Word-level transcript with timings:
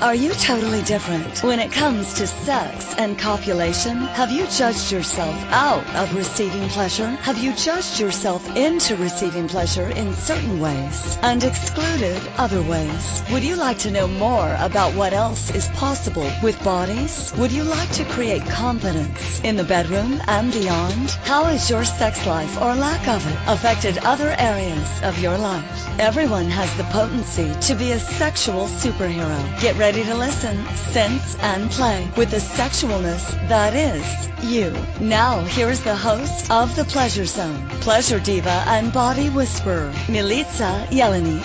Are 0.00 0.14
you 0.14 0.30
totally 0.34 0.82
different 0.82 1.42
when 1.42 1.58
it 1.58 1.72
comes 1.72 2.14
to 2.14 2.26
sex 2.28 2.94
and 2.98 3.18
copulation? 3.18 3.96
Have 3.96 4.30
you 4.30 4.46
judged 4.46 4.92
yourself 4.92 5.34
out 5.50 5.84
of 5.96 6.14
receiving 6.14 6.68
pleasure? 6.68 7.08
Have 7.26 7.36
you 7.36 7.52
judged 7.54 7.98
yourself 7.98 8.48
into 8.56 8.94
receiving 8.94 9.48
pleasure 9.48 9.88
in 9.88 10.14
certain 10.14 10.60
ways 10.60 11.18
and 11.22 11.42
excluded 11.42 12.22
other 12.36 12.62
ways? 12.62 13.24
Would 13.32 13.42
you 13.42 13.56
like 13.56 13.78
to 13.78 13.90
know 13.90 14.06
more 14.06 14.56
about 14.60 14.94
what 14.94 15.12
else 15.12 15.52
is 15.52 15.66
possible 15.70 16.30
with 16.44 16.62
bodies? 16.62 17.32
Would 17.36 17.50
you 17.50 17.64
like 17.64 17.90
to 17.94 18.04
create 18.04 18.46
confidence 18.46 19.40
in 19.42 19.56
the 19.56 19.64
bedroom 19.64 20.22
and 20.28 20.52
beyond? 20.52 21.10
How 21.24 21.42
has 21.42 21.68
your 21.68 21.84
sex 21.84 22.24
life 22.24 22.56
or 22.62 22.72
lack 22.76 23.08
of 23.08 23.26
it 23.26 23.38
affected 23.48 23.98
other 24.04 24.32
areas 24.38 25.02
of 25.02 25.18
your 25.18 25.36
life? 25.36 25.88
Everyone 25.98 26.46
has 26.46 26.72
the 26.76 26.84
potency 26.84 27.52
to 27.62 27.74
be 27.74 27.90
a 27.90 27.98
sexual 27.98 28.66
superhero. 28.68 29.60
Get 29.60 29.76
ready 29.76 29.87
to 29.92 30.14
listen, 30.14 30.66
sense, 30.92 31.36
and 31.40 31.70
play 31.70 32.10
with 32.16 32.30
the 32.30 32.36
sexualness 32.36 33.30
that 33.48 33.74
is 33.74 34.28
you. 34.44 34.70
Now, 35.00 35.40
here's 35.44 35.80
the 35.80 35.96
host 35.96 36.50
of 36.50 36.76
The 36.76 36.84
Pleasure 36.84 37.24
Zone, 37.24 37.68
pleasure 37.80 38.20
diva 38.20 38.64
and 38.66 38.92
body 38.92 39.30
whisperer, 39.30 39.90
Milica 40.06 40.86
Jelenic. 40.90 41.42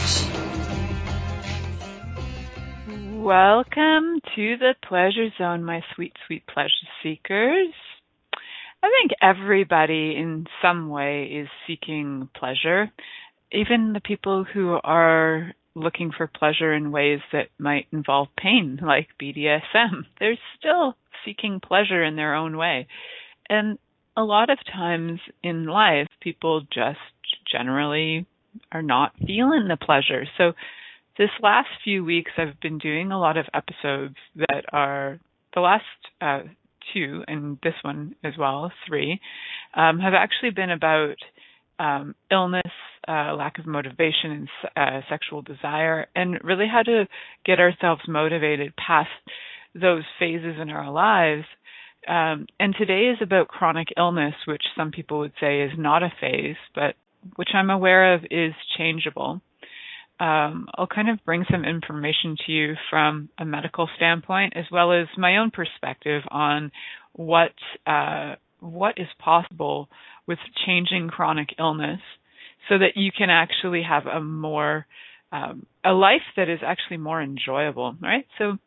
Welcome 3.23 4.19
to 4.35 4.57
the 4.57 4.75
Pleasure 4.87 5.29
Zone, 5.37 5.63
my 5.63 5.81
sweet, 5.95 6.13
sweet 6.27 6.45
pleasure 6.45 6.87
seekers. 7.01 7.73
I 8.83 8.89
think 8.89 9.11
everybody 9.21 10.15
in 10.17 10.47
some 10.61 10.89
way 10.89 11.25
is 11.25 11.47
seeking 11.65 12.29
pleasure 12.35 12.91
even 13.53 13.93
the 13.93 14.01
people 14.01 14.43
who 14.43 14.79
are 14.83 15.53
looking 15.75 16.11
for 16.15 16.27
pleasure 16.27 16.73
in 16.73 16.91
ways 16.91 17.19
that 17.31 17.47
might 17.57 17.87
involve 17.91 18.27
pain, 18.37 18.79
like 18.81 19.07
BDSM, 19.21 20.05
they're 20.19 20.37
still 20.59 20.95
seeking 21.25 21.59
pleasure 21.59 22.03
in 22.03 22.15
their 22.15 22.35
own 22.35 22.57
way. 22.57 22.87
And 23.49 23.77
a 24.15 24.23
lot 24.23 24.49
of 24.49 24.59
times 24.71 25.19
in 25.41 25.65
life, 25.65 26.07
people 26.21 26.61
just 26.61 26.99
generally 27.51 28.25
are 28.71 28.81
not 28.81 29.13
feeling 29.25 29.67
the 29.67 29.77
pleasure. 29.77 30.25
So, 30.37 30.53
this 31.15 31.29
last 31.41 31.67
few 31.83 32.03
weeks, 32.03 32.31
I've 32.37 32.59
been 32.59 32.79
doing 32.79 33.11
a 33.11 33.19
lot 33.19 33.37
of 33.37 33.45
episodes 33.53 34.15
that 34.35 34.65
are 34.71 35.19
the 35.53 35.61
last 35.61 35.83
uh, 36.19 36.39
two, 36.91 37.23
and 37.27 37.59
this 37.61 37.75
one 37.83 38.15
as 38.23 38.33
well, 38.37 38.71
three, 38.87 39.19
um, 39.75 39.99
have 39.99 40.13
actually 40.15 40.49
been 40.49 40.71
about 40.71 41.15
um, 41.77 42.15
illness, 42.31 42.71
uh, 43.07 43.33
lack 43.35 43.59
of 43.59 43.65
motivation, 43.65 44.31
and 44.31 44.49
uh, 44.75 45.01
sexual 45.09 45.41
desire, 45.41 46.07
and 46.15 46.39
really 46.43 46.67
how 46.71 46.83
to 46.83 47.05
get 47.45 47.59
ourselves 47.59 48.01
motivated 48.07 48.73
past 48.75 49.09
those 49.75 50.03
phases 50.19 50.55
in 50.61 50.69
our 50.69 50.91
lives. 50.91 51.45
Um, 52.07 52.47
and 52.59 52.75
today 52.77 53.11
is 53.13 53.17
about 53.21 53.47
chronic 53.47 53.87
illness, 53.97 54.35
which 54.45 54.63
some 54.75 54.91
people 54.91 55.19
would 55.19 55.33
say 55.39 55.61
is 55.61 55.71
not 55.77 56.03
a 56.03 56.11
phase, 56.19 56.57
but 56.75 56.95
which 57.35 57.49
I'm 57.53 57.69
aware 57.69 58.15
of 58.15 58.23
is 58.29 58.53
changeable. 58.77 59.41
Um, 60.19 60.67
I'll 60.75 60.87
kind 60.87 61.09
of 61.09 61.23
bring 61.25 61.45
some 61.49 61.65
information 61.65 62.35
to 62.45 62.51
you 62.51 62.73
from 62.89 63.29
a 63.37 63.45
medical 63.45 63.89
standpoint, 63.95 64.53
as 64.55 64.65
well 64.71 64.93
as 64.93 65.07
my 65.17 65.37
own 65.37 65.51
perspective 65.51 66.21
on 66.29 66.71
what 67.13 67.51
uh, 67.87 68.35
what 68.59 68.95
is 68.97 69.07
possible 69.19 69.89
with 70.27 70.39
changing 70.65 71.09
chronic 71.09 71.49
illness 71.59 71.99
so 72.69 72.77
that 72.77 72.95
you 72.95 73.11
can 73.15 73.29
actually 73.29 73.83
have 73.83 74.05
a 74.05 74.19
more 74.19 74.85
um, 75.31 75.65
a 75.83 75.91
life 75.91 76.21
that 76.35 76.49
is 76.49 76.59
actually 76.65 76.97
more 76.97 77.21
enjoyable 77.21 77.95
right 78.01 78.25
so 78.37 78.57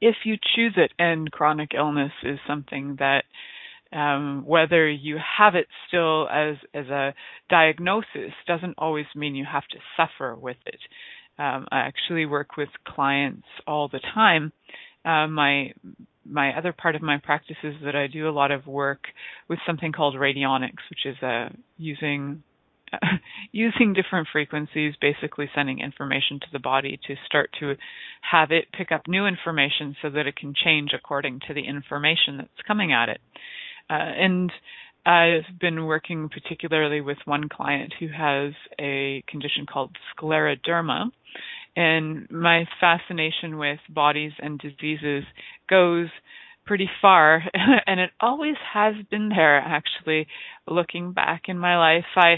if 0.00 0.16
you 0.24 0.36
choose 0.54 0.74
it 0.76 0.92
and 0.98 1.30
chronic 1.30 1.70
illness 1.74 2.12
is 2.22 2.38
something 2.46 2.96
that 2.98 3.24
um, 3.92 4.44
whether 4.46 4.88
you 4.88 5.18
have 5.38 5.54
it 5.54 5.66
still 5.86 6.28
as 6.28 6.56
as 6.74 6.86
a 6.88 7.14
diagnosis 7.48 8.32
doesn't 8.46 8.74
always 8.78 9.06
mean 9.14 9.34
you 9.34 9.46
have 9.50 9.66
to 9.68 9.78
suffer 9.96 10.34
with 10.34 10.58
it. 10.66 10.80
Um, 11.38 11.66
I 11.70 11.80
actually 11.80 12.26
work 12.26 12.56
with 12.56 12.68
clients 12.86 13.46
all 13.66 13.88
the 13.88 14.00
time. 14.14 14.52
Uh, 15.04 15.26
my 15.28 15.72
my 16.26 16.56
other 16.56 16.72
part 16.72 16.96
of 16.96 17.02
my 17.02 17.18
practice 17.18 17.56
is 17.62 17.74
that 17.84 17.96
I 17.96 18.06
do 18.06 18.28
a 18.28 18.30
lot 18.30 18.50
of 18.50 18.66
work 18.66 19.04
with 19.48 19.58
something 19.66 19.92
called 19.92 20.14
radionics, 20.14 20.84
which 20.90 21.06
is 21.06 21.16
uh, 21.22 21.48
using 21.78 22.42
using 23.52 23.92
different 23.92 24.28
frequencies, 24.32 24.94
basically 25.00 25.48
sending 25.54 25.80
information 25.80 26.40
to 26.40 26.46
the 26.52 26.58
body 26.58 26.98
to 27.06 27.14
start 27.26 27.50
to 27.60 27.74
have 28.30 28.50
it 28.50 28.66
pick 28.76 28.92
up 28.92 29.02
new 29.06 29.26
information 29.26 29.96
so 30.02 30.10
that 30.10 30.26
it 30.26 30.36
can 30.36 30.54
change 30.54 30.90
according 30.94 31.40
to 31.46 31.54
the 31.54 31.66
information 31.66 32.38
that's 32.38 32.66
coming 32.66 32.92
at 32.92 33.08
it. 33.08 33.20
Uh, 33.90 33.94
and 33.94 34.52
I've 35.06 35.58
been 35.58 35.86
working 35.86 36.28
particularly 36.28 37.00
with 37.00 37.18
one 37.24 37.48
client 37.48 37.94
who 37.98 38.08
has 38.08 38.52
a 38.78 39.22
condition 39.28 39.64
called 39.70 39.96
scleroderma, 40.16 41.10
and 41.76 42.30
my 42.30 42.64
fascination 42.80 43.56
with 43.56 43.78
bodies 43.88 44.32
and 44.38 44.58
diseases 44.58 45.24
goes 45.68 46.08
pretty 46.66 46.90
far 47.00 47.42
and 47.86 47.98
it 47.98 48.10
always 48.20 48.56
has 48.74 48.94
been 49.10 49.30
there 49.30 49.58
actually 49.58 50.26
looking 50.68 51.12
back 51.12 51.44
in 51.48 51.58
my 51.58 51.78
life 51.78 52.04
i 52.14 52.34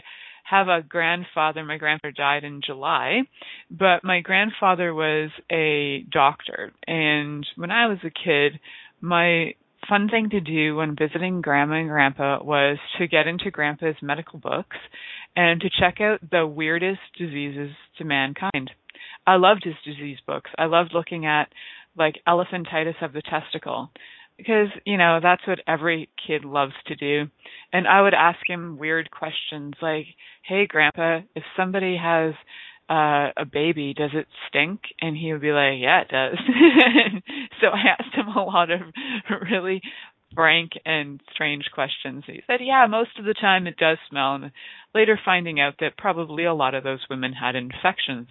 have 0.50 0.69
a 0.69 0.83
grandfather. 0.83 1.65
My 1.65 1.78
grandfather 1.78 2.12
died 2.12 2.44
in 2.44 2.61
july 2.65 3.22
but 3.71 4.03
my 4.03 4.21
grandfather 4.21 4.93
was 4.93 5.31
a 5.50 6.05
doctor. 6.11 6.72
And 6.87 7.47
when 7.56 7.71
i 7.71 7.87
was 7.87 7.99
a 8.05 8.11
kid 8.11 8.61
my 9.00 9.55
fun 9.88 10.09
thing 10.09 10.31
to 10.31 10.41
do 10.41 10.77
when 10.77 10.97
visiting 10.97 11.41
grandma 11.41 11.77
and 11.77 11.88
grandpa 11.88 12.43
was 12.43 12.78
to 12.99 13.09
get 13.09 13.27
into 13.27 13.50
grandpa's 13.50 13.97
medical 14.03 14.38
books 14.38 14.77
and 15.37 15.61
to 15.61 15.71
check 15.81 16.00
out 16.00 16.21
the 16.31 16.47
weirdest 16.47 17.00
diseases 17.17 17.71
to 17.97 18.05
mankind. 18.05 18.71
I 19.27 19.37
loved 19.37 19.65
his 19.65 19.75
disease 19.84 20.19
books. 20.27 20.50
I 20.59 20.67
loved 20.67 20.91
looking 20.93 21.25
at 21.27 21.49
like 21.97 22.21
elephantitis 22.28 23.03
of 23.03 23.12
the 23.12 23.22
testicle 23.22 23.91
because 24.41 24.69
you 24.84 24.97
know 24.97 25.21
that's 25.23 25.47
what 25.47 25.61
every 25.67 26.09
kid 26.27 26.45
loves 26.45 26.73
to 26.87 26.97
do. 26.97 27.31
And 27.73 27.87
i 27.87 28.01
would 28.01 28.15
ask 28.15 28.39
him 28.47 28.78
weird 28.78 29.11
questions 29.11 29.75
like 29.81 30.06
hey 30.45 30.67
grandpa 30.67 31.21
if 31.34 31.45
somebody 31.56 31.97
has 31.97 32.34
uh 32.89 33.31
a 33.37 33.45
baby 33.50 33.95
does 33.95 34.11
it 34.15 34.27
stink? 34.49 34.81
And 35.00 35.17
he 35.17 35.33
would 35.33 35.43
be 35.43 35.53
like 35.53 35.75
yeah 35.79 36.03
it 36.03 36.09
does. 36.09 36.39
So 37.61 37.67
i 37.69 37.91
asked 37.99 38.15
him 38.15 38.29
a 38.29 38.43
lot 38.43 38.71
of 38.71 38.81
really 39.50 39.83
frank 40.34 40.73
and 40.87 41.21
strange 41.33 41.65
questions. 41.75 42.25
He 42.27 42.41
said 42.47 42.61
yeah 42.61 42.87
most 42.89 43.19
of 43.19 43.25
the 43.25 43.34
time 43.34 43.67
it 43.67 43.77
does 43.77 43.99
smell. 44.09 44.34
And 44.37 44.53
later 44.95 45.19
finding 45.25 45.61
out 45.61 45.75
that 45.81 45.99
probably 45.99 46.45
a 46.45 46.55
lot 46.55 46.75
of 46.75 46.84
those 46.84 47.05
women 47.11 47.33
had 47.33 47.55
infections 47.55 48.29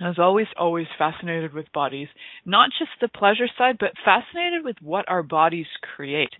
I 0.00 0.08
was 0.08 0.18
always, 0.18 0.46
always 0.56 0.86
fascinated 0.98 1.52
with 1.52 1.72
bodies, 1.72 2.08
not 2.44 2.70
just 2.78 2.90
the 3.00 3.08
pleasure 3.08 3.48
side, 3.58 3.76
but 3.78 3.92
fascinated 4.04 4.64
with 4.64 4.76
what 4.80 5.04
our 5.08 5.22
bodies 5.22 5.66
create. 5.94 6.32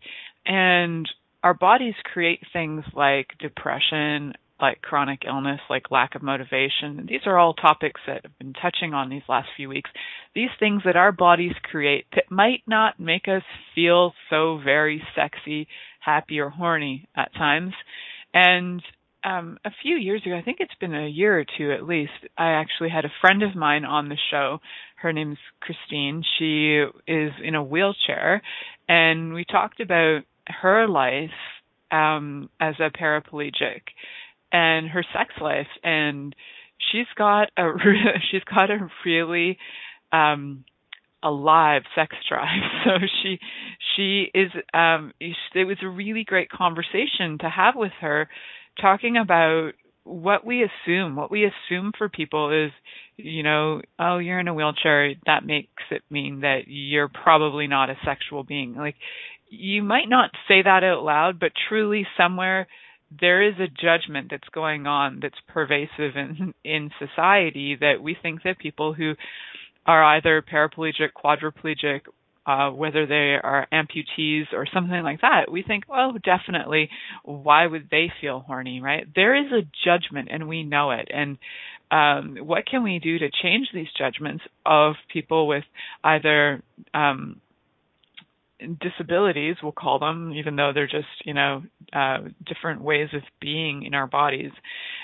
And 0.47 1.07
our 1.45 1.55
bodies 1.55 1.95
create 2.05 2.41
things 2.53 2.85
like 2.95 3.29
depression, 3.39 4.33
like 4.61 4.81
chronic 4.81 5.23
illness, 5.27 5.61
like 5.69 5.91
lack 5.91 6.15
of 6.15 6.23
motivation. 6.23 7.05
These 7.09 7.23
are 7.27 7.37
all 7.37 7.53
topics 7.53 8.01
that 8.07 8.23
I've 8.25 8.39
been 8.39 8.55
touching 8.55 8.95
on 8.95 9.11
these 9.11 9.23
last 9.29 9.49
few 9.57 9.69
weeks. 9.69 9.91
These 10.35 10.51
things 10.59 10.83
that 10.85 10.97
our 10.97 11.13
bodies 11.13 11.55
create 11.63 12.07
that 12.15 12.31
might 12.31 12.63
not 12.67 12.99
make 12.99 13.27
us 13.29 13.43
feel 13.75 14.13
so 14.31 14.61
very 14.65 15.03
sexy, 15.15 15.67
happy, 16.01 16.39
or 16.39 16.49
horny 16.49 17.09
at 17.17 17.35
times. 17.35 17.75
And 18.33 18.83
um, 19.25 19.59
a 19.65 19.71
few 19.83 19.97
years 19.97 20.23
ago, 20.27 20.37
I 20.37 20.43
think 20.43 20.59
it's 20.61 20.75
been 20.81 20.95
a 20.95 21.09
year 21.09 21.39
or 21.39 21.45
two 21.57 21.73
at 21.73 21.85
least, 21.85 22.13
I 22.37 22.53
actually 22.53 22.91
had 22.91 23.05
a 23.05 23.13
friend 23.21 23.43
of 23.43 23.55
mine 23.55 23.85
on 23.85 24.09
the 24.09 24.19
show. 24.31 24.59
Her 24.97 25.13
name's 25.13 25.39
Christine. 25.61 26.23
She 26.39 26.85
is 27.07 27.33
in 27.43 27.55
a 27.55 27.63
wheelchair, 27.63 28.43
and 28.89 29.35
we 29.35 29.45
talked 29.45 29.81
about 29.81 30.23
her 30.47 30.89
life 30.89 31.31
um, 31.91 32.51
as 32.61 32.75
a 32.81 32.91
paraplegic 32.91 33.83
and 34.53 34.89
her 34.89 35.05
sex 35.13 35.33
life, 35.41 35.69
and 35.83 36.35
she's 36.91 37.07
got 37.17 37.51
a 37.57 37.67
re- 37.67 38.23
she's 38.31 38.45
got 38.45 38.71
a 38.71 38.89
really 39.05 39.59
um 40.13 40.65
alive 41.23 41.83
sex 41.95 42.17
drive 42.29 42.63
so 42.85 42.91
she 43.23 43.39
she 43.95 44.31
is 44.35 44.51
um 44.75 45.13
it 45.21 45.65
was 45.65 45.79
a 45.83 45.89
really 45.89 46.25
great 46.25 46.51
conversation 46.51 47.39
to 47.41 47.49
have 47.49 47.75
with 47.77 47.93
her 48.01 48.29
talking 48.81 49.17
about 49.17 49.73
what 50.05 50.45
we 50.45 50.65
assume. 50.65 51.17
What 51.17 51.31
we 51.31 51.45
assume 51.45 51.93
for 51.97 52.09
people 52.09 52.67
is, 52.67 52.73
you 53.17 53.43
know, 53.43 53.83
oh, 53.99 54.19
you're 54.19 54.41
in 54.41 54.49
a 54.49 54.55
wheelchair. 54.55 55.15
That 55.27 55.45
makes 55.45 55.83
it 55.91 56.03
mean 56.11 56.41
that 56.41 56.63
you're 56.67 57.09
probably 57.09 57.67
not 57.67 57.91
a 57.91 57.97
sexual 58.05 58.43
being. 58.43 58.75
Like, 58.75 58.97
you 59.49 59.83
might 59.83 60.09
not 60.09 60.31
say 60.49 60.63
that 60.63 60.83
out 60.83 61.05
loud, 61.05 61.39
but 61.39 61.53
truly 61.69 62.07
somewhere 62.17 62.67
there 63.21 63.43
is 63.43 63.55
a 63.59 63.69
judgment 63.69 64.29
that's 64.31 64.49
going 64.55 64.87
on 64.87 65.21
that's 65.21 65.39
pervasive 65.49 66.17
in 66.17 66.55
in 66.65 66.91
society 66.99 67.77
that 67.79 68.03
we 68.03 68.17
think 68.21 68.43
that 68.45 68.59
people 68.59 68.95
who 68.95 69.15
are 69.85 70.17
either 70.17 70.43
paraplegic, 70.43 71.11
quadriplegic, 71.23 72.03
uh, 72.47 72.71
whether 72.71 73.07
they 73.07 73.37
are 73.43 73.67
amputees 73.73 74.53
or 74.53 74.67
something 74.73 75.03
like 75.03 75.21
that, 75.21 75.51
we 75.51 75.63
think, 75.63 75.85
well, 75.89 76.13
definitely, 76.25 76.91
why 77.25 77.67
would 77.67 77.89
they 77.91 78.13
feel 78.21 78.41
horny, 78.41 78.81
right? 78.81 79.07
There 79.15 79.35
is 79.37 79.53
a 79.53 79.67
judgment 79.85 80.29
and 80.31 80.49
we 80.49 80.63
know 80.63 80.91
it. 80.91 81.09
And 81.13 81.39
um, 81.91 82.37
what 82.45 82.67
can 82.67 82.83
we 82.83 82.99
do 82.99 83.19
to 83.19 83.31
change 83.43 83.69
these 83.73 83.89
judgments 83.97 84.45
of 84.67 84.95
people 85.13 85.47
with 85.47 85.65
either 86.03 86.63
um, 86.95 87.41
disabilities, 88.81 89.57
we'll 89.63 89.73
call 89.73 89.99
them, 89.99 90.33
even 90.35 90.57
though 90.57 90.73
they're 90.75 90.87
just, 90.87 91.09
you 91.25 91.35
know, 91.35 91.63
uh, 91.93 92.19
different 92.47 92.83
ways 92.83 93.09
of 93.13 93.23
being 93.41 93.85
in 93.85 93.95
our 93.95 94.07
bodies. 94.07 94.53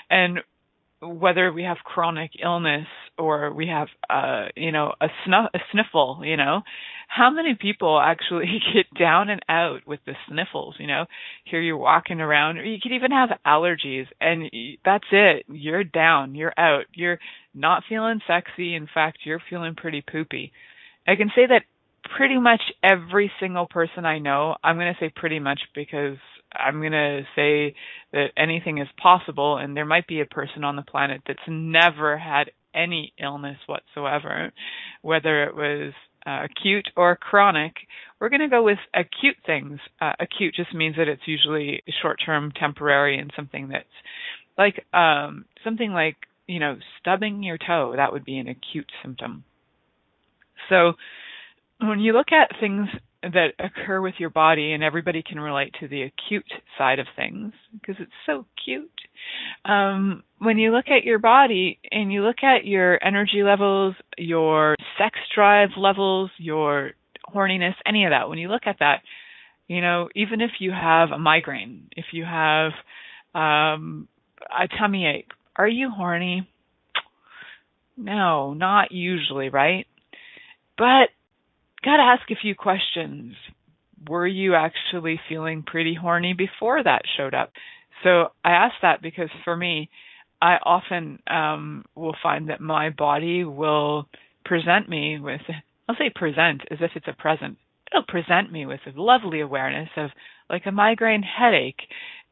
And 0.09 0.39
whether 1.01 1.51
we 1.51 1.63
have 1.63 1.77
chronic 1.83 2.31
illness 2.43 2.87
or 3.17 3.53
we 3.53 3.67
have 3.67 3.87
uh 4.09 4.47
you 4.55 4.71
know 4.71 4.93
a 4.99 5.05
a 5.05 5.59
sniffle 5.71 6.21
you 6.23 6.35
know 6.35 6.61
how 7.09 7.29
many 7.29 7.57
people 7.59 7.99
actually 7.99 8.45
get 8.73 8.85
down 8.97 9.29
and 9.29 9.41
out 9.49 9.81
with 9.85 9.99
the 10.05 10.13
sniffles 10.27 10.75
you 10.79 10.87
know? 10.87 11.05
Here 11.45 11.61
you're 11.61 11.77
walking 11.77 12.21
around 12.21 12.57
or 12.57 12.63
you 12.63 12.77
could 12.81 12.93
even 12.93 13.11
have 13.11 13.29
allergies 13.45 14.07
and 14.21 14.49
that's 14.85 15.07
it. 15.11 15.45
You're 15.47 15.83
down 15.83 16.35
you're 16.35 16.53
out. 16.57 16.85
You're 16.93 17.19
not 17.53 17.83
feeling 17.89 18.21
sexy. 18.27 18.75
In 18.75 18.87
fact 18.93 19.19
you're 19.23 19.41
feeling 19.49 19.75
pretty 19.75 20.01
poopy. 20.01 20.51
I 21.07 21.15
can 21.15 21.29
say 21.35 21.47
that 21.47 21.63
pretty 22.17 22.39
much 22.39 22.61
every 22.81 23.29
single 23.41 23.67
person 23.67 24.05
i 24.05 24.17
know 24.17 24.55
i'm 24.63 24.77
going 24.77 24.91
to 24.91 24.99
say 24.99 25.11
pretty 25.13 25.37
much 25.37 25.59
because 25.75 26.17
I'm 26.53 26.79
going 26.79 26.91
to 26.93 27.21
say 27.35 27.75
that 28.13 28.31
anything 28.37 28.79
is 28.79 28.87
possible, 29.01 29.57
and 29.57 29.75
there 29.75 29.85
might 29.85 30.07
be 30.07 30.21
a 30.21 30.25
person 30.25 30.63
on 30.63 30.75
the 30.75 30.81
planet 30.81 31.21
that's 31.27 31.39
never 31.47 32.17
had 32.17 32.51
any 32.73 33.13
illness 33.21 33.57
whatsoever, 33.67 34.51
whether 35.01 35.43
it 35.43 35.55
was 35.55 35.93
uh, 36.25 36.45
acute 36.45 36.87
or 36.95 37.15
chronic. 37.15 37.73
We're 38.19 38.29
going 38.29 38.41
to 38.41 38.47
go 38.47 38.63
with 38.63 38.79
acute 38.93 39.37
things. 39.45 39.79
Uh, 40.01 40.13
acute 40.19 40.55
just 40.55 40.73
means 40.73 40.95
that 40.97 41.07
it's 41.07 41.21
usually 41.25 41.83
short 42.01 42.19
term, 42.25 42.51
temporary, 42.51 43.17
and 43.17 43.31
something 43.35 43.69
that's 43.69 43.85
like 44.57 44.85
um, 44.93 45.45
something 45.63 45.91
like 45.91 46.17
you 46.47 46.59
know 46.59 46.77
stubbing 46.99 47.43
your 47.43 47.57
toe. 47.57 47.93
That 47.95 48.11
would 48.11 48.25
be 48.25 48.37
an 48.37 48.47
acute 48.47 48.91
symptom. 49.01 49.43
So 50.69 50.93
when 51.79 51.99
you 51.99 52.13
look 52.13 52.31
at 52.31 52.59
things 52.59 52.89
that 53.21 53.49
occur 53.59 54.01
with 54.01 54.15
your 54.17 54.29
body, 54.29 54.71
and 54.71 54.83
everybody 54.83 55.23
can 55.23 55.39
relate 55.39 55.75
to 55.79 55.87
the 55.87 56.03
acute 56.03 56.51
side 56.77 56.99
of 56.99 57.07
things 57.15 57.51
because 57.73 57.95
it's 57.99 58.11
so 58.25 58.45
cute. 58.63 58.89
Um, 59.65 60.23
when 60.37 60.57
you 60.57 60.71
look 60.71 60.85
at 60.87 61.03
your 61.03 61.19
body 61.19 61.79
and 61.91 62.11
you 62.13 62.23
look 62.23 62.43
at 62.43 62.65
your 62.65 63.03
energy 63.03 63.43
levels, 63.43 63.95
your 64.17 64.75
sex 64.97 65.19
drive 65.35 65.69
levels, 65.77 66.31
your 66.37 66.91
horniness, 67.33 67.75
any 67.85 68.05
of 68.05 68.11
that, 68.11 68.29
when 68.29 68.37
you 68.37 68.47
look 68.47 68.63
at 68.65 68.77
that, 68.79 69.01
you 69.67 69.81
know, 69.81 70.09
even 70.15 70.41
if 70.41 70.51
you 70.59 70.71
have 70.71 71.11
a 71.11 71.19
migraine, 71.19 71.89
if 71.95 72.05
you 72.13 72.23
have 72.23 72.71
um, 73.35 74.07
a 74.49 74.67
tummy 74.79 75.05
ache, 75.05 75.29
are 75.55 75.67
you 75.67 75.91
horny? 75.91 76.49
No, 77.97 78.53
not 78.53 78.91
usually, 78.91 79.49
right? 79.49 79.85
But 80.77 81.09
got 81.83 81.97
to 81.97 82.03
ask 82.03 82.29
a 82.31 82.35
few 82.35 82.55
questions. 82.55 83.35
Were 84.07 84.27
you 84.27 84.55
actually 84.55 85.19
feeling 85.27 85.63
pretty 85.65 85.93
horny 85.93 86.33
before 86.33 86.83
that 86.83 87.01
showed 87.17 87.33
up? 87.33 87.51
So 88.03 88.27
I 88.43 88.51
ask 88.51 88.75
that 88.81 89.01
because 89.01 89.29
for 89.43 89.55
me, 89.55 89.89
I 90.41 90.57
often 90.63 91.19
um, 91.27 91.85
will 91.95 92.15
find 92.23 92.49
that 92.49 92.61
my 92.61 92.91
body 92.91 93.43
will 93.43 94.07
present 94.45 94.87
me 94.87 95.19
with, 95.19 95.41
I'll 95.87 95.95
say 95.97 96.11
present 96.13 96.61
as 96.71 96.77
if 96.81 96.91
it's 96.95 97.07
a 97.07 97.21
present. 97.21 97.57
It'll 97.91 98.03
present 98.07 98.51
me 98.51 98.65
with 98.65 98.79
a 98.85 98.99
lovely 99.01 99.41
awareness 99.41 99.89
of 99.97 100.11
like 100.49 100.65
a 100.65 100.71
migraine 100.71 101.23
headache 101.23 101.81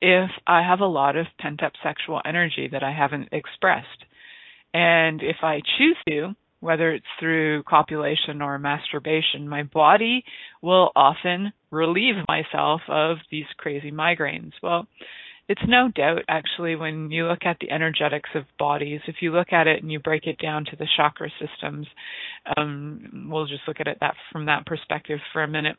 if 0.01 0.29
I 0.45 0.61
have 0.61 0.79
a 0.79 0.85
lot 0.85 1.17
of 1.17 1.25
pent 1.39 1.63
up 1.63 1.73
sexual 1.83 2.21
energy 2.23 2.69
that 2.71 2.83
I 2.83 2.93
haven't 2.93 3.29
expressed. 3.31 4.05
And 4.73 5.21
if 5.21 5.37
I 5.41 5.61
choose 5.77 5.97
to, 6.07 6.35
whether 6.59 6.91
it's 6.91 7.05
through 7.19 7.63
copulation 7.63 8.41
or 8.41 8.57
masturbation, 8.57 9.47
my 9.47 9.63
body 9.63 10.23
will 10.61 10.91
often 10.95 11.53
relieve 11.71 12.15
myself 12.27 12.81
of 12.87 13.17
these 13.29 13.45
crazy 13.57 13.91
migraines. 13.91 14.53
Well, 14.63 14.87
it's 15.49 15.61
no 15.67 15.89
doubt 15.93 16.23
actually 16.27 16.75
when 16.75 17.09
you 17.09 17.25
look 17.25 17.45
at 17.45 17.57
the 17.61 17.71
energetics 17.71 18.29
of 18.35 18.43
bodies, 18.59 18.99
if 19.07 19.15
you 19.21 19.31
look 19.31 19.53
at 19.53 19.67
it 19.67 19.81
and 19.81 19.91
you 19.91 19.99
break 19.99 20.25
it 20.27 20.39
down 20.39 20.65
to 20.65 20.75
the 20.75 20.87
chakra 20.97 21.29
systems, 21.39 21.87
um, 22.57 23.29
we'll 23.31 23.45
just 23.45 23.61
look 23.67 23.79
at 23.79 23.87
it 23.87 23.97
that 24.01 24.15
from 24.31 24.45
that 24.47 24.65
perspective 24.65 25.19
for 25.31 25.43
a 25.43 25.47
minute. 25.47 25.77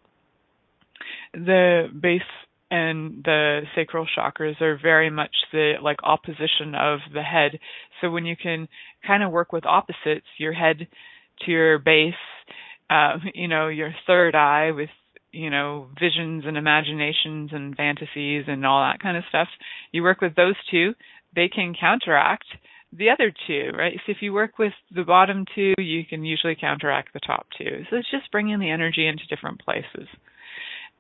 The 1.35 1.89
base 2.01 2.23
and 2.71 3.23
the 3.25 3.63
sacral 3.75 4.07
chakras 4.17 4.61
are 4.61 4.79
very 4.81 5.11
much 5.11 5.35
the 5.53 5.75
like 5.83 5.99
opposition 6.03 6.75
of 6.75 7.01
the 7.13 7.23
head. 7.23 7.59
So 8.01 8.11
when 8.11 8.27
you 8.27 8.37
can 8.37 8.69
kind 9.07 9.23
of 9.23 9.31
work 9.31 9.53
with 9.53 9.65
opposites, 9.67 10.27
your 10.39 10.53
head 10.53 10.87
to 11.45 11.51
your 11.51 11.79
base, 11.79 12.15
uh, 12.91 13.19
you 13.35 13.49
know, 13.49 13.69
your 13.69 13.93
third 14.07 14.35
eye 14.35 14.71
with 14.73 14.91
you 15.33 15.51
know 15.51 15.89
visions 16.01 16.45
and 16.47 16.57
imaginations 16.57 17.51
and 17.53 17.77
fantasies 17.77 18.45
and 18.47 18.65
all 18.65 18.83
that 18.83 19.01
kind 19.01 19.17
of 19.17 19.25
stuff. 19.29 19.49
You 19.93 20.03
work 20.03 20.21
with 20.21 20.35
those 20.35 20.57
two, 20.71 20.95
they 21.35 21.49
can 21.49 21.75
counteract 21.79 22.47
the 22.93 23.11
other 23.11 23.33
two, 23.47 23.71
right? 23.77 23.99
So 24.07 24.13
if 24.13 24.19
you 24.21 24.33
work 24.33 24.59
with 24.59 24.73
the 24.95 25.05
bottom 25.05 25.45
two, 25.55 25.75
you 25.79 26.05
can 26.07 26.25
usually 26.25 26.57
counteract 26.59 27.13
the 27.13 27.21
top 27.21 27.47
two. 27.57 27.85
So 27.91 27.97
it's 27.97 28.11
just 28.11 28.33
bringing 28.33 28.59
the 28.61 28.71
energy 28.71 29.07
into 29.07 29.27
different 29.27 29.61
places. 29.63 30.09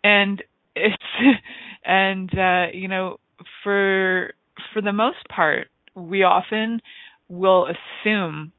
And 0.05 0.43
it's 0.79 1.39
and 1.85 2.31
uh 2.39 2.67
you 2.73 2.89
know 2.89 3.19
for 3.63 4.33
for 4.73 4.83
the 4.83 4.93
most 4.93 5.19
part 5.35 5.69
we 5.95 6.23
often 6.23 6.81
will 7.29 7.67
assume 7.67 8.53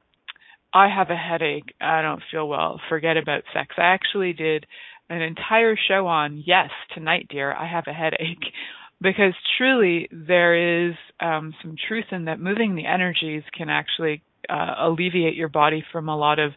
I 0.74 0.88
have 0.88 1.10
a 1.10 1.16
headache, 1.16 1.74
I 1.82 2.02
don't 2.02 2.22
feel 2.32 2.48
well, 2.48 2.80
forget 2.90 3.18
about 3.18 3.44
sex. 3.54 3.76
I 3.78 3.86
actually 3.94 4.34
did 4.34 4.66
an 5.10 5.22
entire 5.22 5.76
show 5.76 6.06
on 6.06 6.44
yes, 6.46 6.70
tonight 6.94 7.28
dear, 7.30 7.54
I 7.54 7.68
have 7.68 7.86
a 7.88 7.94
headache. 7.94 8.44
Because 9.02 9.34
truly 9.58 10.10
there 10.12 10.90
is 10.90 10.94
um 11.22 11.54
some 11.62 11.76
truth 11.88 12.08
in 12.12 12.26
that 12.26 12.42
moving 12.42 12.76
the 12.76 12.86
energies 12.86 13.44
can 13.58 13.70
actually 13.70 14.22
uh, 14.50 14.74
alleviate 14.78 15.36
your 15.36 15.48
body 15.48 15.86
from 15.90 16.10
a 16.10 16.18
lot 16.18 16.38
of 16.38 16.52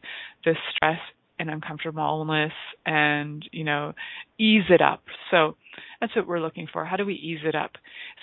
the 0.45 0.55
stress 0.75 0.99
and 1.43 1.51
uncomfortableness 1.51 2.53
and, 2.87 3.45
you 3.51 3.65
know, 3.65 3.93
ease 4.39 4.63
it 4.71 4.81
up. 4.81 5.03
So 5.31 5.57
that's 6.01 6.15
what 6.15 6.29
we're 6.29 6.41
looking 6.41 6.69
for. 6.73 6.85
How 6.85 6.97
do 6.97 7.05
we 7.05 7.15
ease 7.15 7.41
it 7.45 7.57
up? 7.57 7.73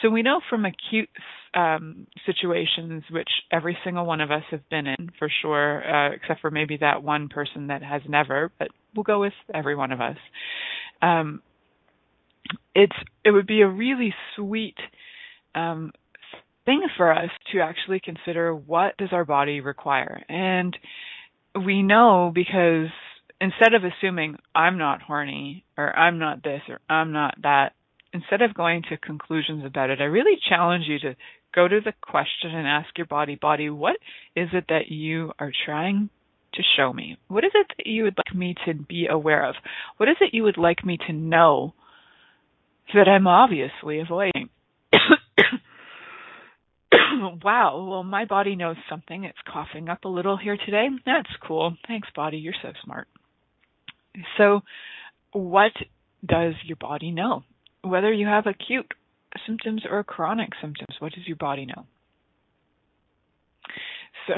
So 0.01 0.09
we 0.09 0.23
know 0.23 0.39
from 0.49 0.63
acute 0.63 1.09
um, 1.53 2.07
situations, 2.25 3.03
which 3.11 3.27
every 3.51 3.77
single 3.83 4.05
one 4.05 4.21
of 4.21 4.31
us 4.31 4.43
have 4.51 4.67
been 4.69 4.87
in 4.87 5.11
for 5.19 5.29
sure, 5.41 5.83
uh, 5.83 6.13
except 6.13 6.39
for 6.39 6.49
maybe 6.49 6.77
that 6.77 7.03
one 7.03 7.27
person 7.27 7.67
that 7.67 7.83
has 7.83 8.01
never, 8.07 8.51
but 8.57 8.69
we'll 8.95 9.03
go 9.03 9.19
with 9.19 9.33
every 9.53 9.75
one 9.75 9.91
of 9.91 9.99
us. 9.99 10.17
Um, 11.01 11.41
it's 12.73 12.95
it 13.25 13.31
would 13.31 13.47
be 13.47 13.61
a 13.61 13.67
really 13.67 14.13
sweet 14.35 14.77
um, 15.55 15.91
thing 16.65 16.83
for 16.95 17.11
us 17.11 17.29
to 17.51 17.59
actually 17.59 17.99
consider 17.99 18.55
what 18.55 18.95
does 18.97 19.09
our 19.11 19.25
body 19.25 19.59
require 19.59 20.23
and 20.29 20.77
we 21.65 21.81
know 21.81 22.31
because 22.33 22.89
instead 23.41 23.73
of 23.73 23.83
assuming 23.83 24.37
I'm 24.53 24.77
not 24.77 25.01
horny 25.01 25.65
or 25.77 25.95
I'm 25.95 26.19
not 26.19 26.43
this 26.43 26.61
or 26.67 26.79
I'm 26.89 27.11
not 27.11 27.35
that, 27.43 27.73
instead 28.13 28.41
of 28.41 28.53
going 28.53 28.83
to 28.89 28.97
conclusions 28.97 29.63
about 29.65 29.89
it, 29.89 30.01
I 30.01 30.05
really 30.05 30.39
challenge 30.47 30.85
you 30.87 30.99
to 30.99 31.15
go 31.53 31.67
to 31.67 31.79
the 31.83 31.93
question 32.01 32.53
and 32.53 32.67
ask 32.67 32.89
your 32.97 33.07
body, 33.07 33.35
body, 33.35 33.69
what 33.69 33.97
is 34.35 34.49
it 34.53 34.65
that 34.69 34.89
you 34.89 35.31
are 35.39 35.51
trying 35.65 36.09
to 36.53 36.63
show 36.77 36.91
me? 36.91 37.17
What 37.27 37.43
is 37.43 37.51
it 37.53 37.67
that 37.77 37.87
you 37.87 38.03
would 38.03 38.17
like 38.17 38.35
me 38.35 38.55
to 38.65 38.73
be 38.73 39.07
aware 39.07 39.47
of? 39.47 39.55
What 39.97 40.09
is 40.09 40.17
it 40.21 40.33
you 40.33 40.43
would 40.43 40.57
like 40.57 40.85
me 40.85 40.97
to 41.07 41.13
know 41.13 41.73
that 42.93 43.07
I'm 43.07 43.27
obviously 43.27 43.99
avoiding? 43.99 44.49
wow, 47.43 47.87
well, 47.89 48.03
my 48.03 48.25
body 48.25 48.55
knows 48.55 48.77
something. 48.89 49.23
It's 49.23 49.37
coughing 49.51 49.89
up 49.89 50.05
a 50.05 50.09
little 50.09 50.37
here 50.37 50.57
today. 50.57 50.87
That's 51.05 51.29
cool. 51.45 51.75
Thanks, 51.87 52.07
body. 52.15 52.37
You're 52.37 52.53
so 52.61 52.73
smart. 52.83 53.07
So, 54.37 54.61
what 55.31 55.71
does 56.25 56.55
your 56.63 56.77
body 56.77 57.11
know? 57.11 57.43
Whether 57.83 58.11
you 58.11 58.27
have 58.27 58.45
acute 58.47 58.91
symptoms 59.45 59.83
or 59.89 60.03
chronic 60.03 60.49
symptoms, 60.61 60.95
what 60.99 61.13
does 61.13 61.27
your 61.27 61.37
body 61.37 61.65
know? 61.65 61.85
So, 64.27 64.33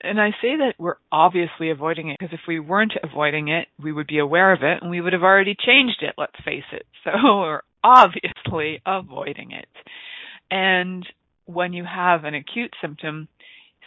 and 0.00 0.20
I 0.20 0.30
say 0.42 0.56
that 0.56 0.74
we're 0.78 0.96
obviously 1.12 1.70
avoiding 1.70 2.10
it 2.10 2.18
because 2.18 2.32
if 2.32 2.46
we 2.48 2.60
weren't 2.60 2.94
avoiding 3.02 3.48
it, 3.48 3.68
we 3.82 3.92
would 3.92 4.06
be 4.06 4.18
aware 4.18 4.52
of 4.52 4.62
it 4.62 4.82
and 4.82 4.90
we 4.90 5.00
would 5.00 5.12
have 5.12 5.22
already 5.22 5.54
changed 5.54 6.02
it, 6.02 6.14
let's 6.16 6.36
face 6.44 6.64
it. 6.72 6.86
So 7.04 7.10
we're 7.24 7.60
obviously 7.84 8.80
avoiding 8.86 9.52
it. 9.52 9.68
And 10.50 11.06
when 11.44 11.72
you 11.72 11.84
have 11.84 12.24
an 12.24 12.34
acute 12.34 12.72
symptom, 12.80 13.28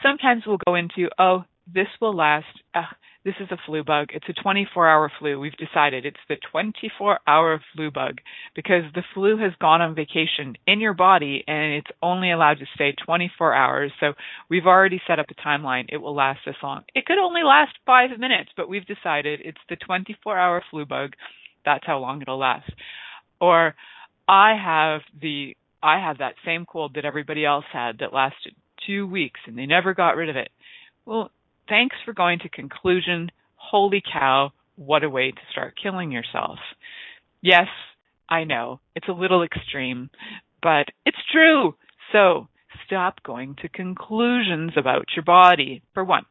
sometimes 0.03 0.43
we'll 0.45 0.59
go 0.65 0.75
into, 0.75 1.09
oh, 1.19 1.43
this 1.71 1.87
will 1.99 2.15
last. 2.15 2.45
Uh, 2.73 2.83
this 3.23 3.35
is 3.39 3.49
a 3.51 3.57
flu 3.67 3.83
bug. 3.83 4.07
It's 4.13 4.27
a 4.29 4.41
24 4.41 4.89
hour 4.89 5.11
flu. 5.19 5.39
We've 5.39 5.55
decided 5.55 6.05
it's 6.05 6.17
the 6.27 6.37
24 6.51 7.19
hour 7.27 7.61
flu 7.75 7.91
bug 7.91 8.19
because 8.55 8.83
the 8.95 9.03
flu 9.13 9.37
has 9.37 9.51
gone 9.61 9.81
on 9.81 9.93
vacation 9.93 10.55
in 10.65 10.79
your 10.79 10.95
body 10.95 11.43
and 11.47 11.73
it's 11.73 11.91
only 12.01 12.31
allowed 12.31 12.57
to 12.59 12.65
stay 12.73 12.93
24 13.05 13.53
hours. 13.53 13.91
So 13.99 14.13
we've 14.49 14.65
already 14.65 14.99
set 15.05 15.19
up 15.19 15.27
a 15.29 15.47
timeline. 15.47 15.85
It 15.89 15.97
will 15.97 16.15
last 16.15 16.39
this 16.45 16.55
long. 16.63 16.83
It 16.95 17.05
could 17.05 17.19
only 17.19 17.43
last 17.43 17.73
five 17.85 18.09
minutes, 18.17 18.49
but 18.57 18.67
we've 18.67 18.85
decided 18.87 19.41
it's 19.43 19.61
the 19.69 19.75
24 19.75 20.37
hour 20.37 20.63
flu 20.71 20.85
bug. 20.85 21.13
That's 21.63 21.85
how 21.85 21.99
long 21.99 22.23
it'll 22.23 22.39
last. 22.39 22.71
Or 23.39 23.75
I 24.27 24.55
have 24.55 25.01
the 25.19 25.55
I 25.83 25.99
have 25.99 26.19
that 26.19 26.35
same 26.45 26.65
cold 26.65 26.93
that 26.95 27.05
everybody 27.05 27.45
else 27.45 27.65
had 27.71 27.99
that 27.99 28.13
lasted 28.13 28.55
two 28.85 29.05
weeks 29.07 29.39
and 29.45 29.57
they 29.57 29.65
never 29.65 29.93
got 29.93 30.15
rid 30.15 30.29
of 30.29 30.35
it. 30.35 30.49
Well, 31.05 31.31
thanks 31.71 31.95
for 32.03 32.13
going 32.13 32.39
to 32.39 32.49
conclusion. 32.49 33.31
Holy 33.55 34.03
cow, 34.11 34.51
what 34.75 35.05
a 35.05 35.09
way 35.09 35.31
to 35.31 35.41
start 35.51 35.73
killing 35.81 36.11
yourself. 36.11 36.59
Yes, 37.41 37.67
I 38.29 38.43
know, 38.43 38.81
it's 38.93 39.07
a 39.07 39.13
little 39.13 39.41
extreme, 39.41 40.09
but 40.61 40.87
it's 41.05 41.17
true. 41.31 41.75
So 42.11 42.49
stop 42.85 43.23
going 43.23 43.55
to 43.61 43.69
conclusions 43.69 44.73
about 44.75 45.05
your 45.15 45.23
body, 45.23 45.81
for 45.93 46.03
one. 46.03 46.25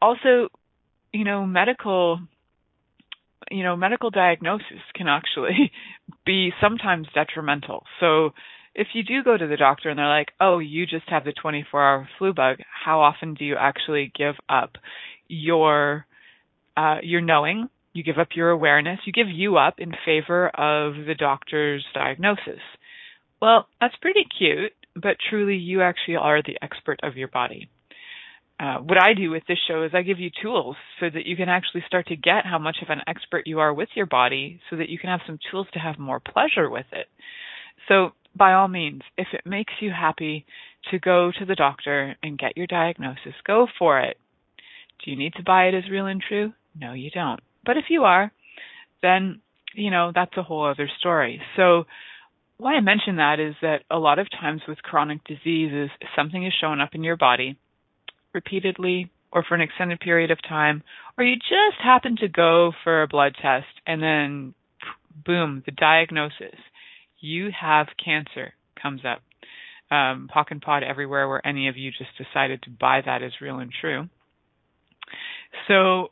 Also, 0.00 0.48
you 1.12 1.24
know, 1.24 1.44
medical 1.44 2.18
you 3.50 3.62
know, 3.62 3.76
medical 3.76 4.10
diagnosis 4.10 4.82
can 4.94 5.06
actually 5.06 5.70
be 6.26 6.50
sometimes 6.60 7.06
detrimental. 7.14 7.84
So 8.00 8.30
if 8.76 8.88
you 8.92 9.02
do 9.02 9.24
go 9.24 9.36
to 9.36 9.46
the 9.46 9.56
doctor 9.56 9.88
and 9.88 9.98
they're 9.98 10.06
like, 10.06 10.32
"Oh, 10.38 10.58
you 10.58 10.86
just 10.86 11.08
have 11.08 11.24
the 11.24 11.32
24-hour 11.32 12.08
flu 12.18 12.32
bug," 12.32 12.58
how 12.84 13.00
often 13.00 13.34
do 13.34 13.44
you 13.44 13.56
actually 13.56 14.12
give 14.16 14.36
up 14.48 14.76
your 15.28 16.06
uh, 16.76 16.98
your 17.02 17.22
knowing? 17.22 17.68
You 17.94 18.04
give 18.04 18.18
up 18.18 18.28
your 18.36 18.50
awareness. 18.50 19.00
You 19.06 19.12
give 19.12 19.30
you 19.30 19.56
up 19.56 19.76
in 19.78 19.92
favor 20.04 20.48
of 20.48 21.06
the 21.06 21.14
doctor's 21.18 21.84
diagnosis. 21.94 22.60
Well, 23.40 23.66
that's 23.80 23.96
pretty 23.96 24.26
cute, 24.38 24.72
but 24.94 25.16
truly, 25.30 25.56
you 25.56 25.80
actually 25.82 26.16
are 26.16 26.42
the 26.42 26.58
expert 26.62 27.00
of 27.02 27.16
your 27.16 27.28
body. 27.28 27.70
Uh, 28.58 28.78
what 28.78 28.98
I 28.98 29.12
do 29.14 29.30
with 29.30 29.42
this 29.46 29.58
show 29.68 29.82
is 29.82 29.92
I 29.94 30.02
give 30.02 30.18
you 30.18 30.30
tools 30.42 30.76
so 31.00 31.10
that 31.10 31.26
you 31.26 31.36
can 31.36 31.48
actually 31.50 31.84
start 31.86 32.06
to 32.08 32.16
get 32.16 32.46
how 32.46 32.58
much 32.58 32.78
of 32.82 32.88
an 32.88 33.02
expert 33.06 33.46
you 33.46 33.60
are 33.60 33.72
with 33.72 33.90
your 33.94 34.06
body 34.06 34.60
so 34.70 34.76
that 34.76 34.88
you 34.88 34.98
can 34.98 35.10
have 35.10 35.20
some 35.26 35.38
tools 35.50 35.66
to 35.74 35.78
have 35.78 35.98
more 35.98 36.20
pleasure 36.20 36.70
with 36.70 36.86
it. 36.92 37.06
So 37.88 38.12
by 38.36 38.52
all 38.52 38.68
means, 38.68 39.02
if 39.16 39.28
it 39.32 39.46
makes 39.46 39.72
you 39.80 39.90
happy 39.90 40.46
to 40.90 40.98
go 40.98 41.32
to 41.38 41.44
the 41.44 41.54
doctor 41.54 42.16
and 42.22 42.38
get 42.38 42.56
your 42.56 42.66
diagnosis, 42.66 43.34
go 43.46 43.66
for 43.78 44.00
it. 44.00 44.18
Do 45.04 45.10
you 45.10 45.16
need 45.16 45.34
to 45.34 45.42
buy 45.42 45.64
it 45.64 45.74
as 45.74 45.90
real 45.90 46.06
and 46.06 46.22
true? 46.26 46.52
No, 46.78 46.92
you 46.92 47.10
don't. 47.10 47.40
But 47.64 47.76
if 47.76 47.84
you 47.88 48.04
are, 48.04 48.30
then, 49.02 49.40
you 49.74 49.90
know, 49.90 50.12
that's 50.14 50.36
a 50.36 50.42
whole 50.42 50.66
other 50.66 50.88
story. 50.98 51.40
So, 51.56 51.84
why 52.58 52.74
I 52.74 52.80
mention 52.80 53.16
that 53.16 53.38
is 53.38 53.54
that 53.60 53.82
a 53.90 53.98
lot 53.98 54.18
of 54.18 54.30
times 54.30 54.62
with 54.66 54.78
chronic 54.78 55.22
diseases, 55.24 55.90
something 56.16 56.46
is 56.46 56.54
showing 56.58 56.80
up 56.80 56.94
in 56.94 57.04
your 57.04 57.16
body 57.16 57.58
repeatedly 58.32 59.10
or 59.30 59.42
for 59.42 59.54
an 59.54 59.60
extended 59.60 60.00
period 60.00 60.30
of 60.30 60.38
time, 60.48 60.82
or 61.18 61.24
you 61.24 61.36
just 61.36 61.82
happen 61.82 62.16
to 62.16 62.28
go 62.28 62.72
for 62.82 63.02
a 63.02 63.08
blood 63.08 63.34
test 63.40 63.66
and 63.86 64.02
then 64.02 64.54
boom, 65.26 65.62
the 65.66 65.72
diagnosis 65.72 66.56
you 67.20 67.50
have 67.58 67.86
cancer 68.02 68.52
comes 68.80 69.02
up. 69.04 69.22
Um, 69.88 70.28
POC 70.34 70.44
and 70.50 70.62
POD 70.62 70.82
everywhere 70.82 71.28
where 71.28 71.46
any 71.46 71.68
of 71.68 71.76
you 71.76 71.90
just 71.92 72.10
decided 72.18 72.62
to 72.62 72.70
buy 72.70 73.02
that 73.04 73.22
as 73.22 73.32
real 73.40 73.58
and 73.58 73.70
true. 73.80 74.08
So, 75.68 76.08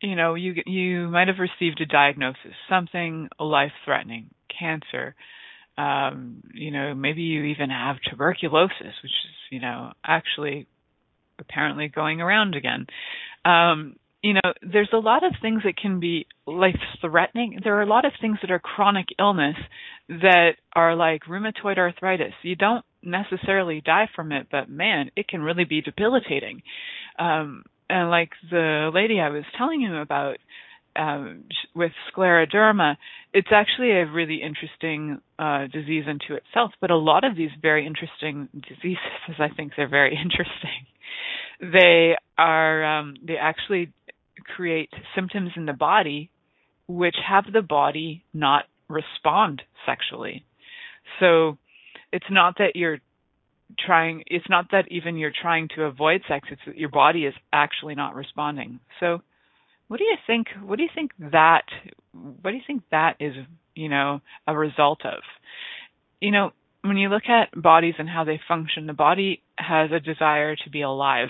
you 0.00 0.16
know, 0.16 0.34
you 0.34 0.54
you 0.64 1.08
might 1.08 1.28
have 1.28 1.36
received 1.38 1.80
a 1.82 1.86
diagnosis, 1.86 2.54
something 2.68 3.28
life 3.38 3.72
threatening, 3.84 4.30
cancer. 4.58 5.14
Um, 5.76 6.42
you 6.54 6.70
know, 6.70 6.94
maybe 6.94 7.22
you 7.22 7.44
even 7.44 7.70
have 7.70 7.96
tuberculosis, 8.08 8.94
which 9.02 9.12
is, 9.12 9.36
you 9.50 9.60
know, 9.60 9.92
actually 10.04 10.66
apparently 11.38 11.88
going 11.88 12.20
around 12.20 12.54
again. 12.54 12.86
Um, 13.44 13.96
you 14.22 14.34
know, 14.34 14.52
there's 14.62 14.90
a 14.92 14.98
lot 14.98 15.24
of 15.24 15.32
things 15.40 15.62
that 15.64 15.76
can 15.76 16.00
be 16.00 16.26
life 16.46 16.78
threatening. 17.00 17.60
There 17.62 17.76
are 17.78 17.82
a 17.82 17.86
lot 17.86 18.04
of 18.04 18.12
things 18.20 18.38
that 18.42 18.50
are 18.50 18.58
chronic 18.58 19.06
illness 19.18 19.56
that 20.08 20.52
are 20.74 20.96
like 20.96 21.22
rheumatoid 21.24 21.78
arthritis. 21.78 22.32
You 22.42 22.56
don't 22.56 22.84
necessarily 23.02 23.80
die 23.80 24.08
from 24.14 24.32
it, 24.32 24.48
but 24.50 24.68
man, 24.68 25.10
it 25.16 25.28
can 25.28 25.40
really 25.40 25.64
be 25.64 25.82
debilitating. 25.82 26.62
Um, 27.18 27.64
and 27.88 28.10
like 28.10 28.30
the 28.50 28.90
lady 28.92 29.20
I 29.20 29.30
was 29.30 29.44
telling 29.56 29.80
you 29.80 29.96
about 29.96 30.38
um, 30.96 31.44
with 31.76 31.92
scleroderma, 32.12 32.96
it's 33.32 33.48
actually 33.52 33.92
a 33.92 34.06
really 34.06 34.42
interesting 34.42 35.20
uh, 35.38 35.66
disease 35.72 36.04
unto 36.08 36.34
itself. 36.34 36.72
But 36.80 36.90
a 36.90 36.96
lot 36.96 37.22
of 37.22 37.36
these 37.36 37.50
very 37.62 37.86
interesting 37.86 38.48
diseases, 38.68 38.98
I 39.38 39.48
think 39.54 39.72
they're 39.76 39.88
very 39.88 40.18
interesting. 40.22 40.86
They 41.60 42.16
are 42.36 42.84
um, 42.84 43.14
they 43.24 43.36
actually 43.36 43.92
create 44.54 44.90
symptoms 45.14 45.50
in 45.56 45.66
the 45.66 45.72
body 45.72 46.30
which 46.86 47.16
have 47.28 47.44
the 47.52 47.62
body 47.62 48.24
not 48.32 48.64
respond 48.88 49.62
sexually. 49.86 50.44
So 51.20 51.58
it's 52.12 52.30
not 52.30 52.56
that 52.58 52.74
you're 52.74 52.98
trying 53.78 54.24
it's 54.26 54.48
not 54.48 54.70
that 54.72 54.86
even 54.90 55.18
you're 55.18 55.32
trying 55.42 55.68
to 55.76 55.82
avoid 55.82 56.22
sex 56.26 56.48
it's 56.50 56.60
that 56.66 56.78
your 56.78 56.88
body 56.88 57.26
is 57.26 57.34
actually 57.52 57.94
not 57.94 58.14
responding. 58.14 58.80
So 59.00 59.20
what 59.88 59.98
do 59.98 60.04
you 60.04 60.16
think 60.26 60.48
what 60.62 60.76
do 60.76 60.82
you 60.82 60.88
think 60.94 61.12
that 61.18 61.64
what 62.12 62.50
do 62.50 62.56
you 62.56 62.62
think 62.66 62.82
that 62.90 63.16
is 63.20 63.34
you 63.74 63.88
know 63.88 64.20
a 64.46 64.56
result 64.56 65.04
of? 65.04 65.20
You 66.20 66.30
know 66.30 66.50
when 66.82 66.96
you 66.96 67.08
look 67.10 67.28
at 67.28 67.60
bodies 67.60 67.94
and 67.98 68.08
how 68.08 68.24
they 68.24 68.40
function 68.48 68.86
the 68.86 68.92
body 68.94 69.42
has 69.56 69.90
a 69.92 70.00
desire 70.00 70.56
to 70.56 70.70
be 70.70 70.82
alive. 70.82 71.28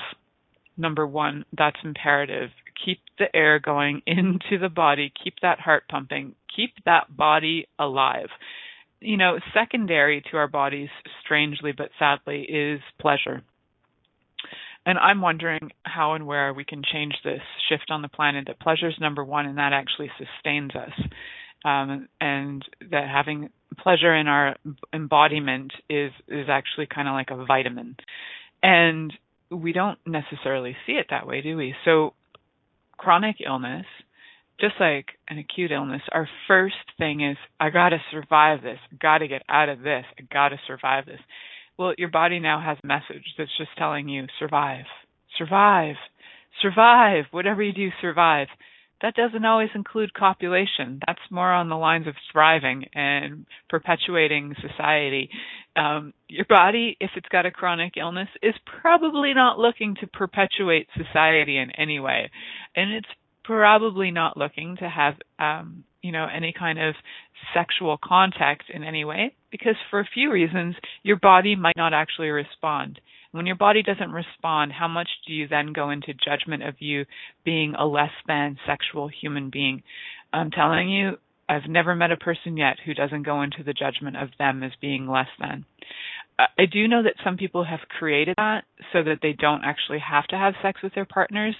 Number 0.76 1.04
1 1.04 1.44
that's 1.56 1.78
imperative 1.82 2.50
keep 2.85 3.00
the 3.18 3.35
air 3.35 3.58
going 3.58 4.02
into 4.06 4.58
the 4.61 4.68
body, 4.68 5.12
keep 5.23 5.35
that 5.42 5.61
heart 5.61 5.85
pumping, 5.88 6.35
keep 6.54 6.73
that 6.85 7.14
body 7.14 7.68
alive. 7.78 8.28
You 9.00 9.16
know, 9.16 9.38
secondary 9.54 10.23
to 10.30 10.37
our 10.37 10.49
bodies, 10.49 10.88
strangely 11.25 11.73
but 11.73 11.90
sadly, 11.99 12.42
is 12.42 12.80
pleasure. 13.00 13.42
And 14.85 14.99
I'm 14.99 15.20
wondering 15.20 15.70
how 15.82 16.14
and 16.14 16.26
where 16.26 16.52
we 16.54 16.64
can 16.64 16.82
change 16.82 17.14
this 17.23 17.42
shift 17.68 17.90
on 17.90 18.02
the 18.02 18.08
planet 18.08 18.47
that 18.47 18.58
pleasure 18.58 18.88
is 18.88 18.94
number 19.00 19.23
one 19.23 19.47
and 19.47 19.58
that 19.58 19.73
actually 19.73 20.11
sustains 20.16 20.73
us. 20.75 20.92
Um, 21.64 22.08
and 22.20 22.64
that 22.90 23.08
having 23.08 23.50
pleasure 23.78 24.14
in 24.14 24.28
our 24.28 24.56
embodiment 24.92 25.73
is 25.90 26.12
is 26.28 26.49
actually 26.49 26.87
kind 26.87 27.08
of 27.08 27.12
like 27.12 27.30
a 27.30 27.44
vitamin. 27.44 27.97
And 28.62 29.12
we 29.50 29.73
don't 29.73 29.99
necessarily 30.06 30.76
see 30.87 30.92
it 30.92 31.06
that 31.11 31.26
way, 31.26 31.40
do 31.42 31.56
we? 31.56 31.75
So 31.85 32.14
chronic 32.99 33.37
illness, 33.45 33.87
just 34.61 34.75
like 34.81 35.07
an 35.28 35.38
acute 35.38 35.71
illness, 35.71 36.02
our 36.12 36.28
first 36.47 36.75
thing 36.99 37.23
is, 37.23 37.37
I 37.61 37.71
gotta 37.71 37.99
survive 38.11 38.62
this, 38.62 38.78
gotta 39.00 39.28
get 39.28 39.43
out 39.49 39.69
of 39.69 39.81
this, 39.81 40.05
I 40.19 40.23
gotta 40.33 40.57
survive 40.67 41.07
this. 41.07 41.21
Well, 41.78 41.95
your 41.97 42.09
body 42.09 42.40
now 42.40 42.61
has 42.61 42.76
a 42.83 42.87
message 42.87 43.25
that's 43.38 43.57
just 43.57 43.71
telling 43.78 44.09
you, 44.09 44.26
survive, 44.38 44.85
survive, 45.38 45.95
survive, 46.61 47.25
whatever 47.31 47.62
you 47.62 47.73
do, 47.73 47.90
survive. 48.00 48.49
That 49.00 49.14
doesn't 49.14 49.45
always 49.45 49.69
include 49.75 50.12
copulation. 50.12 51.00
That's 51.07 51.21
more 51.31 51.52
on 51.52 51.69
the 51.69 51.76
lines 51.76 52.07
of 52.09 52.14
thriving 52.33 52.87
and 52.95 53.47
perpetuating 53.69 54.55
society. 54.61 55.31
Um, 55.76 56.12
your 56.28 56.47
body, 56.49 56.97
if 57.00 57.11
it's 57.14 57.28
got 57.28 57.47
a 57.47 57.52
chronic 57.52 57.93
illness, 57.97 58.28
is 58.43 58.55
probably 58.81 59.35
not 59.35 59.59
looking 59.59 59.95
to 60.00 60.07
perpetuate 60.09 60.88
society 60.97 61.57
in 61.59 61.71
any 61.73 62.00
way 62.00 62.31
and 62.76 62.93
it's 62.93 63.09
probably 63.45 64.11
not 64.11 64.37
looking 64.37 64.76
to 64.76 64.88
have 64.88 65.14
um, 65.38 65.85
you 66.02 66.12
know 66.12 66.26
any 66.35 66.55
kind 66.57 66.78
of 66.78 66.95
sexual 67.55 67.99
contact 68.02 68.64
in 68.73 68.85
any 68.85 69.05
way 69.05 69.35
because 69.50 69.75
for 69.90 70.00
a 70.00 70.09
few 70.12 70.31
reasons 70.31 70.75
your 71.02 71.17
body 71.17 71.57
might 71.57 71.76
not 71.76 71.95
actually 71.95 72.28
respond 72.28 73.00
when 73.32 73.47
your 73.47 73.56
body 73.56 73.82
doesn't 73.82 74.12
respond 74.12 74.73
how 74.73 74.88
much 74.88 75.08
do 75.26 75.32
you 75.32 75.49
then 75.49 75.73
go 75.73 75.90
into 75.90 76.12
judgment 76.14 76.62
of 76.62 76.75
you 76.80 77.04
being 77.44 77.75
a 77.75 77.87
less 77.87 78.12
than 78.26 78.58
sexual 78.66 79.08
human 79.08 79.50
being 79.50 79.82
i'm 80.32 80.50
telling 80.50 80.88
you 80.88 81.12
i've 81.49 81.68
never 81.68 81.94
met 81.94 82.12
a 82.12 82.16
person 82.16 82.56
yet 82.56 82.76
who 82.85 82.94
doesn't 82.94 83.23
go 83.23 83.42
into 83.42 83.62
the 83.62 83.73
judgment 83.73 84.16
of 84.16 84.28
them 84.38 84.62
as 84.62 84.73
being 84.80 85.08
less 85.08 85.28
than 85.38 85.64
I 86.38 86.66
do 86.66 86.87
know 86.87 87.02
that 87.02 87.14
some 87.25 87.37
people 87.37 87.64
have 87.64 87.80
created 87.99 88.37
that 88.37 88.62
so 88.92 89.02
that 89.02 89.18
they 89.23 89.32
don't 89.32 89.64
actually 89.64 89.99
have 89.99 90.25
to 90.28 90.37
have 90.37 90.54
sex 90.62 90.80
with 90.82 90.94
their 90.94 91.04
partners. 91.04 91.56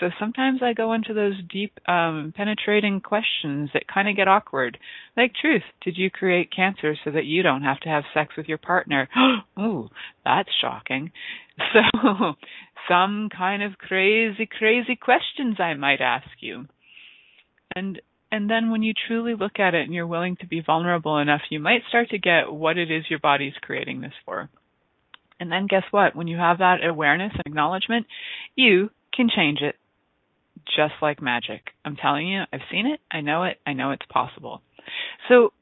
So 0.00 0.10
sometimes 0.20 0.60
I 0.62 0.74
go 0.74 0.92
into 0.92 1.12
those 1.12 1.34
deep, 1.50 1.72
um, 1.88 2.32
penetrating 2.36 3.00
questions 3.00 3.70
that 3.74 3.88
kind 3.92 4.08
of 4.08 4.14
get 4.14 4.28
awkward. 4.28 4.78
Like, 5.16 5.32
truth, 5.34 5.64
did 5.84 5.96
you 5.96 6.08
create 6.08 6.54
cancer 6.54 6.94
so 7.04 7.10
that 7.10 7.24
you 7.24 7.42
don't 7.42 7.62
have 7.62 7.80
to 7.80 7.88
have 7.88 8.04
sex 8.14 8.34
with 8.36 8.46
your 8.46 8.58
partner? 8.58 9.08
Ooh, 9.58 9.88
that's 10.24 10.50
shocking. 10.60 11.12
So, 11.72 12.34
some 12.88 13.28
kind 13.36 13.64
of 13.64 13.78
crazy, 13.78 14.46
crazy 14.46 14.94
questions 14.94 15.56
I 15.58 15.74
might 15.74 16.00
ask 16.00 16.28
you. 16.38 16.66
And 17.74 18.00
and 18.30 18.48
then 18.48 18.70
when 18.70 18.84
you 18.84 18.92
truly 19.08 19.34
look 19.34 19.58
at 19.58 19.74
it 19.74 19.82
and 19.82 19.92
you're 19.92 20.06
willing 20.06 20.36
to 20.36 20.46
be 20.46 20.62
vulnerable 20.64 21.18
enough, 21.18 21.40
you 21.50 21.58
might 21.58 21.82
start 21.88 22.10
to 22.10 22.18
get 22.18 22.52
what 22.52 22.78
it 22.78 22.92
is 22.92 23.10
your 23.10 23.18
body's 23.18 23.54
creating 23.60 24.00
this 24.00 24.12
for. 24.24 24.48
And 25.40 25.50
then 25.50 25.66
guess 25.66 25.82
what? 25.90 26.14
When 26.14 26.28
you 26.28 26.36
have 26.36 26.58
that 26.58 26.84
awareness 26.84 27.32
and 27.32 27.42
acknowledgement, 27.46 28.06
you 28.54 28.90
can 29.12 29.28
change 29.34 29.60
it 29.60 29.74
just 30.76 30.94
like 31.02 31.22
magic. 31.22 31.62
I'm 31.84 31.96
telling 31.96 32.28
you, 32.28 32.42
I've 32.52 32.60
seen 32.70 32.86
it, 32.86 33.00
I 33.10 33.20
know 33.20 33.44
it, 33.44 33.58
I 33.66 33.72
know 33.72 33.90
it's 33.90 34.06
possible. 34.10 34.62
So, 35.28 35.52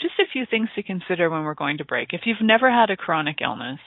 just 0.00 0.14
a 0.18 0.32
few 0.32 0.46
things 0.50 0.68
to 0.74 0.82
consider 0.82 1.30
when 1.30 1.44
we're 1.44 1.54
going 1.54 1.78
to 1.78 1.84
break. 1.84 2.08
If 2.12 2.22
you've 2.24 2.42
never 2.42 2.70
had 2.70 2.90
a 2.90 2.96
chronic 2.96 3.38
illness, 3.40 3.78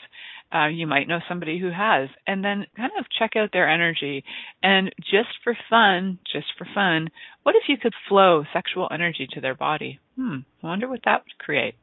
uh, 0.53 0.67
you 0.67 0.88
might 0.88 1.07
know 1.07 1.19
somebody 1.27 1.60
who 1.60 1.72
has, 1.72 2.10
and 2.25 2.43
then 2.43 2.65
kind 2.77 2.91
of 2.98 3.05
check 3.19 3.31
out 3.36 3.50
their 3.51 3.69
energy. 3.69 4.24
And 4.63 4.93
just 5.00 5.29
for 5.43 5.57
fun, 5.69 6.19
just 6.31 6.48
for 6.57 6.67
fun, 6.74 7.10
what 7.43 7.55
if 7.55 7.63
you 7.67 7.77
could 7.77 7.93
flow 8.07 8.43
sexual 8.53 8.88
energy 8.91 9.27
to 9.34 9.41
their 9.41 9.55
body? 9.55 10.00
Hmm, 10.15 10.38
I 10.63 10.67
wonder 10.67 10.88
what 10.88 11.01
that 11.05 11.24
would 11.25 11.38
create. 11.39 11.75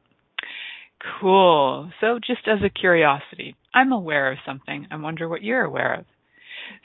Cool. 1.20 1.90
So, 2.00 2.18
just 2.24 2.46
as 2.46 2.60
a 2.64 2.70
curiosity, 2.70 3.56
I'm 3.74 3.92
aware 3.92 4.30
of 4.32 4.38
something. 4.46 4.86
I 4.90 4.96
wonder 4.96 5.28
what 5.28 5.42
you're 5.42 5.64
aware 5.64 5.94
of. 5.94 6.04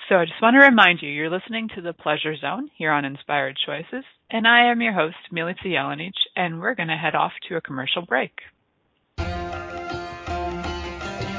So, 0.10 0.16
I 0.16 0.26
just 0.26 0.42
want 0.42 0.56
to 0.56 0.66
remind 0.66 1.02
you 1.02 1.10
you're 1.10 1.30
listening 1.30 1.70
to 1.76 1.82
the 1.82 1.94
Pleasure 1.94 2.36
Zone 2.36 2.70
here 2.78 2.92
on 2.92 3.06
Inspired 3.06 3.58
Choices, 3.66 4.06
and 4.30 4.48
I 4.48 4.72
am 4.72 4.82
your 4.82 4.94
host, 4.94 5.18
Milica 5.34 5.66
Jelenic, 5.66 6.14
and 6.36 6.60
we're 6.60 6.76
going 6.76 6.90
to 6.90 6.96
head 6.96 7.16
off 7.16 7.34
to 7.48 7.56
a 7.56 7.62
commercial 7.62 8.06
break. 8.06 8.32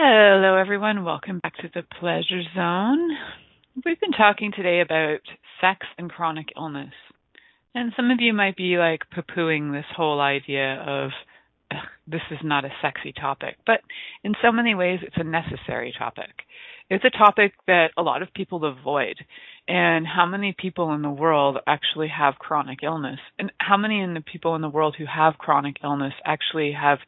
Hello, 0.00 0.54
everyone. 0.54 1.04
Welcome 1.04 1.40
back 1.40 1.56
to 1.56 1.68
the 1.74 1.82
Pleasure 1.98 2.40
Zone. 2.54 3.10
We've 3.84 3.98
been 3.98 4.12
talking 4.12 4.52
today 4.54 4.80
about 4.80 5.18
sex 5.60 5.88
and 5.98 6.08
chronic 6.08 6.50
illness. 6.56 6.94
And 7.74 7.92
some 7.96 8.12
of 8.12 8.18
you 8.20 8.32
might 8.32 8.56
be 8.56 8.76
like 8.78 9.10
poo 9.12 9.22
pooing 9.22 9.72
this 9.72 9.90
whole 9.96 10.20
idea 10.20 10.74
of 10.86 11.10
this 12.06 12.20
is 12.30 12.38
not 12.44 12.64
a 12.64 12.70
sexy 12.80 13.12
topic. 13.12 13.56
But 13.66 13.80
in 14.22 14.34
so 14.40 14.52
many 14.52 14.76
ways, 14.76 15.00
it's 15.02 15.16
a 15.16 15.24
necessary 15.24 15.92
topic. 15.98 16.30
It's 16.88 17.04
a 17.04 17.18
topic 17.18 17.54
that 17.66 17.88
a 17.98 18.02
lot 18.02 18.22
of 18.22 18.32
people 18.32 18.64
avoid. 18.64 19.16
And 19.66 20.06
how 20.06 20.26
many 20.26 20.54
people 20.56 20.94
in 20.94 21.02
the 21.02 21.10
world 21.10 21.58
actually 21.66 22.12
have 22.16 22.38
chronic 22.38 22.84
illness? 22.84 23.18
And 23.36 23.50
how 23.58 23.76
many 23.76 24.00
in 24.00 24.14
the 24.14 24.20
people 24.20 24.54
in 24.54 24.62
the 24.62 24.68
world 24.68 24.94
who 24.96 25.06
have 25.06 25.38
chronic 25.38 25.78
illness 25.82 26.14
actually 26.24 26.70
have 26.80 26.98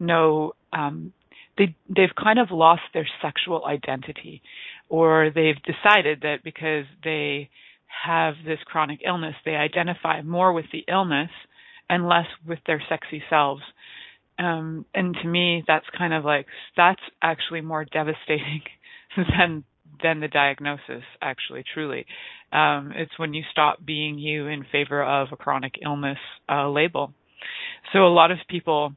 no 0.00 0.54
um, 0.72 1.12
they 1.58 1.74
they've 1.88 2.14
kind 2.20 2.38
of 2.38 2.50
lost 2.50 2.82
their 2.94 3.08
sexual 3.22 3.64
identity 3.66 4.42
or 4.88 5.30
they've 5.34 5.60
decided 5.62 6.20
that 6.22 6.42
because 6.44 6.84
they 7.04 7.50
have 8.04 8.34
this 8.44 8.58
chronic 8.66 9.00
illness 9.06 9.34
they 9.44 9.56
identify 9.56 10.22
more 10.22 10.52
with 10.52 10.66
the 10.72 10.84
illness 10.88 11.30
and 11.88 12.06
less 12.08 12.26
with 12.46 12.60
their 12.66 12.82
sexy 12.88 13.22
selves. 13.28 13.62
Um 14.38 14.86
and 14.94 15.14
to 15.22 15.26
me 15.28 15.64
that's 15.66 15.86
kind 15.96 16.14
of 16.14 16.24
like 16.24 16.46
that's 16.76 17.02
actually 17.22 17.60
more 17.60 17.84
devastating 17.84 18.62
than 19.16 19.64
than 20.02 20.20
the 20.20 20.28
diagnosis 20.28 21.02
actually 21.20 21.64
truly. 21.74 22.06
Um 22.52 22.92
it's 22.94 23.18
when 23.18 23.34
you 23.34 23.42
stop 23.50 23.84
being 23.84 24.18
you 24.18 24.46
in 24.46 24.64
favor 24.70 25.02
of 25.02 25.28
a 25.32 25.36
chronic 25.36 25.74
illness 25.84 26.18
uh 26.48 26.68
label. 26.68 27.12
So 27.92 28.06
a 28.06 28.12
lot 28.14 28.30
of 28.30 28.38
people 28.48 28.92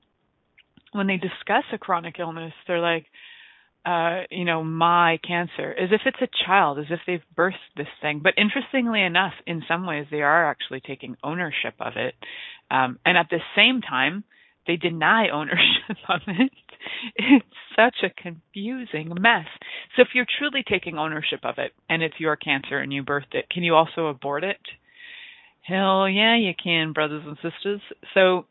when 0.94 1.08
they 1.08 1.18
discuss 1.18 1.64
a 1.74 1.78
chronic 1.78 2.16
illness, 2.20 2.54
they're 2.68 2.80
like, 2.80 3.06
uh, 3.86 4.22
you 4.32 4.46
know, 4.46 4.64
my 4.64 5.20
cancer, 5.28 5.72
as 5.72 5.90
if 5.92 6.02
it's 6.06 6.22
a 6.22 6.46
child, 6.46 6.80
as 6.80 6.86
if 6.90 7.00
they've 7.06 7.24
birthed 7.38 7.56
this 7.76 7.88
thing. 8.02 8.22
But 8.24 8.34
interestingly 8.38 9.02
enough, 9.02 9.34
in 9.46 9.64
some 9.68 9.86
ways, 9.86 10.06
they 10.10 10.22
are 10.22 10.50
actually 10.50 10.80
taking 10.80 11.18
ownership 11.24 11.74
of 11.80 11.94
it. 11.98 12.16
Um, 12.72 13.00
and 13.06 13.18
at 13.18 13.28
the 13.30 13.40
same 13.56 13.82
time, 13.82 14.24
they 14.68 14.78
deny 14.78 15.30
ownership 15.34 15.98
of 16.08 16.22
it. 16.28 16.52
It's 17.16 17.46
such 17.76 17.96
a 18.04 18.22
confusing 18.22 19.14
mess. 19.20 19.48
So 19.96 20.02
if 20.02 20.10
you're 20.14 20.26
truly 20.38 20.64
taking 20.68 20.98
ownership 20.98 21.40
of 21.44 21.56
it 21.58 21.72
and 21.90 22.02
it's 22.02 22.20
your 22.20 22.36
cancer 22.36 22.78
and 22.78 22.92
you 22.92 23.04
birthed 23.04 23.34
it, 23.34 23.50
can 23.50 23.64
you 23.64 23.76
also 23.76 24.08
abort 24.08 24.44
it? 24.44 24.60
Hell 25.62 26.10
yeah, 26.10 26.36
you 26.36 26.54
can, 26.62 26.92
brothers 26.92 27.24
and 27.26 27.38
sisters. 27.38 27.82
So 28.14 28.46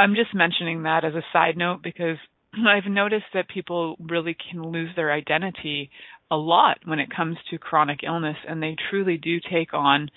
I'm 0.00 0.14
just 0.14 0.34
mentioning 0.34 0.84
that 0.84 1.04
as 1.04 1.14
a 1.14 1.22
side 1.30 1.58
note 1.58 1.80
because 1.82 2.16
I've 2.54 2.90
noticed 2.90 3.26
that 3.34 3.48
people 3.48 3.96
really 4.00 4.34
can 4.50 4.62
lose 4.62 4.90
their 4.96 5.12
identity 5.12 5.90
a 6.30 6.36
lot 6.36 6.78
when 6.84 7.00
it 7.00 7.14
comes 7.14 7.36
to 7.50 7.58
chronic 7.58 8.00
illness, 8.02 8.36
and 8.48 8.62
they 8.62 8.76
truly 8.88 9.18
do 9.18 9.38
take 9.52 9.74
on 9.74 10.10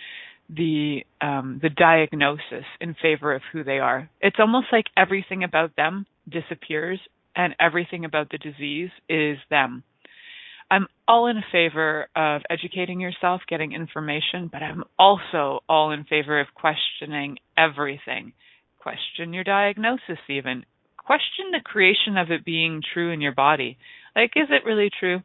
the 0.50 1.02
um, 1.22 1.60
the 1.62 1.70
diagnosis 1.70 2.66
in 2.80 2.96
favor 3.02 3.34
of 3.34 3.42
who 3.52 3.64
they 3.64 3.80
are. 3.80 4.10
It's 4.22 4.38
almost 4.40 4.68
like 4.72 4.86
everything 4.96 5.44
about 5.44 5.76
them 5.76 6.06
disappears, 6.30 7.00
and 7.36 7.56
everything 7.60 8.06
about 8.06 8.30
the 8.30 8.38
disease 8.38 8.90
is 9.10 9.38
them. 9.50 9.84
I'm 10.72 10.88
all 11.08 11.28
in 11.28 11.44
favor 11.52 12.08
of 12.16 12.42
educating 12.50 13.00
yourself, 13.02 13.42
getting 13.50 13.74
information, 13.74 14.50
but 14.52 14.64
I'm 14.64 14.84
also 14.98 15.60
all 15.68 15.92
in 15.92 16.06
favor 16.06 16.40
of 16.40 16.48
questioning 16.56 17.38
everything. 17.58 18.34
Question 18.84 19.34
your 19.34 19.46
diagnosis, 19.46 20.20
even. 20.30 20.66
Question 20.98 21.52
the 21.52 21.62
creation 21.64 22.18
of 22.18 22.32
it 22.32 22.44
being 22.44 22.82
true 22.94 23.12
in 23.12 23.22
your 23.22 23.34
body. 23.34 23.78
Like, 24.14 24.34
is 24.36 24.50
it 24.50 24.66
really 24.66 24.90
true? 25.00 25.22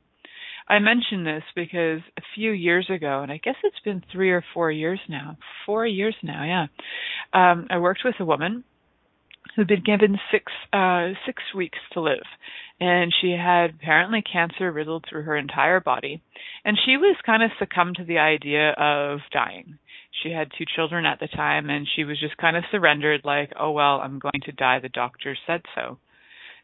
I 0.68 0.78
mention 0.78 1.24
this 1.24 1.42
because 1.56 2.00
a 2.16 2.22
few 2.36 2.52
years 2.52 2.88
ago, 2.88 3.20
and 3.22 3.32
I 3.32 3.40
guess 3.42 3.56
it's 3.64 3.80
been 3.84 4.04
three 4.12 4.30
or 4.30 4.44
four 4.54 4.70
years 4.70 5.00
now, 5.08 5.38
four 5.66 5.84
years 5.84 6.14
now, 6.22 6.44
yeah. 6.44 6.66
Um, 7.32 7.66
I 7.68 7.78
worked 7.78 8.02
with 8.04 8.14
a 8.20 8.24
woman 8.24 8.62
who'd 9.56 9.66
been 9.66 9.82
given 9.82 10.20
six 10.30 10.52
uh, 10.72 11.08
six 11.26 11.42
weeks 11.56 11.78
to 11.94 12.00
live, 12.00 12.26
and 12.78 13.12
she 13.20 13.32
had 13.32 13.70
apparently 13.70 14.22
cancer 14.22 14.70
riddled 14.70 15.04
through 15.08 15.22
her 15.22 15.36
entire 15.36 15.80
body, 15.80 16.22
and 16.64 16.78
she 16.84 16.96
was 16.96 17.16
kind 17.26 17.42
of 17.42 17.50
succumbed 17.58 17.96
to 17.96 18.04
the 18.04 18.18
idea 18.18 18.70
of 18.78 19.18
dying. 19.32 19.78
She 20.22 20.30
had 20.30 20.50
two 20.56 20.64
children 20.76 21.06
at 21.06 21.20
the 21.20 21.28
time, 21.28 21.70
and 21.70 21.86
she 21.94 22.04
was 22.04 22.18
just 22.20 22.36
kind 22.36 22.56
of 22.56 22.64
surrendered, 22.70 23.22
like, 23.24 23.52
"Oh 23.58 23.70
well, 23.70 24.00
I'm 24.00 24.18
going 24.18 24.40
to 24.44 24.52
die. 24.52 24.78
The 24.80 24.88
doctor 24.88 25.36
said 25.46 25.62
so." 25.74 25.98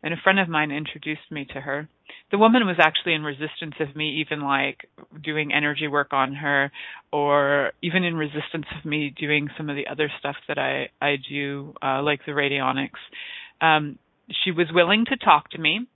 And 0.02 0.12
a 0.12 0.18
friend 0.22 0.38
of 0.38 0.48
mine 0.48 0.70
introduced 0.70 1.30
me 1.30 1.46
to 1.46 1.60
her, 1.62 1.88
the 2.30 2.38
woman 2.38 2.66
was 2.66 2.76
actually 2.78 3.14
in 3.14 3.22
resistance 3.22 3.74
of 3.80 3.96
me 3.96 4.20
even 4.20 4.42
like 4.42 4.88
doing 5.22 5.52
energy 5.52 5.88
work 5.88 6.12
on 6.12 6.34
her 6.34 6.70
or 7.12 7.72
even 7.82 8.04
in 8.04 8.16
resistance 8.16 8.66
of 8.78 8.84
me 8.84 9.14
doing 9.16 9.48
some 9.56 9.70
of 9.70 9.76
the 9.76 9.86
other 9.86 10.10
stuff 10.18 10.36
that 10.48 10.58
I 10.58 10.88
I 11.00 11.16
do 11.16 11.74
uh 11.82 12.02
like 12.02 12.20
the 12.26 12.32
radionics. 12.32 13.00
Um 13.60 13.98
she 14.44 14.50
was 14.50 14.66
willing 14.72 15.04
to 15.06 15.16
talk 15.16 15.50
to 15.50 15.58
me 15.58 15.86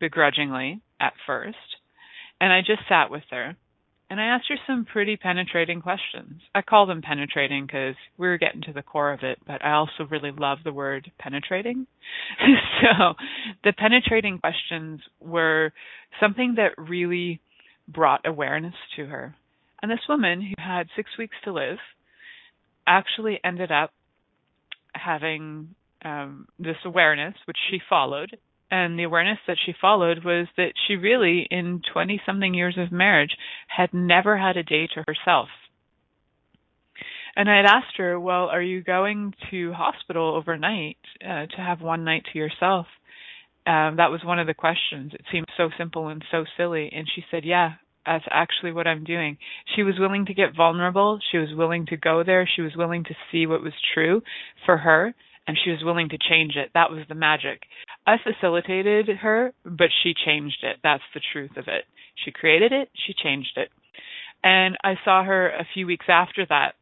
begrudgingly 0.00 0.80
at 1.00 1.12
first 1.26 1.56
and 2.40 2.52
I 2.52 2.60
just 2.60 2.82
sat 2.88 3.10
with 3.10 3.24
her 3.30 3.56
and 4.12 4.20
I 4.20 4.26
asked 4.26 4.44
her 4.50 4.56
some 4.66 4.84
pretty 4.84 5.16
penetrating 5.16 5.80
questions. 5.80 6.42
I 6.54 6.60
call 6.60 6.84
them 6.84 7.00
penetrating 7.00 7.64
because 7.64 7.94
we 8.18 8.28
were 8.28 8.36
getting 8.36 8.60
to 8.66 8.72
the 8.74 8.82
core 8.82 9.10
of 9.10 9.20
it, 9.22 9.38
but 9.46 9.64
I 9.64 9.72
also 9.72 10.04
really 10.10 10.30
love 10.30 10.58
the 10.62 10.72
word 10.72 11.10
penetrating. 11.18 11.86
so 12.82 13.14
the 13.64 13.72
penetrating 13.72 14.38
questions 14.38 15.00
were 15.18 15.72
something 16.20 16.56
that 16.56 16.72
really 16.76 17.40
brought 17.88 18.26
awareness 18.26 18.74
to 18.96 19.06
her. 19.06 19.34
And 19.80 19.90
this 19.90 20.06
woman 20.06 20.42
who 20.42 20.62
had 20.62 20.88
six 20.94 21.08
weeks 21.18 21.36
to 21.44 21.52
live 21.54 21.78
actually 22.86 23.40
ended 23.42 23.72
up 23.72 23.94
having 24.92 25.74
um, 26.04 26.48
this 26.58 26.76
awareness, 26.84 27.34
which 27.46 27.56
she 27.70 27.78
followed, 27.88 28.36
and 28.72 28.98
the 28.98 29.02
awareness 29.02 29.38
that 29.46 29.58
she 29.64 29.74
followed 29.78 30.24
was 30.24 30.48
that 30.56 30.72
she 30.88 30.96
really 30.96 31.46
in 31.50 31.82
20 31.92 32.22
something 32.24 32.54
years 32.54 32.76
of 32.78 32.90
marriage 32.90 33.36
had 33.68 33.92
never 33.92 34.38
had 34.38 34.56
a 34.56 34.62
day 34.62 34.88
to 34.94 35.04
herself. 35.06 35.48
And 37.36 37.50
i 37.50 37.56
had 37.56 37.66
asked 37.66 37.98
her 37.98 38.18
well 38.18 38.48
are 38.48 38.62
you 38.62 38.82
going 38.82 39.34
to 39.50 39.72
hospital 39.74 40.34
overnight 40.34 40.96
uh, 41.22 41.46
to 41.46 41.56
have 41.58 41.82
one 41.82 42.04
night 42.04 42.24
to 42.32 42.38
yourself? 42.38 42.86
Um, 43.66 43.96
that 43.98 44.10
was 44.10 44.24
one 44.24 44.38
of 44.38 44.46
the 44.46 44.54
questions. 44.54 45.12
It 45.14 45.26
seemed 45.30 45.46
so 45.56 45.68
simple 45.78 46.08
and 46.08 46.24
so 46.30 46.44
silly 46.56 46.90
and 46.92 47.06
she 47.14 47.22
said 47.30 47.44
yeah 47.44 47.74
that's 48.06 48.24
actually 48.30 48.72
what 48.72 48.86
i'm 48.86 49.04
doing. 49.04 49.36
She 49.76 49.82
was 49.82 49.98
willing 49.98 50.26
to 50.26 50.34
get 50.34 50.56
vulnerable. 50.56 51.20
She 51.30 51.36
was 51.36 51.50
willing 51.54 51.84
to 51.86 51.96
go 51.98 52.24
there. 52.24 52.48
She 52.56 52.62
was 52.62 52.72
willing 52.74 53.04
to 53.04 53.14
see 53.30 53.46
what 53.46 53.62
was 53.62 53.74
true 53.94 54.22
for 54.64 54.78
her 54.78 55.14
and 55.46 55.58
she 55.62 55.70
was 55.70 55.82
willing 55.82 56.08
to 56.10 56.18
change 56.18 56.54
it. 56.56 56.70
That 56.74 56.90
was 56.90 57.04
the 57.08 57.14
magic. 57.14 57.62
I 58.06 58.16
facilitated 58.22 59.08
her, 59.08 59.52
but 59.64 59.88
she 60.02 60.14
changed 60.14 60.58
it. 60.62 60.78
That's 60.82 61.02
the 61.14 61.20
truth 61.32 61.56
of 61.56 61.68
it. 61.68 61.84
She 62.24 62.32
created 62.32 62.72
it, 62.72 62.90
she 63.06 63.14
changed 63.14 63.56
it. 63.56 63.68
And 64.44 64.76
I 64.82 64.94
saw 65.04 65.22
her 65.22 65.48
a 65.48 65.66
few 65.72 65.86
weeks 65.86 66.06
after 66.08 66.44
that 66.46 66.74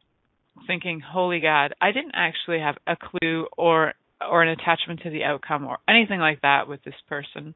thinking, 0.67 1.01
"Holy 1.01 1.41
God, 1.41 1.75
I 1.81 1.93
didn't 1.93 2.15
actually 2.15 2.61
have 2.61 2.77
a 2.87 2.97
clue 2.97 3.47
or 3.57 3.95
or 4.21 4.43
an 4.43 4.49
attachment 4.49 5.01
to 5.03 5.11
the 5.11 5.25
outcome 5.25 5.67
or 5.67 5.79
anything 5.89 6.21
like 6.21 6.43
that 6.43 6.69
with 6.69 6.83
this 6.85 6.95
person. 7.09 7.55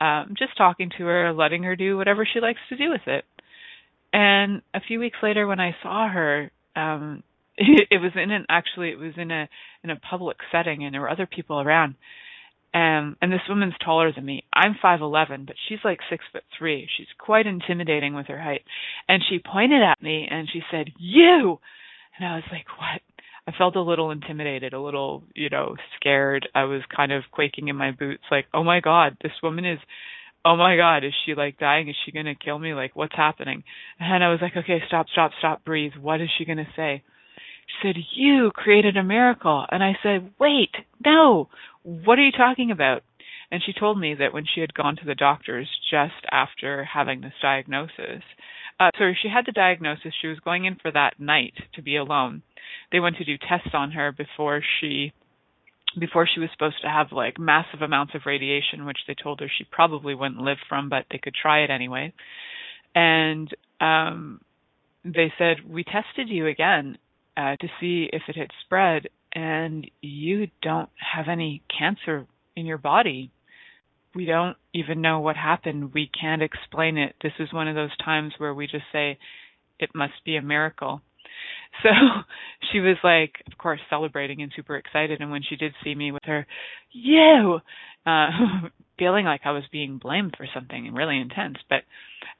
Um, 0.00 0.34
just 0.38 0.56
talking 0.56 0.90
to 0.96 1.04
her, 1.04 1.32
letting 1.32 1.64
her 1.64 1.74
do 1.74 1.96
whatever 1.96 2.24
she 2.24 2.40
likes 2.40 2.60
to 2.68 2.76
do 2.76 2.90
with 2.90 3.06
it. 3.06 3.24
And 4.12 4.62
a 4.72 4.80
few 4.80 5.00
weeks 5.00 5.18
later, 5.22 5.46
when 5.46 5.58
I 5.60 5.74
saw 5.82 6.08
her, 6.08 6.50
um, 6.76 7.22
it, 7.56 8.00
was 8.00 8.12
in 8.14 8.30
an 8.30 8.46
actually 8.48 8.90
it 8.90 8.98
was 8.98 9.14
in 9.16 9.30
a 9.30 9.48
in 9.82 9.90
a 9.90 9.96
public 9.96 10.36
setting 10.52 10.84
and 10.84 10.94
there 10.94 11.00
were 11.00 11.10
other 11.10 11.26
people 11.26 11.60
around 11.60 11.96
um 12.74 13.16
and 13.22 13.32
this 13.32 13.40
woman's 13.48 13.74
taller 13.84 14.12
than 14.12 14.24
me. 14.24 14.44
I'm 14.52 14.76
five 14.80 15.00
eleven 15.00 15.44
but 15.46 15.56
she's 15.68 15.78
like 15.84 16.00
six 16.10 16.24
foot 16.32 16.44
three. 16.58 16.88
She's 16.96 17.06
quite 17.18 17.46
intimidating 17.46 18.14
with 18.14 18.26
her 18.26 18.40
height. 18.40 18.62
And 19.08 19.22
she 19.28 19.38
pointed 19.38 19.82
at 19.82 20.02
me 20.02 20.26
and 20.30 20.48
she 20.52 20.60
said 20.70 20.90
you! 20.98 21.58
And 22.18 22.28
i 22.28 22.34
was 22.34 22.44
like 22.50 22.66
what? 22.78 23.00
I 23.46 23.56
felt 23.56 23.76
a 23.76 23.80
little 23.82 24.10
intimidated 24.10 24.72
a 24.74 24.80
little 24.80 25.24
you 25.34 25.48
know 25.48 25.76
scared. 25.96 26.48
I 26.54 26.64
was 26.64 26.82
kind 26.94 27.12
of 27.12 27.24
quaking 27.30 27.68
in 27.68 27.76
my 27.76 27.92
boots 27.92 28.24
like 28.30 28.46
oh 28.52 28.64
my 28.64 28.80
god 28.80 29.16
this 29.22 29.32
woman 29.42 29.64
is 29.64 29.78
oh 30.44 30.56
my 30.56 30.76
god 30.76 31.04
is 31.04 31.14
she 31.24 31.34
like 31.34 31.58
dying? 31.58 31.88
Is 31.88 31.96
she 32.04 32.12
going 32.12 32.26
to 32.26 32.34
kill 32.34 32.58
me? 32.58 32.74
Like 32.74 32.94
what's 32.94 33.16
happening? 33.16 33.64
And 33.98 34.22
i 34.22 34.28
was 34.30 34.40
like 34.42 34.56
okay 34.56 34.80
stop 34.86 35.06
stop 35.12 35.32
stop 35.38 35.64
breathe. 35.64 35.92
What 36.00 36.20
is 36.20 36.28
she 36.36 36.44
going 36.44 36.58
to 36.58 36.68
say 36.76 37.02
she 37.68 37.88
said, 37.88 37.96
You 38.14 38.50
created 38.54 38.96
a 38.96 39.02
miracle. 39.02 39.64
And 39.70 39.82
I 39.82 39.96
said, 40.02 40.30
Wait, 40.38 40.70
no, 41.04 41.48
what 41.82 42.18
are 42.18 42.24
you 42.24 42.32
talking 42.32 42.70
about? 42.70 43.02
And 43.50 43.62
she 43.64 43.72
told 43.72 43.98
me 43.98 44.14
that 44.14 44.34
when 44.34 44.44
she 44.44 44.60
had 44.60 44.74
gone 44.74 44.96
to 44.96 45.06
the 45.06 45.14
doctors 45.14 45.68
just 45.90 46.26
after 46.30 46.84
having 46.84 47.20
this 47.20 47.32
diagnosis, 47.40 48.22
uh, 48.80 48.90
so 48.98 49.12
she 49.20 49.28
had 49.28 49.46
the 49.46 49.52
diagnosis, 49.52 50.12
she 50.20 50.28
was 50.28 50.38
going 50.40 50.64
in 50.64 50.76
for 50.76 50.90
that 50.92 51.18
night 51.18 51.54
to 51.74 51.82
be 51.82 51.96
alone. 51.96 52.42
They 52.92 53.00
went 53.00 53.16
to 53.16 53.24
do 53.24 53.36
tests 53.36 53.70
on 53.72 53.92
her 53.92 54.12
before 54.12 54.62
she 54.80 55.12
before 55.98 56.28
she 56.32 56.38
was 56.38 56.50
supposed 56.52 56.80
to 56.82 56.88
have 56.88 57.12
like 57.12 57.38
massive 57.38 57.80
amounts 57.80 58.14
of 58.14 58.20
radiation, 58.26 58.84
which 58.84 58.98
they 59.08 59.14
told 59.20 59.40
her 59.40 59.48
she 59.48 59.64
probably 59.64 60.14
wouldn't 60.14 60.40
live 60.40 60.58
from, 60.68 60.90
but 60.90 61.06
they 61.10 61.18
could 61.18 61.34
try 61.34 61.60
it 61.60 61.70
anyway. 61.70 62.12
And 62.94 63.48
um 63.80 64.40
they 65.04 65.32
said, 65.38 65.56
We 65.66 65.84
tested 65.84 66.28
you 66.28 66.46
again 66.46 66.98
uh, 67.38 67.56
to 67.56 67.68
see 67.80 68.08
if 68.12 68.22
it 68.28 68.36
had 68.36 68.50
spread, 68.64 69.08
and 69.32 69.88
you 70.00 70.48
don't 70.60 70.88
have 71.14 71.26
any 71.28 71.62
cancer 71.78 72.26
in 72.56 72.66
your 72.66 72.78
body. 72.78 73.30
We 74.14 74.24
don't 74.24 74.56
even 74.74 75.00
know 75.00 75.20
what 75.20 75.36
happened. 75.36 75.94
We 75.94 76.10
can't 76.20 76.42
explain 76.42 76.98
it. 76.98 77.14
This 77.22 77.32
is 77.38 77.52
one 77.52 77.68
of 77.68 77.76
those 77.76 77.96
times 78.04 78.32
where 78.38 78.52
we 78.52 78.66
just 78.66 78.84
say, 78.92 79.18
it 79.78 79.90
must 79.94 80.14
be 80.24 80.36
a 80.36 80.42
miracle. 80.42 81.00
So 81.82 81.90
she 82.72 82.80
was 82.80 82.96
like, 83.04 83.34
of 83.46 83.58
course, 83.58 83.78
celebrating 83.90 84.40
and 84.40 84.50
super 84.56 84.76
excited. 84.76 85.20
And 85.20 85.30
when 85.30 85.42
she 85.48 85.54
did 85.54 85.74
see 85.84 85.94
me 85.94 86.10
with 86.10 86.24
her, 86.24 86.46
you, 86.90 87.60
uh, 88.06 88.28
feeling 88.98 89.24
like 89.24 89.42
I 89.44 89.52
was 89.52 89.64
being 89.70 89.98
blamed 89.98 90.34
for 90.36 90.46
something 90.52 90.92
really 90.94 91.18
intense, 91.18 91.58
but 91.68 91.82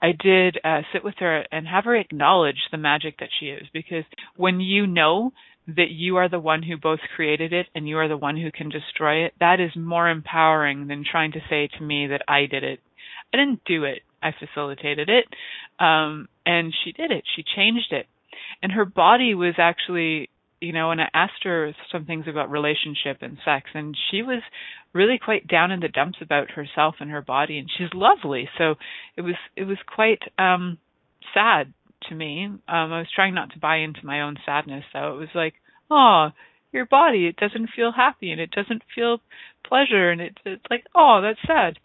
I 0.03 0.13
did 0.13 0.59
uh, 0.65 0.83
sit 0.93 1.05
with 1.05 1.15
her 1.19 1.45
and 1.51 1.67
have 1.67 1.85
her 1.85 1.97
acknowledge 1.97 2.69
the 2.71 2.79
magic 2.79 3.19
that 3.19 3.31
she 3.39 3.47
is 3.47 3.67
because 3.73 4.05
when 4.37 4.61
you 4.61 4.87
know 4.87 5.33
that 5.67 5.91
you 5.91 6.17
are 6.17 6.29
the 6.29 6.41
one 6.41 6.63
who 6.63 6.77
both 6.77 7.01
created 7.15 7.53
it 7.53 7.67
and 7.75 7.89
you 7.89 7.99
are 7.99 8.09
the 8.09 8.17
one 8.17 8.37
who 8.37 8.51
can 8.51 8.71
destroy 8.71 9.25
it, 9.27 9.35
that 9.39 9.61
is 9.61 9.71
more 9.77 10.09
empowering 10.09 10.89
than 10.89 11.05
trying 11.09 11.33
to 11.33 11.41
say 11.51 11.69
to 11.79 11.85
me 11.85 12.07
that 12.07 12.23
I 12.27 12.47
did 12.47 12.65
it. 12.65 12.81
I 13.33 13.37
didn't 13.37 13.65
do 13.67 13.85
it. 13.85 14.01
I 14.23 14.33
facilitated 14.33 15.11
it. 15.11 15.27
Um, 15.83 16.29
and 16.47 16.75
she 16.85 16.93
did 16.93 17.11
it. 17.11 17.25
She 17.37 17.45
changed 17.57 17.93
it. 17.93 18.07
And 18.63 18.73
her 18.73 18.85
body 18.85 19.35
was 19.35 19.55
actually 19.59 20.31
you 20.61 20.73
know, 20.73 20.91
and 20.91 21.01
I 21.01 21.09
asked 21.15 21.45
her 21.45 21.75
some 21.93 22.05
things 22.05 22.27
about 22.29 22.51
relationship 22.51 23.19
and 23.21 23.39
sex, 23.45 23.71
and 23.75 23.97
she 24.11 24.23
was 24.23 24.43
really 24.93 25.19
quite 25.23 25.47
down 25.47 25.71
in 25.71 25.81
the 25.81 25.89
dumps 25.89 26.19
about 26.21 26.51
herself 26.51 26.97
and 27.01 27.11
her 27.11 27.23
body, 27.23 27.59
and 27.59 27.69
she's 27.77 27.93
lovely. 27.95 28.49
So 28.59 28.75
it 29.17 29.23
was 29.23 29.35
it 29.57 29.65
was 29.65 29.79
quite 29.87 30.23
um 30.39 30.79
sad 31.35 31.73
to 32.09 32.15
me. 32.15 32.45
Um 32.47 32.61
I 32.69 32.99
was 32.99 33.09
trying 33.15 33.35
not 33.35 33.53
to 33.53 33.59
buy 33.59 33.77
into 33.79 34.05
my 34.05 34.23
own 34.23 34.37
sadness, 34.45 34.85
so 34.93 35.15
it 35.15 35.19
was 35.19 35.29
like, 35.35 35.55
oh, 35.91 36.29
your 36.73 36.87
body 36.87 37.27
it 37.27 37.37
doesn't 37.37 37.71
feel 37.75 37.93
happy 37.93 38.31
and 38.33 38.41
it 38.41 38.51
doesn't 38.51 38.83
feel 38.95 39.19
pleasure, 39.67 40.11
and 40.11 40.21
it, 40.21 40.39
it's 40.45 40.65
like, 40.71 40.85
oh, 40.95 41.21
that's 41.23 41.47
sad. 41.47 41.79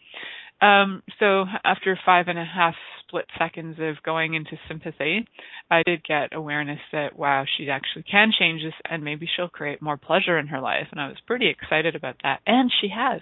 Um, 0.62 1.04
so 1.20 1.46
after 1.66 2.00
five 2.06 2.28
and 2.28 2.40
a 2.40 2.46
half 2.46 2.76
split 3.14 3.26
seconds 3.38 3.78
of 3.80 4.02
going 4.04 4.34
into 4.34 4.58
sympathy, 4.68 5.28
I 5.70 5.84
did 5.86 6.04
get 6.04 6.36
awareness 6.36 6.80
that 6.92 7.18
wow, 7.18 7.46
she 7.58 7.70
actually 7.70 8.04
can 8.10 8.32
change 8.38 8.64
this 8.64 8.74
and 8.90 9.04
maybe 9.04 9.28
she'll 9.36 9.50
create 9.50 9.82
more 9.82 9.98
pleasure 9.98 10.40
in 10.40 10.48
her 10.48 10.60
life. 10.60 10.88
And 10.92 11.00
I 11.00 11.08
was 11.08 11.18
pretty 11.28 11.48
excited 11.48 11.96
about 11.96 12.16
that. 12.24 12.40
And 12.48 12.72
she 12.82 12.90
has. 12.90 13.22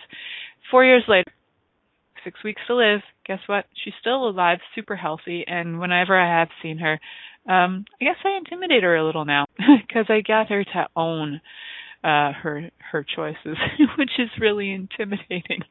Four 0.69 0.85
years 0.85 1.03
later, 1.09 1.31
six 2.23 2.41
weeks 2.43 2.61
to 2.67 2.75
live. 2.75 3.01
Guess 3.25 3.39
what? 3.47 3.65
She's 3.83 3.93
still 3.99 4.29
alive, 4.29 4.59
super 4.75 4.95
healthy, 4.95 5.43
and 5.45 5.79
whenever 5.79 6.17
I 6.17 6.39
have 6.39 6.49
seen 6.61 6.77
her, 6.77 6.99
um, 7.47 7.85
I 7.99 8.05
guess 8.05 8.15
I 8.23 8.37
intimidate 8.37 8.83
her 8.83 8.95
a 8.95 9.05
little 9.05 9.25
now 9.25 9.45
because 9.57 10.05
I 10.09 10.21
get 10.21 10.49
her 10.49 10.63
to 10.63 10.87
own 10.95 11.41
uh, 12.03 12.31
her 12.33 12.71
her 12.91 13.05
choices, 13.15 13.57
which 13.97 14.11
is 14.17 14.29
really 14.39 14.71
intimidating. 14.71 15.61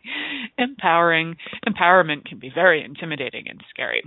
Empowering 0.59 1.37
empowerment 1.67 2.25
can 2.25 2.39
be 2.39 2.51
very 2.55 2.85
intimidating 2.85 3.49
and 3.49 3.63
scary. 3.71 4.03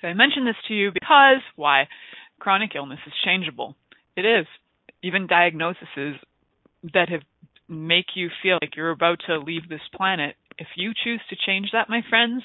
So 0.00 0.08
I 0.08 0.14
mention 0.14 0.44
this 0.44 0.56
to 0.68 0.74
you 0.74 0.90
because 0.92 1.40
why? 1.56 1.88
Chronic 2.38 2.72
illness 2.74 2.98
is 3.06 3.12
changeable. 3.24 3.76
It 4.16 4.24
is. 4.26 4.46
Even 5.02 5.26
diagnoses 5.26 6.16
that 6.92 7.08
have 7.08 7.22
make 7.68 8.06
you 8.14 8.28
feel 8.42 8.58
like 8.60 8.76
you're 8.76 8.90
about 8.90 9.20
to 9.26 9.38
leave 9.38 9.68
this 9.68 9.80
planet, 9.94 10.36
if 10.58 10.66
you 10.76 10.92
choose 11.02 11.20
to 11.30 11.36
change 11.46 11.70
that, 11.72 11.88
my 11.88 12.02
friends, 12.08 12.42